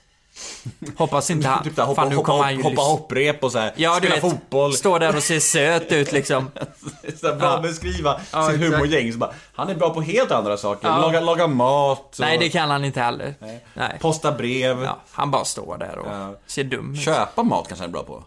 [0.97, 1.65] Hoppas inte han...
[1.65, 3.73] Typ där, hoppa, Fan, nu hoppa, hoppa, han hoppa hopprep och så här.
[3.77, 4.21] Ja, du spela vet.
[4.21, 4.73] fotboll.
[4.75, 6.51] Står där och ser söt ut liksom.
[7.21, 7.61] Så här, bra Ja.
[7.61, 8.75] beskriva Ja, sitt exakt.
[8.75, 9.13] humorgäng.
[9.13, 10.89] Så bara, han är bra på helt andra saker.
[10.89, 10.99] Ja.
[10.99, 11.99] Laga, laga mat.
[12.01, 13.35] Och Nej, det kan han inte heller.
[13.75, 13.99] Nej.
[14.01, 14.83] Posta brev.
[14.85, 17.01] Ja, han bara står där och ser dum ut.
[17.01, 18.25] Köpa mat kanske han är bra på.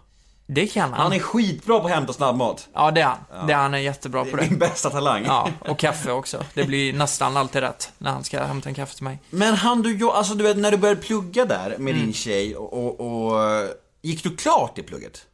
[0.54, 1.02] Det kan han.
[1.02, 2.68] Han är skitbra på att hämta snabbmat.
[2.74, 3.47] Ja, det är han.
[3.47, 4.66] Det är han är jättebra på Det är min det.
[4.66, 5.24] bästa talang.
[5.26, 6.43] Ja, och kaffe också.
[6.54, 9.20] Det blir nästan alltid rätt när han ska hämta en kaffe till mig.
[9.30, 12.06] Men han du, alltså du vet när du började plugga där med Mm.
[12.06, 12.99] din tjej och, och,
[13.32, 13.68] och
[14.02, 15.26] gick du klart i plugget?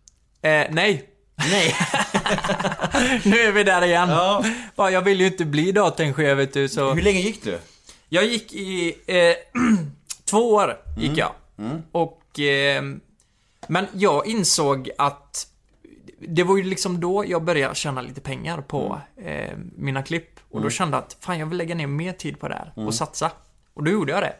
[0.41, 1.09] Eh, nej.
[1.51, 1.75] Nej.
[3.23, 4.09] Nu är vi där igen.
[4.75, 4.89] Ja.
[4.91, 6.93] Jag vill ju inte bli dataingenjör vet du, så...
[6.93, 7.59] Hur länge gick du?
[8.09, 8.95] Jag gick i...
[9.07, 9.61] Eh,
[10.25, 11.19] två år gick Mm.
[11.19, 11.31] jag.
[11.91, 12.39] Och...
[12.39, 12.83] Eh,
[13.67, 15.47] men jag insåg att...
[16.19, 19.27] Det var ju liksom då jag började tjäna lite pengar på Mm.
[19.49, 20.39] eh, mina klipp.
[20.51, 22.71] Och då kände jag att fan, jag vill lägga ner mer tid på det här
[22.85, 23.31] och satsa.
[23.73, 24.35] Och då gjorde jag det.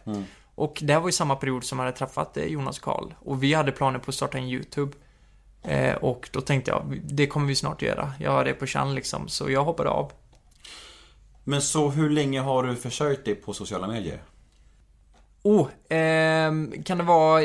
[0.56, 3.14] Och det här var ju samma period som jag hade träffat eh, Jonas Karl.
[3.20, 4.92] Och vi hade planer på att starta en YouTube.
[5.64, 8.14] Eh, och då tänkte jag, det kommer vi snart göra.
[8.20, 10.12] Jag har det på känn liksom, så jag hoppade av.
[11.44, 14.22] Men så hur länge har du försörjt dig på sociala medier?
[15.44, 17.42] Oh, ehm, kan det vara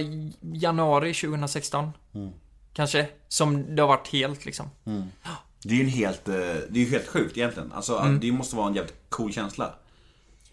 [0.52, 1.90] januari 2016?
[2.72, 3.06] Kanske?
[3.28, 4.70] Som det har varit helt liksom.
[5.64, 6.34] Det är ju en helt, eh,
[6.70, 7.72] det är helt sjukt egentligen.
[7.72, 8.20] Alltså Mm.
[8.20, 9.74] det måste vara en jävligt cool känsla.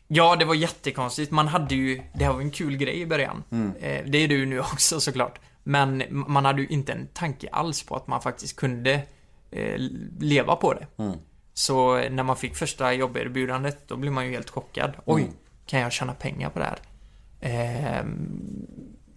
[0.07, 1.31] Ja, det var jättekonstigt.
[1.31, 3.43] Man hade ju, det här var en kul grej i början.
[3.79, 5.39] Eh, det är du nu också såklart.
[5.63, 8.93] Men man hade ju inte en tanke alls på att man faktiskt kunde
[9.51, 9.75] eh,
[10.19, 10.87] leva på det.
[11.53, 14.91] Så när man fick första jobberbjudandet, då blev man ju helt chockad.
[15.05, 15.31] Oj,
[15.65, 16.79] kan jag tjäna pengar på det här?
[17.41, 18.41] Ehm,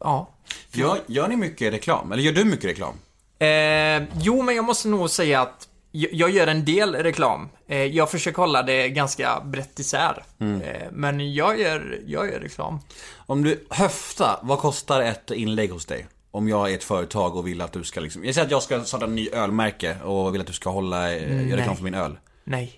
[0.00, 0.30] ja.
[0.72, 2.12] Gör, gör ni mycket reklam?
[2.12, 2.94] Eller gör du mycket reklam?
[3.38, 7.48] Eh, jo, men jag måste nog säga att jag, gör en del reklam.
[7.66, 10.24] Eh, jag försöker hålla det ganska brett isär.
[10.40, 12.78] Eh, men jag gör, jag gör reklam.
[13.16, 16.06] Om du höfta, vad kostar ett inlägg hos dig?
[16.30, 18.62] Om jag är ett företag och vill att du ska liksom, jag säger att jag
[18.62, 21.84] ska starta en ny ölmärke och vill att du ska hålla, eh, göra reklam för
[21.84, 22.18] min öl.
[22.44, 22.72] Nej,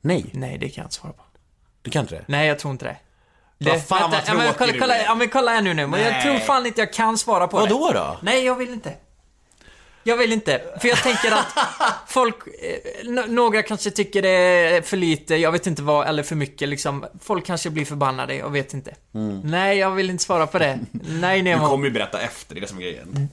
[0.00, 1.22] Nej, nej, det kan jag inte svara på.
[1.82, 2.24] du kan inte det?
[2.28, 2.96] Nej, jag tror inte det.
[3.58, 5.04] Vad det fan, vad ja, tråkig kolla, du kolla, är.
[5.04, 5.86] ja, men kolla här nu nu.
[5.86, 6.22] Men jag Nej.
[6.22, 7.62] tror fan inte jag kan svara på det.
[7.74, 8.18] Vadå då?
[8.22, 8.92] Nej, jag vill inte.
[10.04, 10.62] Jag vill inte.
[10.80, 11.46] För jag tänker att
[12.08, 16.22] folk, eh, n- några kanske tycker det är för lite, jag vet inte vad, eller
[16.22, 17.04] för mycket liksom.
[17.22, 18.94] Folk kanske blir förbannade, jag vet inte.
[19.44, 20.78] Nej, jag vill inte svara på det.
[20.92, 21.44] Nej, Mm.
[21.44, 21.68] Du Nemo.
[21.68, 23.28] kommer ju berätta efter, det är det som är grejen.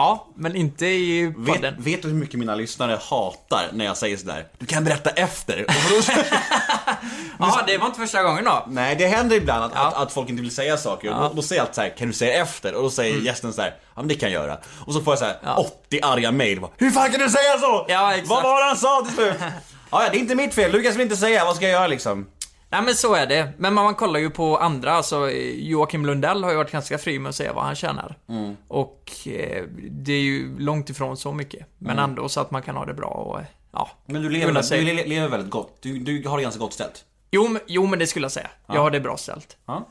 [0.00, 1.74] Ja, men inte i Vet, podden.
[1.78, 4.46] vet du hur mycket mina lyssnare hatar när jag säger sådär?
[4.58, 5.66] Du kan berätta efter.
[7.38, 8.64] Ja, det var inte första gången då.
[8.68, 9.86] Nej, det händer ibland att, Ja.
[9.86, 11.14] att, att folk inte vill säga saker.
[11.14, 12.74] Och då, då säger jag alltid så här, kan du säga efter?
[12.74, 13.26] Och då säger Mm.
[13.26, 14.58] gästen så här, ja men det kan jag göra.
[14.86, 16.60] Och så får jag så här 80 arga mail.
[16.76, 17.86] Hur fan kan du säga så?
[17.88, 18.28] Ja, exakt.
[18.28, 19.34] Vad var det han sa till slut?
[19.90, 20.72] ja, det är inte mitt fel.
[20.72, 21.44] Lukas vill inte säga.
[21.44, 22.26] Vad ska jag göra liksom?
[22.72, 23.52] Nej men så är det.
[23.58, 27.28] Men man kollar ju på andra, alltså Joakim Lundell har ju varit ganska fri med
[27.30, 28.16] att säga vad han tjänar.
[28.28, 28.56] Mm.
[28.68, 31.66] Och eh, det är ju långt ifrån så mycket.
[31.78, 33.40] Men ändå så att man kan ha det bra och,
[33.72, 33.90] ja.
[34.06, 35.78] Men du lever, du lever väldigt gott.
[35.82, 37.04] Du, du har det ganska gott ställt.
[37.30, 38.50] Jo, men- jo men det skulle jag säga.
[38.66, 39.56] Jag har det bra ställt.
[39.66, 39.84] Ja.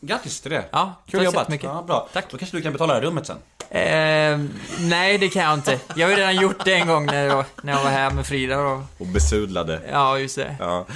[0.00, 0.64] Grattis till det.
[0.70, 1.40] Ja, Kul tack så jobbat.
[1.40, 1.66] jättemycket.
[1.66, 2.08] Ja, bra.
[2.12, 2.30] Tack.
[2.30, 3.36] Då kanske du kan betala det här rummet sen.
[3.70, 4.38] Eh,
[4.80, 5.80] nej, det kan jag inte.
[5.96, 8.26] Jag har ju redan gjort det en gång när jag, när jag var här med
[8.26, 8.82] Frida och...
[8.98, 9.80] Och besudlade.
[9.92, 10.56] Ja, just det.
[10.60, 10.86] Ja.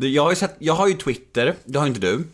[0.00, 2.24] Jag har ju sett, jag har ju Twitter, det har inte du.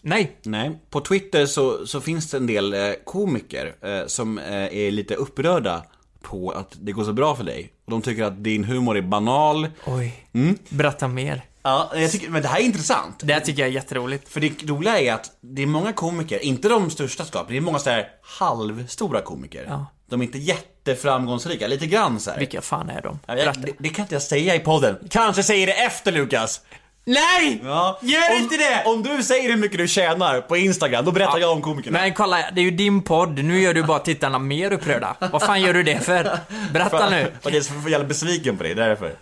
[0.00, 0.36] Nej.
[0.42, 0.78] Nej.
[0.90, 5.14] På Twitter så, så finns det en del eh, komiker eh, som eh, är lite
[5.14, 5.82] upprörda
[6.22, 7.72] på att det går så bra för dig.
[7.84, 9.68] Och de tycker att din humor är banal.
[9.86, 10.26] Oj.
[10.32, 10.58] Mm.
[10.68, 11.42] Berätta mer.
[11.62, 13.20] Ja, jag tycker, men det här är intressant.
[13.22, 14.28] Det här tycker jag är jätteroligt.
[14.28, 17.60] För det roliga är att det är många komiker, inte de största skap, det är
[17.60, 19.64] många så här halvstora komiker.
[19.68, 19.86] Ja.
[20.08, 22.38] De är inte jätteframgångsrika, lite grann så här.
[22.38, 23.18] Vilka fan är de?
[23.26, 24.96] Ja, jag, det, det kan inte jag säga i podden.
[25.10, 26.60] Kanske säger det efter Lukas.
[27.08, 27.60] Nej!
[27.64, 27.98] Ja.
[28.02, 28.82] Gör om, inte det!
[28.86, 31.98] Om du säger hur mycket du tjänar på Instagram, då berättar jag om komikerna.
[32.00, 33.44] Men kolla, det är ju din podd.
[33.44, 35.16] Nu gör du bara tittarna mer upprörda.
[35.32, 36.38] Vad fan gör du det för?
[36.72, 37.32] Berätta nu.
[37.42, 39.14] För jag är så jävla besviken på dig, därför.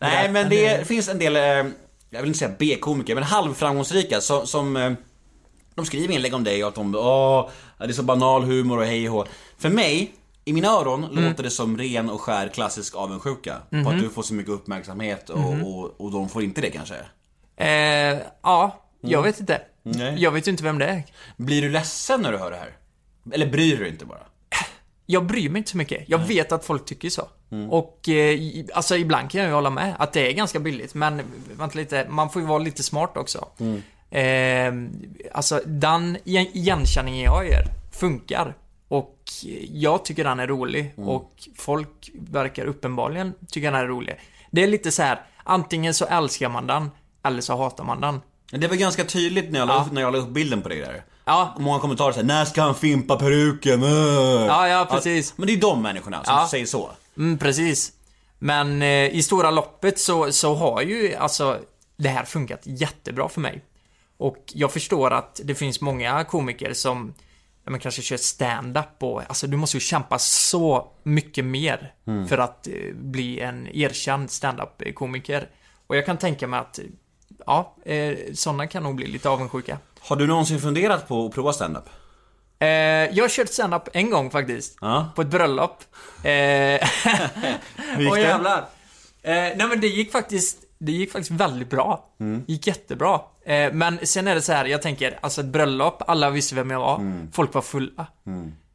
[0.00, 1.42] Nej, men det finns en del, eh,
[2.10, 4.92] jag vill inte säga B-komiker, men halvframgångsrika som, som eh,
[5.74, 8.84] de skriver inlägg om dig och att de, åh, det är så banal humor och
[8.86, 9.28] hej och.
[9.58, 10.12] För mig,
[10.44, 11.24] i mina öron Mm.
[11.28, 13.54] låter det som ren och skär klassisk avundsjuka.
[13.70, 13.86] På Mhm.
[13.86, 16.94] att du får så mycket uppmärksamhet och, och, och de får inte det kanske.
[17.56, 19.62] Eh, ja, jag vet inte.
[19.82, 20.14] Nej.
[20.22, 21.02] Jag vet ju inte vem det är.
[21.36, 22.76] Blir du ledsen när du hör det här?
[23.32, 24.18] Eller bryr du dig inte bara?
[25.06, 26.08] jag bryr mig inte så mycket.
[26.08, 27.28] Jag vet att folk tycker så.
[27.70, 28.40] Och eh,
[28.74, 31.22] alltså ibland kan jag ju hålla med att det är ganska billigt, men
[31.58, 33.48] vänta lite, man får ju vara lite smart också.
[34.10, 34.72] Eh,
[35.32, 38.54] alltså den igen- igenkänningen jag gör funkar.
[38.88, 39.18] Och
[39.70, 44.16] jag tycker den är rolig och folk verkar uppenbarligen tycka den är rolig.
[44.50, 46.90] Det är lite så här, antingen så älskar man den
[47.24, 48.20] eller så hatar man den.
[48.60, 49.84] Det var ganska tydligt när jag, la Ja.
[49.86, 51.04] upp, när jag la upp bilden på det där.
[51.24, 53.82] Ja, Många kommentarer säger när ska han fimpa peruken?
[53.82, 53.88] Äh.
[53.90, 55.34] Ja, ja, precis.
[55.38, 56.48] Men det är de människorna som Ja.
[56.50, 56.90] säger så.
[57.16, 57.92] Mm, precis.
[58.38, 61.58] Men eh, i stora loppet så, så har ju alltså
[61.96, 63.64] det här funkat jättebra för mig.
[64.16, 67.14] Och jag förstår att det finns många komiker som
[67.64, 71.92] ja, men kanske kör stand-up och alltså du måste ju kämpa så mycket mer
[72.28, 75.48] för att eh, bli en erkänd stand-up-komiker.
[75.86, 76.78] Och jag kan tänka mig att
[77.46, 79.78] ja, eh, sådana kan nog bli lite avundsjuka.
[80.00, 81.84] Har du någonsin funderat på att prova stand-up?
[82.58, 84.76] Eh, jag har kört stand-up en gång faktiskt.
[84.80, 85.08] Ja.
[85.16, 85.82] På ett bröllop.
[86.22, 88.20] Eh, Hur gick Åh det?
[88.20, 88.58] jävlar.
[89.22, 92.08] Eh, nej men det gick faktiskt, det gick faktiskt väldigt bra.
[92.20, 92.44] Mm.
[92.46, 93.20] gick jättebra.
[93.46, 96.70] Eh, men sen är det så här, jag tänker, alltså ett bröllop, alla visste vem
[96.70, 96.96] jag var.
[96.96, 97.32] Mm.
[97.32, 98.06] Folk var fulla.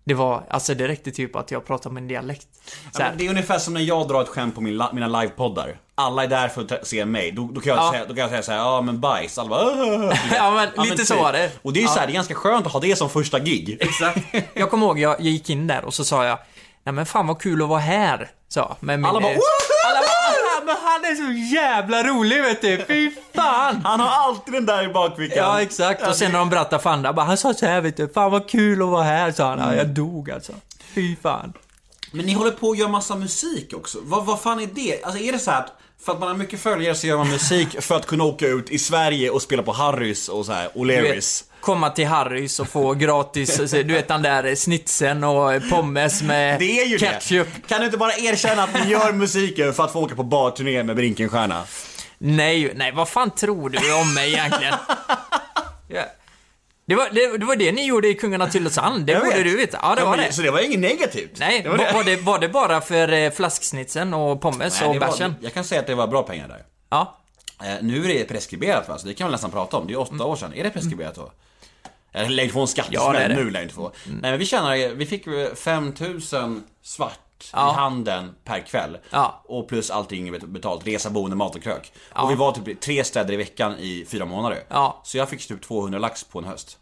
[0.09, 2.47] Det var, alltså det räckte typ att jag pratade med en dialekt.
[2.91, 5.07] Så Ja, men det är ungefär som när jag drar ett skämt på min, mina
[5.21, 5.77] livepoddar.
[5.95, 7.31] Alla är där för att se mig.
[7.31, 7.91] Då, då, kan, jag Ja.
[7.91, 9.37] säga, då kan jag säga såhär, ja men bajs.
[9.37, 11.23] Alla bara, "Åh." ja men lite så typ.
[11.23, 11.51] var det.
[11.61, 11.93] Och det är ju Ja.
[11.93, 13.77] såhär, det är ganska skönt att ha det som första gig.
[13.81, 14.19] Exakt.
[14.53, 16.39] Jag kommer ihåg, jag, jag gick in där och så sa jag
[16.83, 18.75] Nej men fan vad kul att vara här, jag.
[18.79, 22.41] Med min, Alla bara, eh, "Woho!" alla bara, "Ah, men han är så jävla rolig
[22.41, 23.81] vet du, fy fan!
[23.83, 25.37] Han har alltid den där i bakfickan.
[25.37, 26.07] Ja, exakt.
[26.07, 28.31] Och sen när de berättade för andra, bara, han sa så här vet du, fan
[28.31, 29.59] vad kul att vara här, sa han.
[29.59, 30.53] Ja, jag dog alltså.
[30.93, 31.53] Fy fan.
[32.11, 33.97] Men ni håller på att göra massa musik också.
[34.01, 35.03] Vad, vad fan är det?
[35.03, 35.73] Alltså är det så här att
[36.05, 38.69] för att man har mycket följare så gör man musik för att kunna åka ut
[38.69, 41.43] i Sverige och spela på Harrys och så här, O'Learys?
[41.61, 46.59] Komma till Harrys och få gratis, så- du vet den där snitsen och pommes med
[46.59, 47.47] Det är ju ketchup.
[47.55, 47.67] det.
[47.67, 50.83] Kan du inte bara erkänna att ni gör musiken för att få åka på barturné
[50.83, 51.63] med Brinkenstierna?
[52.17, 54.73] Nej, nej, vad fan tror du om mig egentligen?
[55.91, 56.01] Ja.
[56.85, 59.57] Det, var, det, det var det ni gjorde i Kungarna till Lausanne, det borde du
[59.57, 59.79] veta.
[59.81, 60.33] Ja, det var men, det.
[60.33, 61.31] Så det var inget negativt?
[61.39, 62.15] Nej, det var, var det.
[62.15, 65.35] Var, det, bara för eh, flasksnitsen och pommes Nej, och bärsen?
[65.41, 66.63] jag kan säga att det var bra pengar där.
[66.89, 67.17] Ja.
[67.63, 69.87] Eh, nu är det preskriberat va, så det kan vi nästan prata om.
[69.87, 70.53] Det är åtta år sedan.
[70.55, 71.31] Är det preskriberat då?
[72.53, 73.35] Få en skattesmäll Ja, det är det.
[73.35, 73.91] nu, jag inte få.
[74.05, 77.19] Nej men vi tjänar, vi fick eh, 5000 svart
[77.53, 77.71] Ja.
[77.71, 78.97] i handen per kväll.
[79.09, 79.43] Ja.
[79.47, 81.91] Och plus allting bet- betalt, resa, boende, mat och krök.
[82.15, 82.21] Ja.
[82.21, 84.63] Och vi var typ tre städer i veckan i fyra månader.
[84.69, 85.01] Ja.
[85.03, 86.77] Så jag fick typ 200 lax på en höst.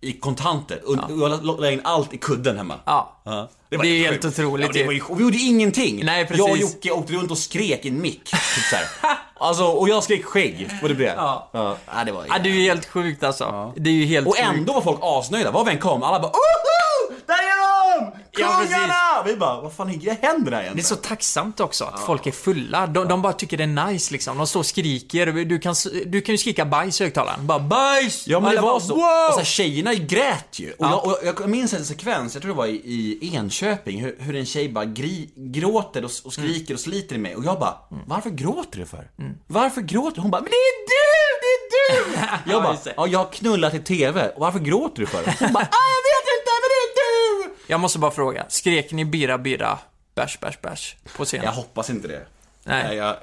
[0.00, 0.80] I kontanter.
[0.86, 2.74] Och jag la- in allt i kudden hemma.
[2.84, 3.20] Ja.
[3.24, 3.48] Ja.
[3.68, 4.24] Det är helt sjukt.
[4.24, 5.00] otroligt Ja, det ju.
[5.00, 6.04] var och vi gjorde ingenting.
[6.04, 6.38] Nej, precis.
[6.38, 8.24] Jag och Jocke åkte runt och skrek i en mick.
[8.24, 8.40] Typ
[8.70, 8.76] så.
[9.38, 10.70] Alltså, och jag skrek skägg.
[10.82, 11.48] Och det blev Ja.
[11.52, 11.76] ja.
[11.96, 13.72] ja det var Ja, det är ju helt sjukt alltså.
[13.76, 14.48] Det är ju helt Och sjukt.
[14.48, 15.50] ändå var folk asnöjda.
[15.50, 16.95] Var vi än kom, alla bara Oho!
[17.26, 18.12] Där är de!
[18.38, 19.22] Ja, Kungarna!
[19.26, 20.76] vi bara, vad fan händer där egentligen?
[20.76, 22.86] Det är så tacksamt också att folk är fulla.
[22.86, 24.38] De, de bara tycker det är nice liksom.
[24.38, 25.26] De står och skriker.
[25.26, 25.74] Du kan,
[26.06, 27.46] du kan ju skrika bajs i högtalaren.
[27.46, 28.26] Bara bajs!
[28.26, 28.94] Ja men det var bara, så.
[28.94, 29.02] Wow!
[29.28, 30.70] Och så här, tjejerna grät ju.
[30.70, 31.02] Och, Ja.
[31.24, 34.36] jag, och jag minns en sekvens, jag tror det var i, i Enköping, hur, hur
[34.36, 37.36] en tjej bara gri, gråter och, och skriker och sliter i mig.
[37.36, 37.74] Och jag bara,
[38.06, 39.10] varför gråter du för?
[39.46, 40.20] Varför gråter du?
[40.22, 40.96] Hon bara, men det är du!
[41.40, 42.16] Det är du!
[42.52, 44.28] Jag Ja, bara, ja jag har knullat i TV.
[44.28, 45.24] Och varför gråter du för?
[45.44, 47.55] Hon bara, ah, jag vet inte men det är du!
[47.66, 48.44] Jag måste bara fråga.
[48.48, 49.78] Skrek ni bira, bira,
[50.14, 51.44] bärs, bärs, bärs på scenen?
[51.44, 52.26] Jag hoppas inte det.
[52.64, 52.96] Nej.
[52.96, 53.16] jag,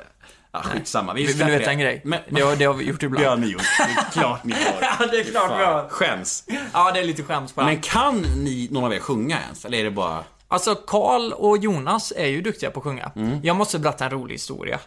[0.51, 1.13] ja, skitsamma.
[1.13, 1.71] Vi Vill, du veta det.
[1.71, 2.01] en grej?
[2.03, 3.25] Men, det, har, det har vi gjort det ibland.
[3.25, 3.61] har ni gjort.
[3.77, 4.81] Det är klart ni har.
[4.99, 5.89] Ja, det är klart vi har.
[5.89, 6.43] Skäms.
[6.73, 7.81] Ja, det är lite skäms på Men det.
[7.81, 9.65] kan ni, någon av er sjunga ens?
[9.65, 10.23] Eller är det bara...
[10.47, 13.11] Alltså, Karl och Jonas är ju duktiga på att sjunga.
[13.15, 13.39] Mm.
[13.43, 14.79] Jag måste berätta en rolig historia.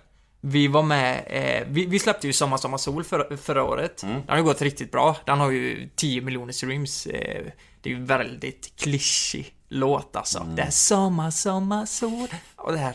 [0.49, 4.03] Vi var med, eh, vi, vi släppte ju Sommar, Sommar, Sol för, förra året.
[4.03, 4.15] Mm.
[4.15, 5.17] Den har ju gått riktigt bra.
[5.25, 7.07] Den har ju 10 miljoner streams.
[7.07, 7.43] Eh,
[7.81, 10.39] det är ju väldigt klyschig låt alltså.
[10.39, 10.57] Mm.
[10.57, 12.29] Det är Sommar, Sommar, Sol.
[12.57, 12.95] Och det här.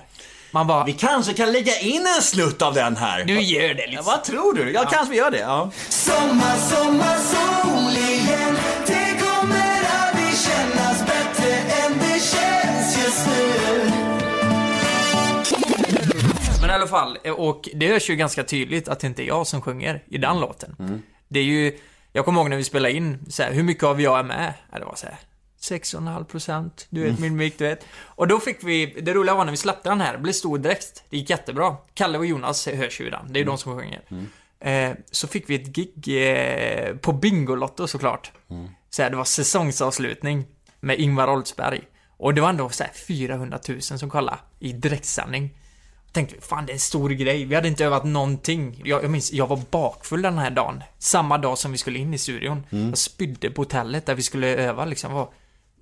[0.52, 3.24] Man bara, Vi kanske kan lägga in en slutt av den här.
[3.24, 4.06] du gör det Ja, liksom.
[4.06, 4.72] vad tror du?
[4.72, 5.40] Ja, kanske vi gör det.
[5.40, 5.72] Ja.
[5.90, 8.56] Sommar, sommar, sol igen
[16.72, 19.62] i alla fall, och det hörs ju ganska tydligt att det inte är jag som
[19.62, 20.76] sjunger i den låten.
[21.28, 21.78] Det är ju,
[22.14, 24.54] jag kommer ihåg när vi spelade in, så här, hur mycket av jag är med?
[24.72, 25.16] Ja, det var så här
[25.62, 27.86] 6,5 procent, du vet min mick, du vet.
[28.04, 30.58] Och då fick vi, det roliga var när vi släppte den här, det blev stor
[30.58, 31.04] direkt.
[31.10, 31.76] Det gick jättebra.
[31.94, 34.02] Kalle och Jonas hörs ju i den, det är ju de som sjunger.
[34.60, 38.32] Eh, så fick vi ett gig eh, på Bingolotto såklart.
[38.90, 40.46] Så här, det var säsongsavslutning
[40.80, 41.82] med Ingvar Oldsberg.
[42.18, 45.58] Och det var ändå så här 400 000 som kollade i direktsändning.
[46.12, 47.46] Tänkte vi, fan det är en stor grej.
[47.46, 48.82] Vi hade inte övat någonting.
[48.86, 50.84] Jag, jag minns, jag var bakfull den här dagen.
[51.00, 52.66] Samma dag som vi skulle in i studion.
[52.70, 55.14] Jag spydde på hotellet där vi skulle öva liksom.
[55.14, 55.30] Var,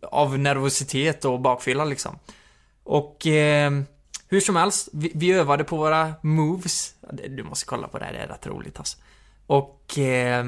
[0.01, 2.19] av nervositet och bakfylla liksom.
[2.83, 3.71] Och eh,
[4.27, 6.93] hur som helst, vi, vi övade på våra moves.
[7.29, 8.97] Du måste kolla på det här, det är rätt roligt alltså.
[9.47, 10.45] Och eh,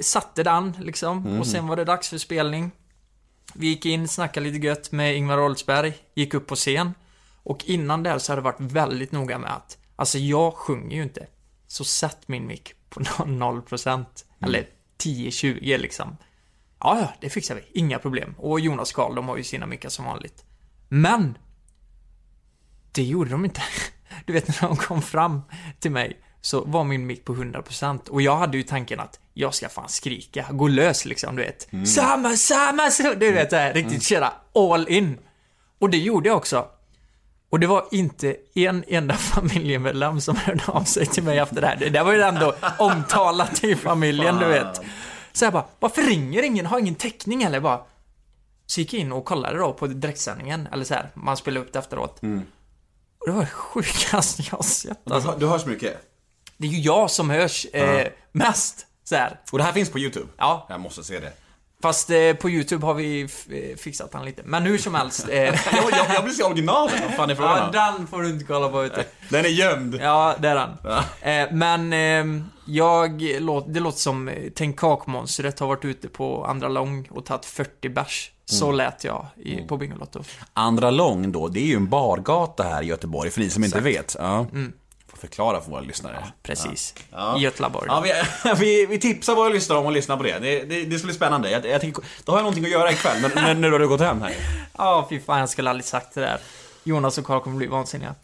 [0.00, 1.40] satte den liksom.
[1.40, 2.70] Och sen var det dags för spelning.
[3.54, 6.94] Vi gick in, snackade lite gött med Ingvar Oldsberg, gick upp på scen.
[7.44, 11.02] Och innan det så hade det varit väldigt noga med att, alltså jag sjunger ju
[11.02, 11.26] inte.
[11.66, 14.04] Så sätt min mick på 0%.
[14.40, 14.68] Eller
[14.98, 16.16] 10-20 liksom.
[16.80, 17.80] Ja, ja, det fixar vi.
[17.80, 18.34] Inga problem.
[18.38, 20.44] Och Jonas Karl, de har ju sina mickar som vanligt.
[20.88, 21.38] Men!
[22.92, 23.60] Det gjorde de inte.
[24.26, 25.42] Du vet, när de kom fram
[25.80, 29.54] till mig så var min mick på 100% och jag hade ju tanken att jag
[29.54, 31.68] ska fan skrika, gå lös liksom, du vet.
[31.88, 35.18] Samma, samma, så, du vet det här, riktigt köra all in.
[35.78, 36.68] Och det gjorde jag också.
[37.54, 41.66] Och det var inte en enda familjemedlem som hörde av sig till mig efter det
[41.66, 41.76] här.
[41.76, 44.80] Det där var ju ändå omtalat i familjen, du vet.
[45.32, 46.66] Så jag bara, varför ringer ingen?
[46.66, 47.60] Har ingen täckning eller?
[47.60, 47.80] Bara,
[48.66, 51.72] så gick jag in och kollade då på direktsändningen, eller så här, man spelade upp
[51.72, 52.18] det efteråt.
[53.18, 55.30] Och det var det sjukaste jag har sett Du, alltså.
[55.30, 55.96] hör- du hörs mycket.
[56.56, 59.40] Det är ju jag som hörs eh, mest, så här.
[59.52, 60.26] Och det här finns på YouTube?
[60.36, 60.66] Ja.
[60.68, 61.32] Jag måste se det.
[61.84, 64.42] Fast eh, på YouTube har vi eh, fixat han lite.
[64.44, 65.28] Men hur som helst.
[65.34, 68.28] Eh, jag, jag, jag vill se originalet, vad fan är frågan ja, den får du
[68.28, 69.04] inte kolla på ute.
[69.28, 69.98] Den är gömd.
[70.00, 70.70] Ja, det är han.
[71.20, 73.18] Eh, men eh, jag,
[73.66, 77.88] det låter som eh, Tänk kakmonstret har varit ute på andra lång och tagit 40
[77.88, 78.30] bärs.
[78.44, 80.22] Så lät jag i, på Bingolotto.
[80.52, 83.80] Andra lång då, det är ju en bargata här i Göteborg, för ni som inte
[83.80, 84.16] vet.
[84.18, 84.46] Ja.
[84.50, 84.83] Får
[85.24, 86.24] förklara för våra lyssnare.
[86.42, 86.94] Precis.
[87.10, 87.38] Ja.
[87.38, 87.86] I Götlaborg.
[87.88, 88.12] Ja, vi,
[88.58, 90.38] vi, vi tipsar våra lyssnare om att lyssna på det.
[90.38, 91.50] Det, det, det ska bli spännande.
[91.50, 94.00] Jag, jag tänker, då har jag någonting att göra ikväll, när, när, du har gått
[94.00, 94.34] hem här.
[94.78, 96.38] Ja, fy fan, jag skulle aldrig sagt det där.
[96.84, 98.14] Jonas och Karl kommer bli vansinniga.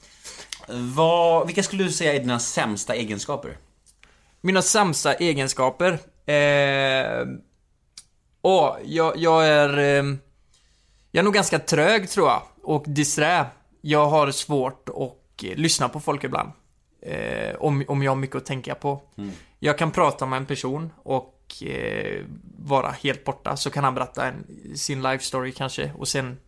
[0.68, 3.56] Vad, vilka skulle du säga är dina sämsta egenskaper?
[4.40, 5.92] Mina sämsta egenskaper.
[6.26, 7.26] Eh,
[8.42, 9.78] åh, jag, jag är...
[9.78, 10.04] Eh,
[11.12, 12.42] jag är nog ganska trög tror jag.
[12.62, 13.46] Och disträ.
[13.80, 16.52] Jag har svårt att lyssna på folk ibland.
[17.02, 19.00] Eh, om, om jag har mycket att tänka på.
[19.58, 22.24] Jag kan prata med en person och eh,
[22.58, 23.56] vara helt borta.
[23.56, 24.46] Så kan han berätta en,
[24.76, 25.92] sin life story kanske.
[25.98, 26.38] Och sen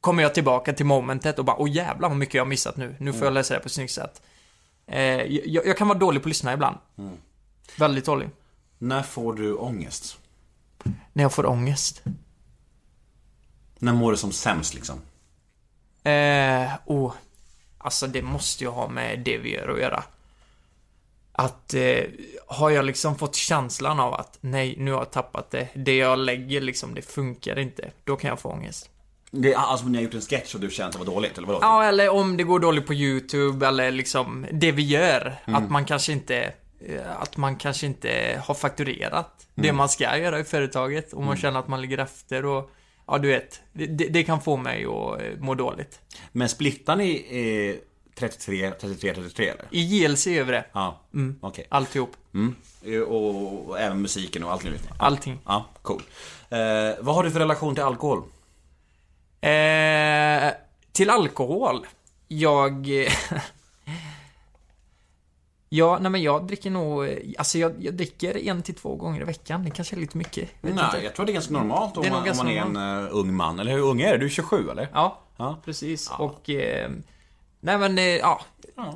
[0.00, 2.96] kommer jag tillbaka till momentet och bara åh jävlar vad mycket jag har missat nu.
[2.98, 4.22] Nu får jag läsa det på ett snyggt sätt.
[4.86, 6.76] Eh, jag, jag kan vara dålig på att lyssna ibland.
[7.78, 8.28] Väldigt dålig.
[8.78, 10.18] När får du ångest?
[11.12, 12.02] När jag får ångest.
[13.78, 14.96] När mår du som sämst liksom?
[16.02, 17.12] Eh, oh.
[17.82, 20.02] Alltså det måste ju ha med det vi gör att göra.
[21.32, 22.04] Att eh,
[22.46, 25.68] har jag liksom fått känslan av att nej, nu har jag tappat det.
[25.74, 27.90] Det jag lägger liksom, det funkar inte.
[28.04, 28.90] Då kan jag få ångest.
[29.30, 31.06] Det är alltså när jag har gjort en sketch och du känner att det var
[31.06, 31.58] dåligt, eller vadå?
[31.62, 35.36] Ja, eller om det går dåligt på YouTube eller liksom det vi gör.
[35.44, 40.38] Att man kanske inte eh, att man kanske inte har fakturerat det man ska göra
[40.40, 42.70] i företaget och man känner att man ligger efter och
[43.10, 43.60] ja, du vet.
[43.72, 46.00] Det, det, kan få mig att eh, må dåligt.
[46.32, 47.26] Men splittar ni
[47.76, 49.64] eh, 33, 33, 33 eller?
[49.70, 50.64] I JLC gör vi det.
[50.72, 51.00] Ja,
[51.40, 51.66] okej.
[51.68, 52.16] Alltihop.
[52.34, 52.54] Mm.
[52.84, 54.84] Eh, Och, och även musiken och allt möjligt?
[54.88, 54.94] Ja.
[54.98, 55.38] Allting.
[55.46, 56.02] Ja, cool.
[56.48, 56.58] Eh,
[57.00, 58.22] vad har du för relation till alkohol?
[59.40, 60.52] Eh,
[60.92, 61.86] till alkohol.
[62.28, 62.88] Jag...
[65.72, 67.08] ja, nej men jag dricker nog...
[67.38, 69.64] Alltså jag, jag dricker en till två gånger i veckan.
[69.64, 70.48] Det kanske är lite mycket.
[70.60, 71.00] Nej, inte.
[71.04, 73.34] jag tror det är ganska normalt om, är man, om man är en eh, ung
[73.34, 73.60] man.
[73.60, 74.18] Eller hur ung är du?
[74.18, 74.88] Du är 27 eller?
[74.92, 75.58] Ja, Ja.
[75.64, 76.10] precis.
[76.18, 76.50] Och...
[76.50, 76.90] Eh,
[77.60, 78.40] nej men, eh, ja.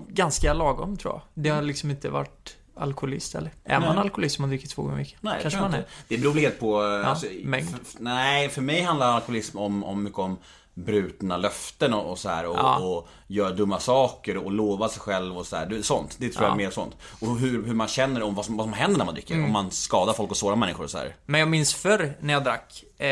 [0.09, 1.21] Ganska lagom tror jag.
[1.35, 3.51] Det har liksom inte varit alkoholist eller?
[3.65, 3.99] Är man Nej.
[3.99, 5.19] alkoholist om man dricker två gånger i veckan?
[5.23, 5.79] Nej, Kanske man är.
[5.79, 5.89] inte.
[6.09, 6.83] Det beror väl helt på...
[6.85, 7.69] eh, alltså, mängd.
[7.99, 10.37] nej, för mig handlar alkoholism om, om mycket om
[10.75, 12.79] brutna löften och, och så här och, Ja.
[12.79, 15.83] och göra dumma saker och lova sig själv och så här.
[15.83, 16.17] Sånt.
[16.19, 16.55] Det tror jag Ja.
[16.55, 16.97] är mer sånt.
[17.21, 19.35] Och hur, hur man känner om vad som, vad som händer när man dricker.
[19.35, 19.47] Mm.
[19.47, 21.17] Om man skadar folk och sårar människor och så här.
[21.27, 22.85] Men jag minns förr när jag drack.
[22.99, 23.09] Eh,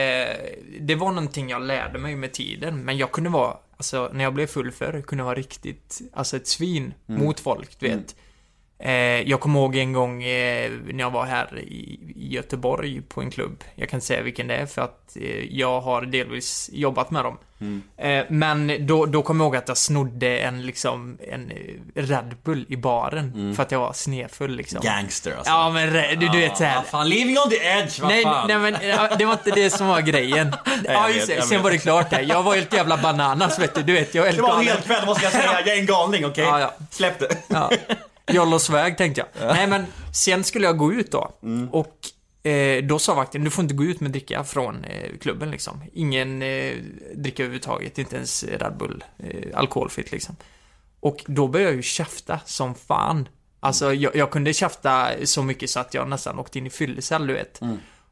[0.80, 2.84] det var någonting jag lärde mig med tiden.
[2.84, 6.36] Men jag kunde vara, alltså när jag blev full förr, kunde jag vara riktigt, alltså
[6.36, 7.98] ett svin mot folk, du vet.
[7.98, 8.04] Eh,
[9.26, 13.64] jag kommer ihåg en gång eh, när jag var här i, Göteborg på en klubb.
[13.74, 17.24] Jag kan inte säga vilken det är för att eh, jag har delvis jobbat med
[17.24, 17.39] dem.
[17.97, 21.57] Eh, men då, då kommer jag ihåg att jag snodde en liksom, en eh,
[22.03, 23.55] Red Bull i baren.
[23.57, 24.80] För att jag var snedfull liksom.
[24.83, 25.53] Gangster alltså.
[25.53, 26.76] Ja men du, du vet såhär.
[26.76, 28.49] Vad fan, living on the edge, vad Nej, fan.
[28.49, 30.53] nej men ja, det var inte det som var grejen.
[30.85, 31.64] ja, vet, just jag Sen vet.
[31.64, 32.22] var det klart det.
[32.22, 33.83] Jag var helt jävla bananas vet du.
[33.83, 35.61] Du vet, jag är helt Det var en hel kväll måste jag säga.
[35.64, 36.45] Jag är en galning, okej?
[36.45, 36.74] Ja, ja.
[36.91, 37.37] Släpp det.
[37.49, 37.70] Ja.
[38.27, 39.47] Jag loss väg tänkte jag.
[39.55, 41.33] Nej men, sen skulle jag gå ut då.
[41.70, 41.97] Och
[42.51, 45.83] eh, då sa vakten, du får inte gå ut med dricka från eh, klubben liksom.
[45.93, 46.75] Ingen eh,
[47.14, 49.05] dricka överhuvudtaget, inte ens Red Bull.
[49.18, 50.37] Eh, alkoholfritt liksom.
[51.01, 53.29] Och då började jag ju käfta som fan.
[53.61, 57.27] Alltså jag, jag kunde käfta så mycket så att jag nästan åkte in i fyllecell,
[57.27, 57.61] du vet.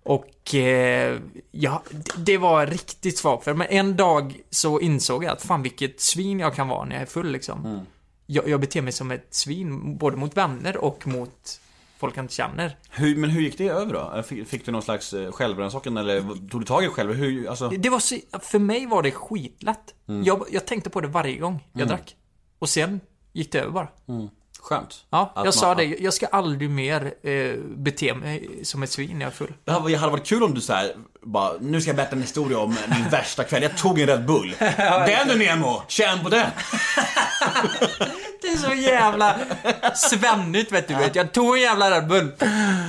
[0.03, 1.19] Och eh,
[1.51, 5.63] ja, det, det var riktigt svagt för Men en dag så insåg jag att fan
[5.63, 7.87] vilket svin jag kan vara när jag är full liksom.
[8.33, 11.61] Jag, jag beter mig som ett svin, både mot vänner och mot
[11.99, 12.76] folk jag inte känner.
[12.91, 14.22] Hur, men hur gick det över då?
[14.22, 17.12] Fick, fick du någon slags eh, självrannsakan eller tog du tag i det själv?
[17.12, 17.68] Hur, alltså...
[17.68, 19.95] Det var så, för mig var det skitlätt.
[20.24, 22.16] Jag, jag tänkte på det varje gång jag drack.
[22.59, 23.01] Och sen
[23.33, 23.89] gick det över bara.
[24.63, 24.95] Skönt.
[25.11, 25.85] Ja, jag sa man- det.
[25.85, 29.55] Jag ska aldrig mer eh, bete mig som ett svin när jag är full.
[29.65, 30.93] Det hade varit kul om du så här,
[31.23, 33.63] bara, nu ska jag berätta en historia om min värsta kväll.
[33.63, 34.55] Jag tog en Red Bull.
[35.07, 36.47] Den du Nemo, känn på den.
[38.43, 39.37] Det är så jävla
[39.95, 40.95] svennigt vet du.
[40.95, 41.15] Vet.
[41.15, 42.33] Jag tog en jävla Red Bull.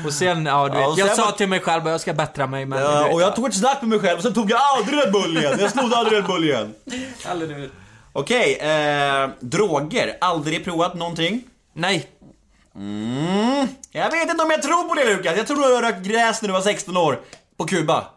[0.05, 0.97] Och sen, ja du vet.
[0.97, 2.79] Jag sa till mig själv att jag ska bättra mig men...
[2.79, 5.11] Ja, och jag tog ett snack med mig själv och sen tog jag aldrig Red
[5.11, 5.57] Bull igen.
[5.59, 6.73] Jag snodde aldrig Red Bull igen.
[8.13, 10.17] Okej, eh, droger.
[10.21, 11.43] Aldrig provat någonting?
[11.73, 12.07] Nej.
[12.75, 13.67] Mm.
[13.91, 15.37] Jag vet inte om jag tror på det Lukas.
[15.37, 17.21] Jag tror du har rökt gräs när du var 16 år.
[17.57, 18.07] På Kuba.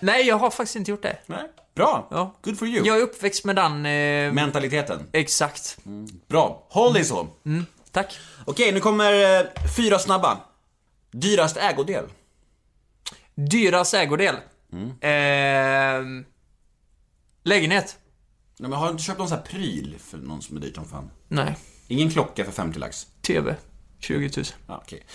[0.00, 1.18] Nej, jag har faktiskt inte gjort det.
[1.26, 1.50] Nej.
[1.74, 2.08] Bra.
[2.10, 2.34] Ja.
[2.42, 2.86] Good for you.
[2.86, 3.86] Jag är uppväxt med den...
[3.86, 5.08] Eh, Mentaliteten.
[5.12, 5.78] exakt.
[6.28, 6.66] Bra.
[6.70, 7.28] Håll dig så.
[7.92, 8.18] Tack.
[8.44, 10.38] Okej, nu kommer eh, fyra snabba.
[11.10, 12.04] Dyrast ägodel?
[13.34, 14.36] Dyrast ägodel.
[14.72, 14.90] Mm.
[15.00, 16.24] Eh,
[17.44, 17.98] lägenhet.
[18.58, 20.74] Nej, men har du inte köpt någon sån här pryl för någon som är dyrt
[20.74, 21.10] som fan?
[21.28, 21.56] Nej.
[21.88, 23.06] Ingen klocka för 50 lax?
[23.22, 23.56] TV.
[23.98, 24.44] 20 000.
[24.66, 25.06] Ja, okej.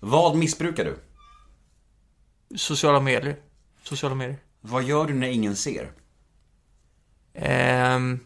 [0.00, 0.98] Vad missbrukar du?
[2.56, 3.36] Sociala medier.
[3.82, 4.38] Sociala medier.
[4.60, 5.92] Vad gör du när ingen ser?
[7.34, 8.20] Ehm,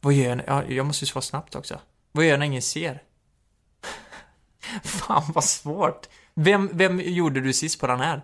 [0.00, 0.42] vad gör jag?
[0.46, 1.80] Ja, jag måste ju svara snabbt också.
[2.12, 3.02] Vad gör jag när ingen ser?
[4.84, 6.08] Fan vad svårt.
[6.34, 8.22] Vem, vem gjorde du sist på den här?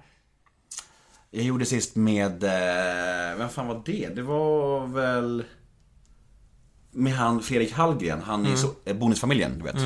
[1.31, 4.09] Jag gjorde sist med, eh, vem fan var det?
[4.15, 5.45] Det var väl
[6.93, 9.77] med han Fredrik Hallgren, han i så, eh, Bonusfamiljen, du vet.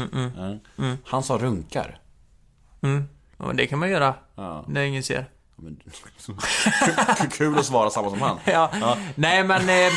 [0.77, 0.97] Ja.
[1.05, 2.01] Han sa runkar.
[3.39, 4.65] Ja, det kan man göra Ja.
[4.69, 5.31] när ingen ser.
[7.33, 8.39] Kul att svara samma som han.
[8.45, 8.97] Ja.
[9.15, 9.93] Nej men, eh,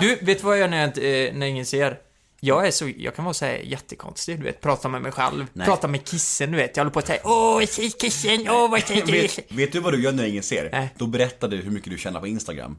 [0.00, 1.98] du, vet du vad jag gör när, jag, eh, när ingen ser?
[2.44, 5.46] Jag är så, jag kan vara så här jättekonstig, du vet, prata med mig själv,
[5.52, 5.66] Nej.
[5.66, 7.60] prata med kissen, du vet, jag håller på att säga Åh,
[8.00, 9.06] kissen, åh, vad säger?
[9.12, 10.68] Vet, vet du vad du gör när ingen ser?
[10.72, 10.94] Nej.
[10.98, 12.76] Då berättar du hur mycket du tjänar på Instagram.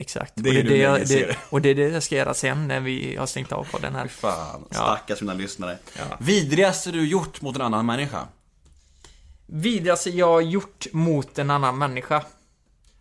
[0.00, 0.32] Exakt.
[0.36, 2.34] Det och, det, är när det, jag, det, och det är det jag ska göra
[2.34, 4.08] sen när vi har stängt av på den här.
[4.08, 4.74] Fan, Ja.
[4.76, 5.78] stackars mina lyssnare.
[6.18, 8.26] Vidrigaste du gjort mot en annan människa?
[9.46, 12.22] Vidrigaste jag har gjort mot en annan människa.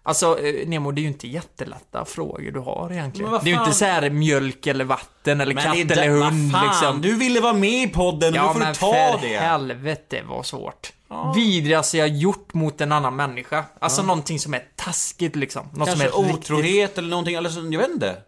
[0.04, 3.32] Alltså, eh, Nemo, det är ju inte jättelätta frågor du har egentligen.
[3.32, 6.52] Men Det är ju inte så här mjölk eller vatten eller katt det eller hund
[6.52, 7.02] fan, liksom.
[7.02, 9.38] Du ville vara med i podden, Ja, då får men du ta för det.
[9.38, 10.94] helvete vad svårt.
[11.36, 13.66] Vidrigaste jag gjort mot en annan människa.
[13.80, 15.68] Alltså någonting som är taskigt liksom.
[15.74, 18.22] Något Kanske som är otrohet eller någonting, eller så, jag vet inte.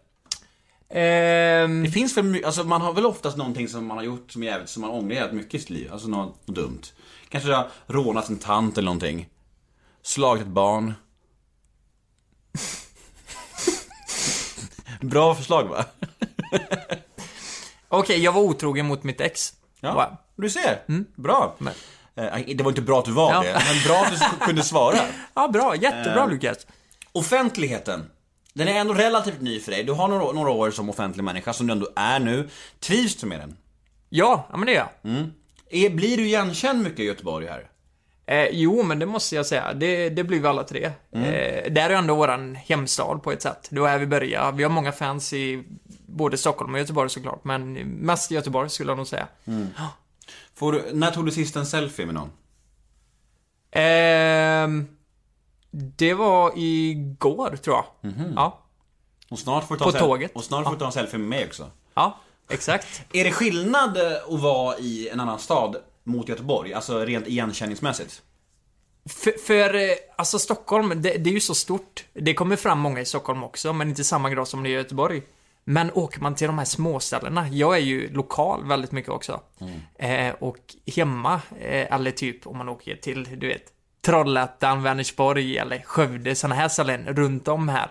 [0.90, 4.30] Ehm, Det finns väl my- alltså man har väl oftast någonting som man har gjort
[4.32, 5.92] som är jävligt, som man ångrar jävligt mycket i sitt liv.
[5.92, 6.80] Alltså något, något dumt.
[7.28, 9.28] Kanske du har rånat en tant eller någonting.
[10.02, 10.94] Slagit ett barn.
[15.00, 15.84] Bra förslag va?
[17.88, 19.52] Okej, jag var otrogen mot mitt ex.
[19.80, 20.16] Ja, Va?
[20.36, 20.82] du ser.
[21.16, 21.54] Bra.
[21.58, 21.74] Men-
[22.56, 23.40] Det var inte bra att du var Ja.
[23.42, 24.10] det, men bra att
[24.40, 24.96] du kunde svara.
[25.34, 25.76] Ja, bra.
[25.76, 26.30] Jättebra Ehm.
[26.30, 26.66] Lukas.
[27.12, 28.10] Offentligheten.
[28.54, 29.84] Den är ändå relativt ny för dig.
[29.84, 32.48] Du har några, några år som offentlig människa, som du ändå är nu.
[32.80, 33.56] Trivs du med den?
[34.08, 35.26] Ja, ja men det gör jag.
[35.70, 37.68] Är, blir du igenkänd mycket i Göteborg här?
[38.26, 39.72] Eh, jo, men det måste jag säga.
[39.74, 40.84] Det, det blir vi alla tre.
[41.12, 43.68] Eh, där är ändå våran hemstad på ett sätt.
[43.70, 44.56] Det var här vi började.
[44.56, 45.64] Vi har många fans i
[46.06, 49.28] både Stockholm och Göteborg såklart, men mest i Göteborg skulle jag nog säga.
[50.62, 52.30] Får du, när tog du sist en selfie med någon?
[53.70, 54.86] Ehm,
[55.70, 58.12] det var igår, tror jag.
[58.36, 58.58] Ja.
[59.30, 60.32] Och snart får du ta På en sel- tåget.
[60.34, 61.70] Och snart får du ta en selfie med mig också.
[61.94, 63.02] Ja, exakt.
[63.12, 66.74] Är det skillnad eh, att vara i en annan stad mot Göteborg?
[66.74, 68.22] Alltså rent igenkänningsmässigt?
[69.08, 72.04] För, för eh, alltså Stockholm, det, det är ju så stort.
[72.12, 74.70] Det kommer fram många i Stockholm också, men inte i samma grad som det är
[74.70, 75.22] i Göteborg.
[75.64, 79.40] Men åker man till de här småställena, jag är ju lokal väldigt mycket också.
[79.98, 80.58] Eh, och
[80.96, 83.64] hemma, eh, eller typ om man åker till, du vet,
[84.04, 87.88] Trollhättan, Vänersborg eller Skövde, sådana här ställen runt om här.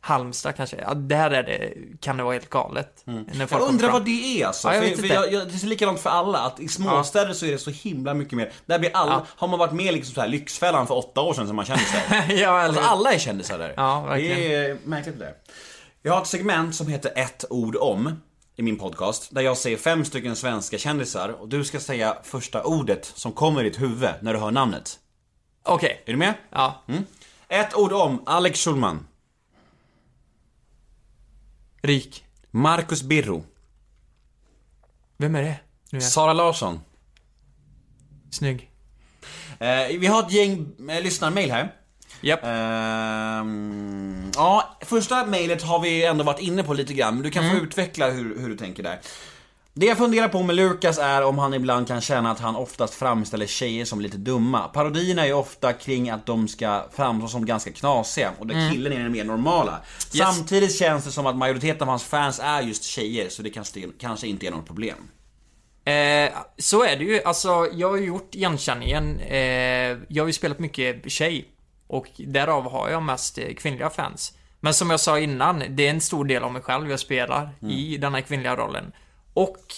[0.00, 0.76] Halmstad kanske.
[0.76, 3.04] Ja, där är det, kan det vara helt galet.
[3.04, 4.68] Folk Jag undrar vad det är alltså.
[4.68, 7.46] Ja, jag för, för jag, jag, det är likadant för alla, att i småstäder så
[7.46, 8.52] är det så himla mycket mer.
[8.66, 9.26] Där blir alla, Ja.
[9.28, 11.82] har man varit med liksom så här Lyxfällan för åtta år sedan som man kände
[11.84, 12.00] sig.
[12.40, 13.74] ja, eller Alltså alla är kändisar där.
[13.76, 14.38] Ja, verkligen.
[14.38, 15.34] Det är märkligt det där.
[16.02, 18.20] Jag har ett segment som heter ett ord om
[18.56, 19.34] i min podcast.
[19.34, 23.60] Där jag säger fem stycken svenska kändisar och du ska säga första ordet som kommer
[23.60, 24.98] i ditt huvud när du hör namnet.
[25.62, 26.02] Okej.
[26.06, 26.34] Är du med?
[26.50, 26.82] Ja.
[27.48, 29.06] Ett ord om Alex Schulman.
[31.82, 32.24] Rik.
[32.50, 33.44] Marcus Birro.
[35.16, 35.56] Vem är det?
[35.90, 36.80] Nu är jag Sara Larsson.
[38.30, 38.70] snygg.
[39.58, 41.74] Eh, vi har ett gäng eh, lyssnarmail här.
[42.20, 42.40] Japp.
[42.44, 47.44] Ehm, ja, första mejlet har vi ändå varit inne på lite grann, men du kan
[47.44, 47.56] Mm.
[47.58, 48.98] få utveckla hur, hur du tänker där.
[49.78, 52.94] Det jag funderar på med Lukas är om han ibland kan känna att han oftast
[52.94, 54.68] framställer tjejer som lite dumma.
[54.68, 58.92] Parodierna är ju ofta kring att de ska framstå som ganska knasiga och där killen
[58.92, 59.70] är den mer normala.
[59.70, 59.82] Mm.
[60.14, 60.18] Yes.
[60.36, 63.80] Samtidigt känns det som att majoriteten av hans fans är just tjejer, så det kanske,
[64.00, 64.96] kanske inte är något problem.
[65.84, 67.22] Eh, så är det ju.
[67.22, 69.20] Alltså, jag har ju gjort igenkänningen.
[69.20, 69.36] Eh,
[70.08, 71.44] jag har ju spelat mycket tjej.
[71.86, 74.38] Och därav har jag mest eh, kvinnliga fans.
[74.60, 77.50] Men som jag sa innan, det är en stor del av mig själv jag spelar
[77.60, 78.92] i den här kvinnliga rollen.
[79.34, 79.74] Och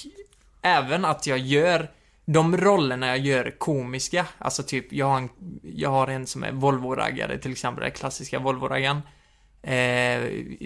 [0.62, 1.90] även att jag gör
[2.24, 4.26] de rollerna jag gör komiska.
[4.38, 5.28] Alltså typ, jag har en,
[5.62, 9.02] jag har en som är Volvo-raggare till exempel, den klassiska Volvo-raggaren.
[9.62, 9.72] Eh,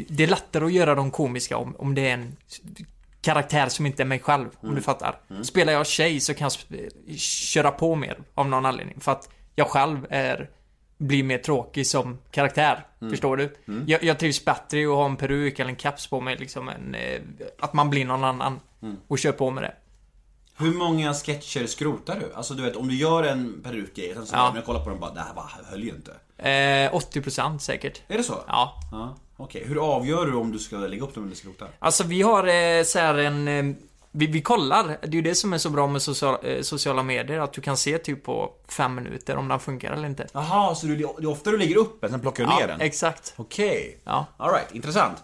[0.09, 2.37] det är lättare att göra dem komiska om, om det är en
[3.21, 5.21] karaktär som inte är mig själv, om du fattar.
[5.43, 6.51] Spelar jag tjej så kan
[7.09, 9.01] jag köra på mer av någon anledning.
[9.01, 10.51] För att jag själv är,
[11.03, 12.87] blir mer tråkig som karaktär.
[13.11, 13.55] Förstår du?
[13.87, 16.69] Jag, jag trivs bättre i att ha en peruk eller en caps på mig liksom
[16.69, 17.21] än eh,
[17.61, 18.61] att man blir någon annan
[19.09, 19.75] och kör på med det.
[20.59, 22.35] Hur många sketcher skrotar du?
[22.35, 24.49] Alltså du vet, om du gör en perukgrej, sen så Ja.
[24.49, 26.11] när jag kollar på den bara, det här bara höll ju inte.
[26.37, 28.01] Eh, 80% säkert.
[28.09, 28.35] Är det så?
[28.47, 28.81] Ja.
[28.93, 31.67] Ja, Okej, hur avgör du om du ska lägga upp dem eller skrota?
[31.79, 32.47] Alltså vi har
[32.79, 33.77] eh, så här en...
[34.15, 37.03] Vi, vi kollar, det är ju det som är så bra med social, eh, sociala
[37.03, 40.27] medier, att du kan se typ på fem minuter om den funkar eller inte.
[40.33, 42.81] Jaha, så du, det är ofta du lägger upp den, sen plockar du ner den?
[42.81, 43.35] exakt.
[43.37, 43.99] Okej.
[44.05, 44.27] Ja.
[44.37, 45.17] Alright, intressant.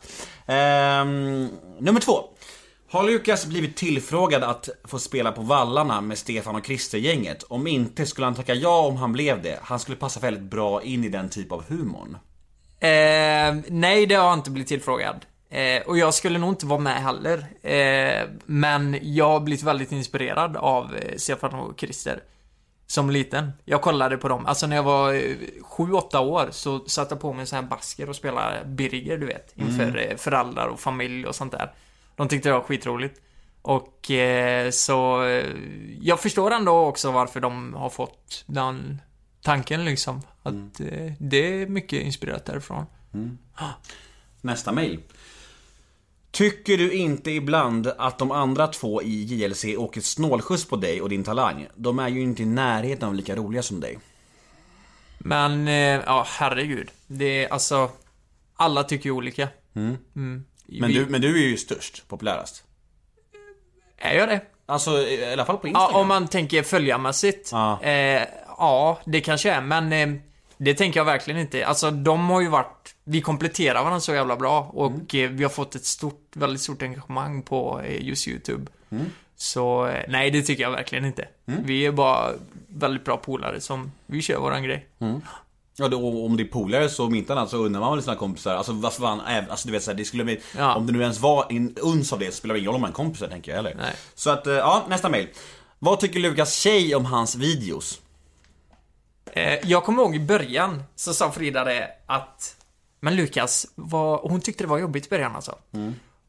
[0.47, 2.25] Ehm, nummer två.
[2.91, 7.43] Har Lukas blivit tillfrågad att få spela på Vallarna med Stefan och Christer-gänget?
[7.43, 9.59] Om inte, skulle han tacka ja om han blev det?
[9.63, 12.19] Han skulle passa väldigt bra in i den typ av humorn.
[12.81, 12.89] Eh,
[13.69, 15.27] nej, det har jag inte blivit tillfrågad.
[15.51, 17.39] Eh, och jag skulle nog inte vara med heller.
[17.63, 22.23] Eh, men jag har blivit väldigt inspirerad av eh, Stefan och Christer.
[22.87, 23.53] Som liten.
[23.65, 24.47] Jag kollade på dem.
[24.47, 25.37] Alltså när jag var eh,
[25.77, 29.27] 7-8 år så satte jag på mig en sån här basker och spelade Birger, du
[29.27, 29.53] vet.
[29.57, 31.73] Inför eh, föräldrar och familj och sånt där.
[32.17, 33.21] De tyckte det var skitroligt.
[33.63, 35.25] Och eh, så...
[35.25, 35.47] Eh,
[36.01, 39.01] jag förstår ändå också varför de har fått den
[39.43, 40.23] tanken liksom.
[40.43, 42.87] Att eh, det är mycket inspirerat därifrån.
[44.41, 45.01] Nästa mail.
[46.31, 51.09] Tycker du inte ibland att de andra två i JLC åker snålskjuts på dig och
[51.09, 51.67] din talang?
[51.75, 53.99] De är ju inte i närheten av lika roliga som dig.
[55.19, 55.75] Men, eh,
[56.07, 56.91] ja herregud.
[57.07, 57.91] Det är alltså...
[58.57, 59.49] Alla tycker ju olika.
[59.75, 59.97] Mm.
[60.13, 62.65] Men Vi- du, men du är ju störst, populärast.
[63.99, 64.41] Är jag det?
[64.67, 65.95] Alltså i alla fall på Ja, Instagram.
[66.01, 67.49] om man tänker följarmässigt.
[67.53, 67.83] Ja.
[67.83, 70.21] Eh, ja, det kanske är, men eh,
[70.59, 71.67] det tänker jag verkligen inte.
[71.67, 72.95] Alltså, de har ju varit...
[73.11, 76.83] Vi kompletterar varandra så jävla bra och eh, vi har fått ett stort, väldigt stort
[76.83, 78.71] engagemang på eh, just YouTube.
[79.37, 81.29] Så, eh, nej, det tycker jag verkligen inte.
[81.45, 82.31] Vi är bara
[82.69, 83.93] väldigt bra polare som...
[84.07, 84.87] Vi kör våran grej.
[85.77, 88.17] Ja, då, om det är polare så om inte annat så undrar man väl sina
[88.17, 88.55] kompisar.
[88.55, 90.41] Alltså vad fan, även- alltså du vet såhär, det skulle bli...
[90.57, 90.75] Ja.
[90.75, 92.81] Om det nu ens var en uns av det så spelar det ingen roll om
[92.81, 93.75] man är kompisar tänker jag heller.
[93.79, 93.93] Nej.
[94.15, 95.29] Så att, ja, nästa mail.
[95.79, 98.01] Vad tycker Lukas tjej om hans videos?
[99.33, 102.57] Eh, jag kommer ihåg i början så sa Frida det att
[103.01, 105.55] Men Lukas, vad, hon tyckte det var jobbigt i början alltså.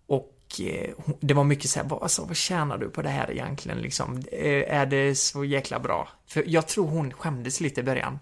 [0.08, 0.90] Och eh,
[1.20, 4.24] det var mycket såhär, vad, alltså, vad tjänar du på det här egentligen liksom?
[4.32, 6.10] Eh, är det så jäkla bra?
[6.28, 8.20] För jag tror hon skämdes lite i början.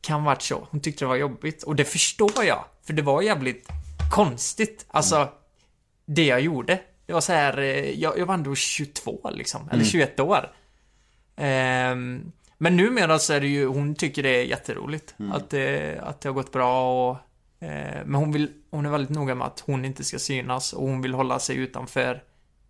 [0.00, 0.66] Kan varit så.
[0.70, 1.62] Hon tyckte det var jobbigt.
[1.62, 2.64] Och det förstår jag.
[2.84, 3.68] För det var jävligt
[4.10, 4.86] konstigt.
[4.88, 5.28] Alltså,
[6.06, 6.80] det jag gjorde.
[7.06, 9.68] Det var så här, eh, jag, jag var ändå 22 liksom.
[9.72, 10.52] Eller 21 år.
[11.36, 15.14] Ehm, men numera så är det ju, hon tycker det är jätteroligt.
[15.32, 17.16] Att, det, att det har gått bra och...
[17.60, 17.68] Eh,
[18.04, 21.02] men hon vill, hon är väldigt noga med att hon inte ska synas och hon
[21.02, 22.22] vill hålla sig utanför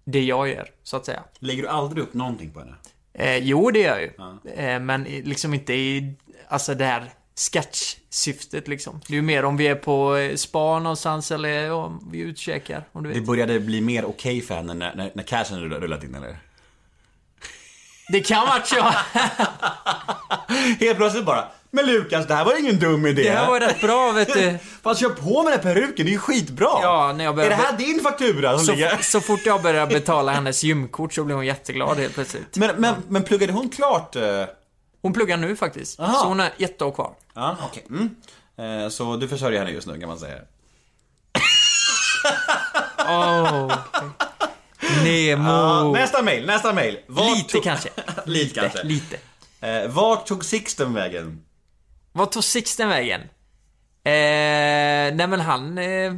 [0.04, 1.22] det jag gör, så att säga.
[1.38, 2.74] Lägger du aldrig upp någonting på henne?
[3.14, 4.52] Eh, jo, det gör jag ju.
[4.54, 6.14] Eh, men liksom inte i,
[6.48, 9.00] alltså det här sketch-syftet liksom.
[9.08, 12.84] Det är ju mer om vi är på eh, spa någonstans eller om vi utkäkar,
[12.92, 13.26] om du Det vet.
[13.26, 16.36] började bli mer okej för henne när, när, när cashen rull- rullat in eller?
[18.12, 18.82] Det kan vara så.
[20.80, 21.48] Helt plötsligt bara
[21.78, 23.22] Men Lukas, det här var ingen dum idé.
[23.22, 24.58] Det här var rätt bra, vet du.
[24.82, 26.68] Fast kör på med den här peruken, det är ju skitbra!
[26.82, 27.54] Ja, när jag Är började...
[27.56, 28.98] det här din faktura som så, ligger?
[29.02, 32.56] så fort jag började betala hennes gymkort så blev hon jätteglad helt plötsligt.
[32.56, 34.16] Men, men, men pluggade hon klart?
[34.16, 34.22] eh?
[35.02, 36.00] Hon pluggar nu faktiskt.
[36.00, 36.14] Aha.
[36.18, 37.12] Så hon har ett år kvar.
[37.34, 37.86] Ja, okej.
[37.90, 38.84] Mm.
[38.84, 40.38] Eh, Så du försörjer henne just nu kan man säga.
[43.08, 43.72] Oh.
[45.04, 45.50] Nemo.
[45.50, 46.98] Ja, nästa mail, nästa mail.
[47.06, 47.88] Vart Lite tog- kanske.
[48.24, 48.82] Lite kanske.
[48.82, 49.16] Lite.
[49.60, 51.40] Eh, vart tog Sixten vägen?
[52.12, 53.20] Vad tog Sixten vägen?
[54.04, 55.78] Eh, nej men han...
[55.78, 56.14] Eh,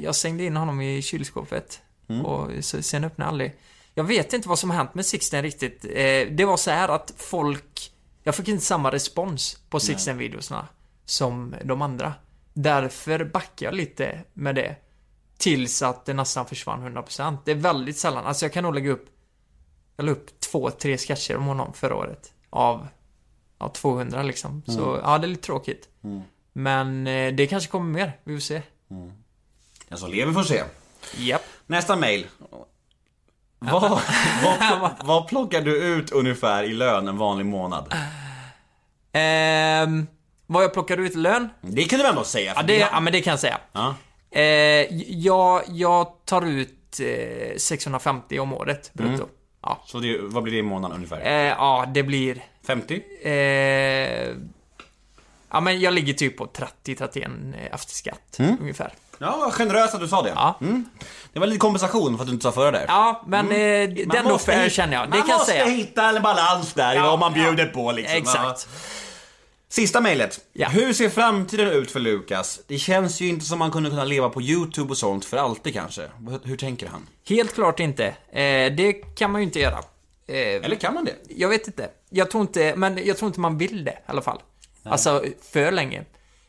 [0.00, 1.82] jag stängde in honom i kylskåpet.
[2.24, 3.56] Och så, sen öppnade aldrig.
[3.94, 5.84] Jag vet inte vad som har hänt med Sixten riktigt.
[5.84, 7.92] Eh, det var så här att folk...
[8.22, 10.66] Jag fick inte samma respons på 16-videosarna
[11.04, 12.14] som de andra.
[12.52, 14.76] Därför backar jag lite med det.
[15.38, 17.36] Tills att det nästan försvann 100%.
[17.44, 19.08] Det är väldigt sällan, alltså jag kan nog lägga upp
[20.00, 22.32] jag la upp två, tre sketcher om honom förra året.
[22.50, 22.88] Av,
[23.60, 24.62] av 200 liksom.
[24.66, 25.88] Så ja, det är lite tråkigt.
[26.52, 28.62] Men eh, det kanske kommer mer, vi får se.
[29.88, 30.62] Den som lever får se.
[31.16, 31.42] Japp.
[31.66, 32.26] Nästa mail.
[33.62, 33.82] Vad,
[34.80, 37.94] vad, vad plockar du ut ungefär i lön en vanlig månad?
[39.12, 40.06] Ehm,
[40.46, 41.48] vad jag plockar ut i lön?
[41.60, 42.52] Det kan du väl ändå säga?
[42.56, 43.58] Ja, det, ja, men det kan jag säga.
[43.72, 43.94] Ja.
[44.30, 44.42] Eh,
[45.08, 49.28] jag, jag tar ut eh, 650 om året, brutto.
[49.62, 49.82] Ja.
[49.86, 51.20] Så det, vad blir det i månaden ungefär?
[51.20, 52.42] Eh, ja, det blir...
[52.66, 53.02] 50?
[53.22, 53.30] Eh,
[55.50, 56.46] ja, men jag ligger typ på
[56.84, 58.92] 30-31 efter skatt, ungefär.
[59.18, 60.32] Ja, vad generöst att du sa det.
[60.34, 60.58] Ja.
[60.60, 60.84] Mm.
[61.32, 62.84] Det var lite kompensation för att du inte sa förra där.
[62.88, 63.56] Ja, men eh, det
[64.02, 65.04] är ändå måste hitta- känner jag.
[65.06, 65.64] Det man kan jag måste säga.
[65.64, 67.42] hitta en balans där i Ja, vad man ja.
[67.44, 68.16] bjuder på liksom.
[68.16, 68.68] Exakt.
[68.72, 68.78] Ja.
[69.72, 70.40] Sista mejlet.
[70.52, 70.68] Ja.
[70.68, 72.60] Hur ser framtiden ut för Lukas?
[72.66, 75.74] Det känns ju inte som man kunde kunna leva på YouTube och sånt för alltid
[75.74, 76.02] kanske.
[76.28, 77.06] Hur, hur tänker han?
[77.28, 78.06] Helt klart inte.
[78.32, 79.78] Eh, det kan man ju inte göra.
[80.26, 81.14] Eh, Eller kan man det?
[81.28, 81.90] Jag vet inte.
[82.08, 84.42] Jag tror inte, men jag tror inte man vill det i alla fall.
[84.82, 86.04] Alltså, för länge.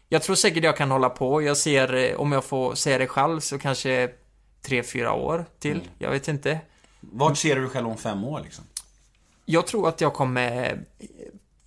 [0.09, 1.41] Jag tror säkert jag kan hålla på.
[1.41, 4.09] Jag ser, eh, om jag får se det själv, så kanske
[4.61, 5.71] tre, fyra år till.
[5.71, 5.87] Mm.
[5.99, 6.59] Jag vet inte.
[6.99, 8.63] Vart ser du dig själv om fem år liksom?
[9.45, 10.79] Jag tror att jag kommer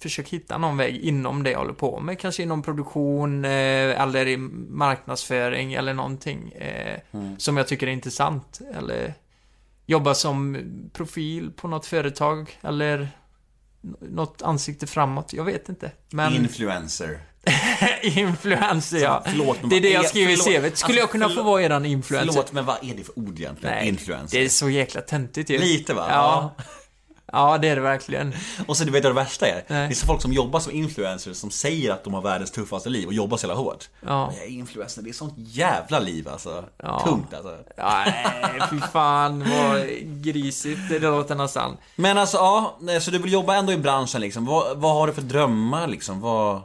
[0.08, 2.18] försöka hitta någon väg inom det jag håller på med.
[2.20, 3.50] Kanske inom produktion eh,
[4.02, 4.36] eller i
[4.70, 6.98] marknadsföring eller någonting eh,
[7.38, 8.60] som jag tycker är intressant.
[8.74, 9.14] Eller
[9.86, 10.56] jobba som
[10.92, 13.08] profil på något företag eller
[14.00, 15.32] något ansikte framåt.
[15.32, 15.90] Jag vet inte.
[16.10, 17.18] Men Influencer.
[18.02, 19.22] influencer, ja.
[19.26, 20.36] Förlåt, Det är det jag skriver i.
[20.36, 20.42] CVt.
[20.44, 22.32] Skulle Alltså, jag kunna få vara eran influencer?
[22.32, 23.74] Förlåt, men vad är det för ord egentligen?
[23.76, 24.38] Nej, Influencer.
[24.38, 25.58] det är så jäkla töntigt ju.
[25.58, 26.06] Lite, va?
[26.10, 26.54] Ja.
[27.34, 28.34] Ja, det är det verkligen.
[28.66, 29.64] Och så du vet vad det värsta är?
[29.68, 29.88] Nej.
[29.88, 32.88] Det är så folk som jobbar som influencers som säger att de har världens tuffaste
[32.88, 33.88] liv och jobbar så jävla hårt.
[34.06, 34.26] Ja.
[34.26, 36.64] Men jag är influencer, det är sånt jävla liv alltså.
[36.76, 37.00] Ja.
[37.04, 37.58] Tungt alltså.
[37.78, 41.76] Nej, fy fan vad grisigt det låter nästan.
[41.96, 44.46] Men alltså ja, så du vill jobba ändå i branschen liksom.
[44.46, 46.20] Vad, vad har du för drömmar liksom?
[46.20, 46.62] Vad...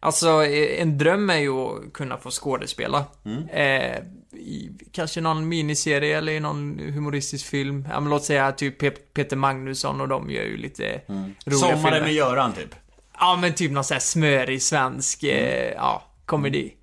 [0.00, 3.04] Alltså, eh, en dröm är ju att kunna få skådespela.
[3.24, 3.48] Mm.
[3.48, 4.02] Eh,
[4.36, 7.88] i kanske någon miniserie eller i någon humoristisk film.
[7.90, 11.34] Ja, men låt säga typ Pe- Peter Magnusson och de gör ju lite roliga Mm.
[11.58, 12.00] Sommaren filmer.
[12.00, 12.74] med Göran typ.
[13.18, 15.74] Ja, men typ någon sån här smörig svensk, eh, Mm.
[15.76, 16.74] ja, komedi.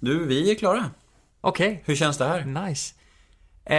[0.00, 0.90] Du, vi är klara.
[1.40, 1.82] Okej.
[1.86, 2.44] Hur känns det här?
[2.44, 2.94] Nice.
[3.66, 3.76] Eh,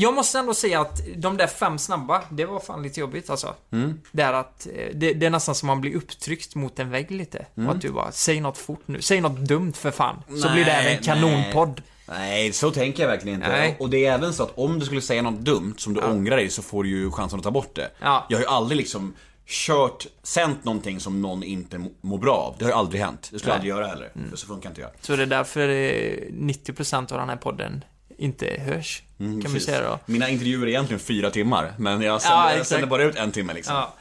[0.00, 3.54] jag måste ändå säga att de där fem snabba, det var fan lite jobbigt alltså.
[3.72, 4.00] Mm.
[4.12, 7.10] Det är att, eh, det, det är nästan som man blir upptryckt mot en vägg
[7.10, 7.46] lite.
[7.56, 7.68] Mm.
[7.68, 9.02] Och att du bara, säg något fort nu.
[9.02, 10.22] Säg något dumt för fan.
[10.42, 11.82] Så blir det här en kanonpodd.
[12.08, 13.48] Nej, så tänker jag verkligen inte.
[13.48, 13.76] Nej.
[13.80, 16.36] Och det är även så att om du skulle säga något dumt som du ångrar
[16.36, 17.90] dig så får du ju chansen att ta bort det.
[18.00, 18.26] Ja.
[18.28, 19.14] Jag har ju aldrig liksom
[19.46, 22.54] kört, sänt någonting som någon inte må- mår bra av.
[22.58, 23.28] Det har ju aldrig hänt.
[23.32, 23.72] Det skulle jag Nej.
[23.72, 24.30] aldrig göra heller.
[24.30, 24.90] För så funkar inte jag.
[25.00, 27.84] Så det är därför eh, 90% av den här podden
[28.18, 29.02] inte hörs.
[29.18, 29.98] kan vi Mm, säga då.
[30.06, 32.68] Mina intervjuer är egentligen fyra timmar, men jag Ja, sänder, exakt.
[32.68, 33.74] sänder bara ut en timme liksom.
[33.74, 33.94] Ja.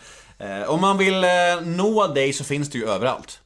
[0.46, 1.30] Eh, om man vill eh,
[1.64, 3.40] nå dig så finns det ju överallt.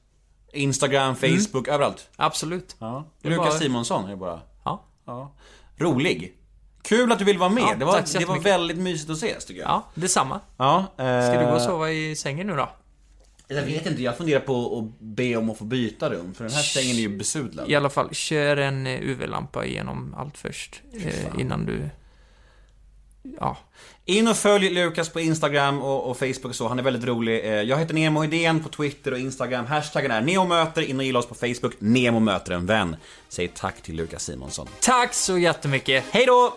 [0.54, 2.08] Instagram, Facebook, överallt.
[2.16, 2.76] Absolut.
[2.80, 3.06] Ja.
[3.22, 4.40] Lukas bara- Simonsson är det bara.
[4.66, 4.84] Ja.
[5.06, 5.32] Ja.
[5.78, 6.34] Rolig.
[6.82, 7.64] Kul att du vill vara med.
[7.64, 9.70] Ja, det var, det var väldigt mysigt att ses tycker jag.
[9.70, 10.40] Ja, detsamma.
[10.58, 12.70] Ja, Ska du gå och eh, sova i sängen nu då?
[13.52, 16.34] Jag vet inte, jag funderar på att be om att få byta rum.
[16.34, 17.70] För den här sängen är ju besudlad.
[17.70, 20.82] I alla fall, kör en eh, UV-lampa igenom allt först.
[20.94, 21.90] Eh, innan du...
[23.40, 23.58] Ja.
[24.06, 27.46] In och följ Lukas på Instagram och, och Facebook och så, han är väldigt rolig.
[27.46, 29.66] Eh, Jag heter Nemo Idén på Twitter och Instagram.
[29.66, 31.74] Hashtaggen är NEOMÖTER, in och gilla oss på Facebook.
[31.80, 32.96] Nemo möter en vän.
[33.30, 34.68] Säg tack till Lukas Simonsson.
[34.82, 36.04] Tack så jättemycket.
[36.12, 36.54] Hej då!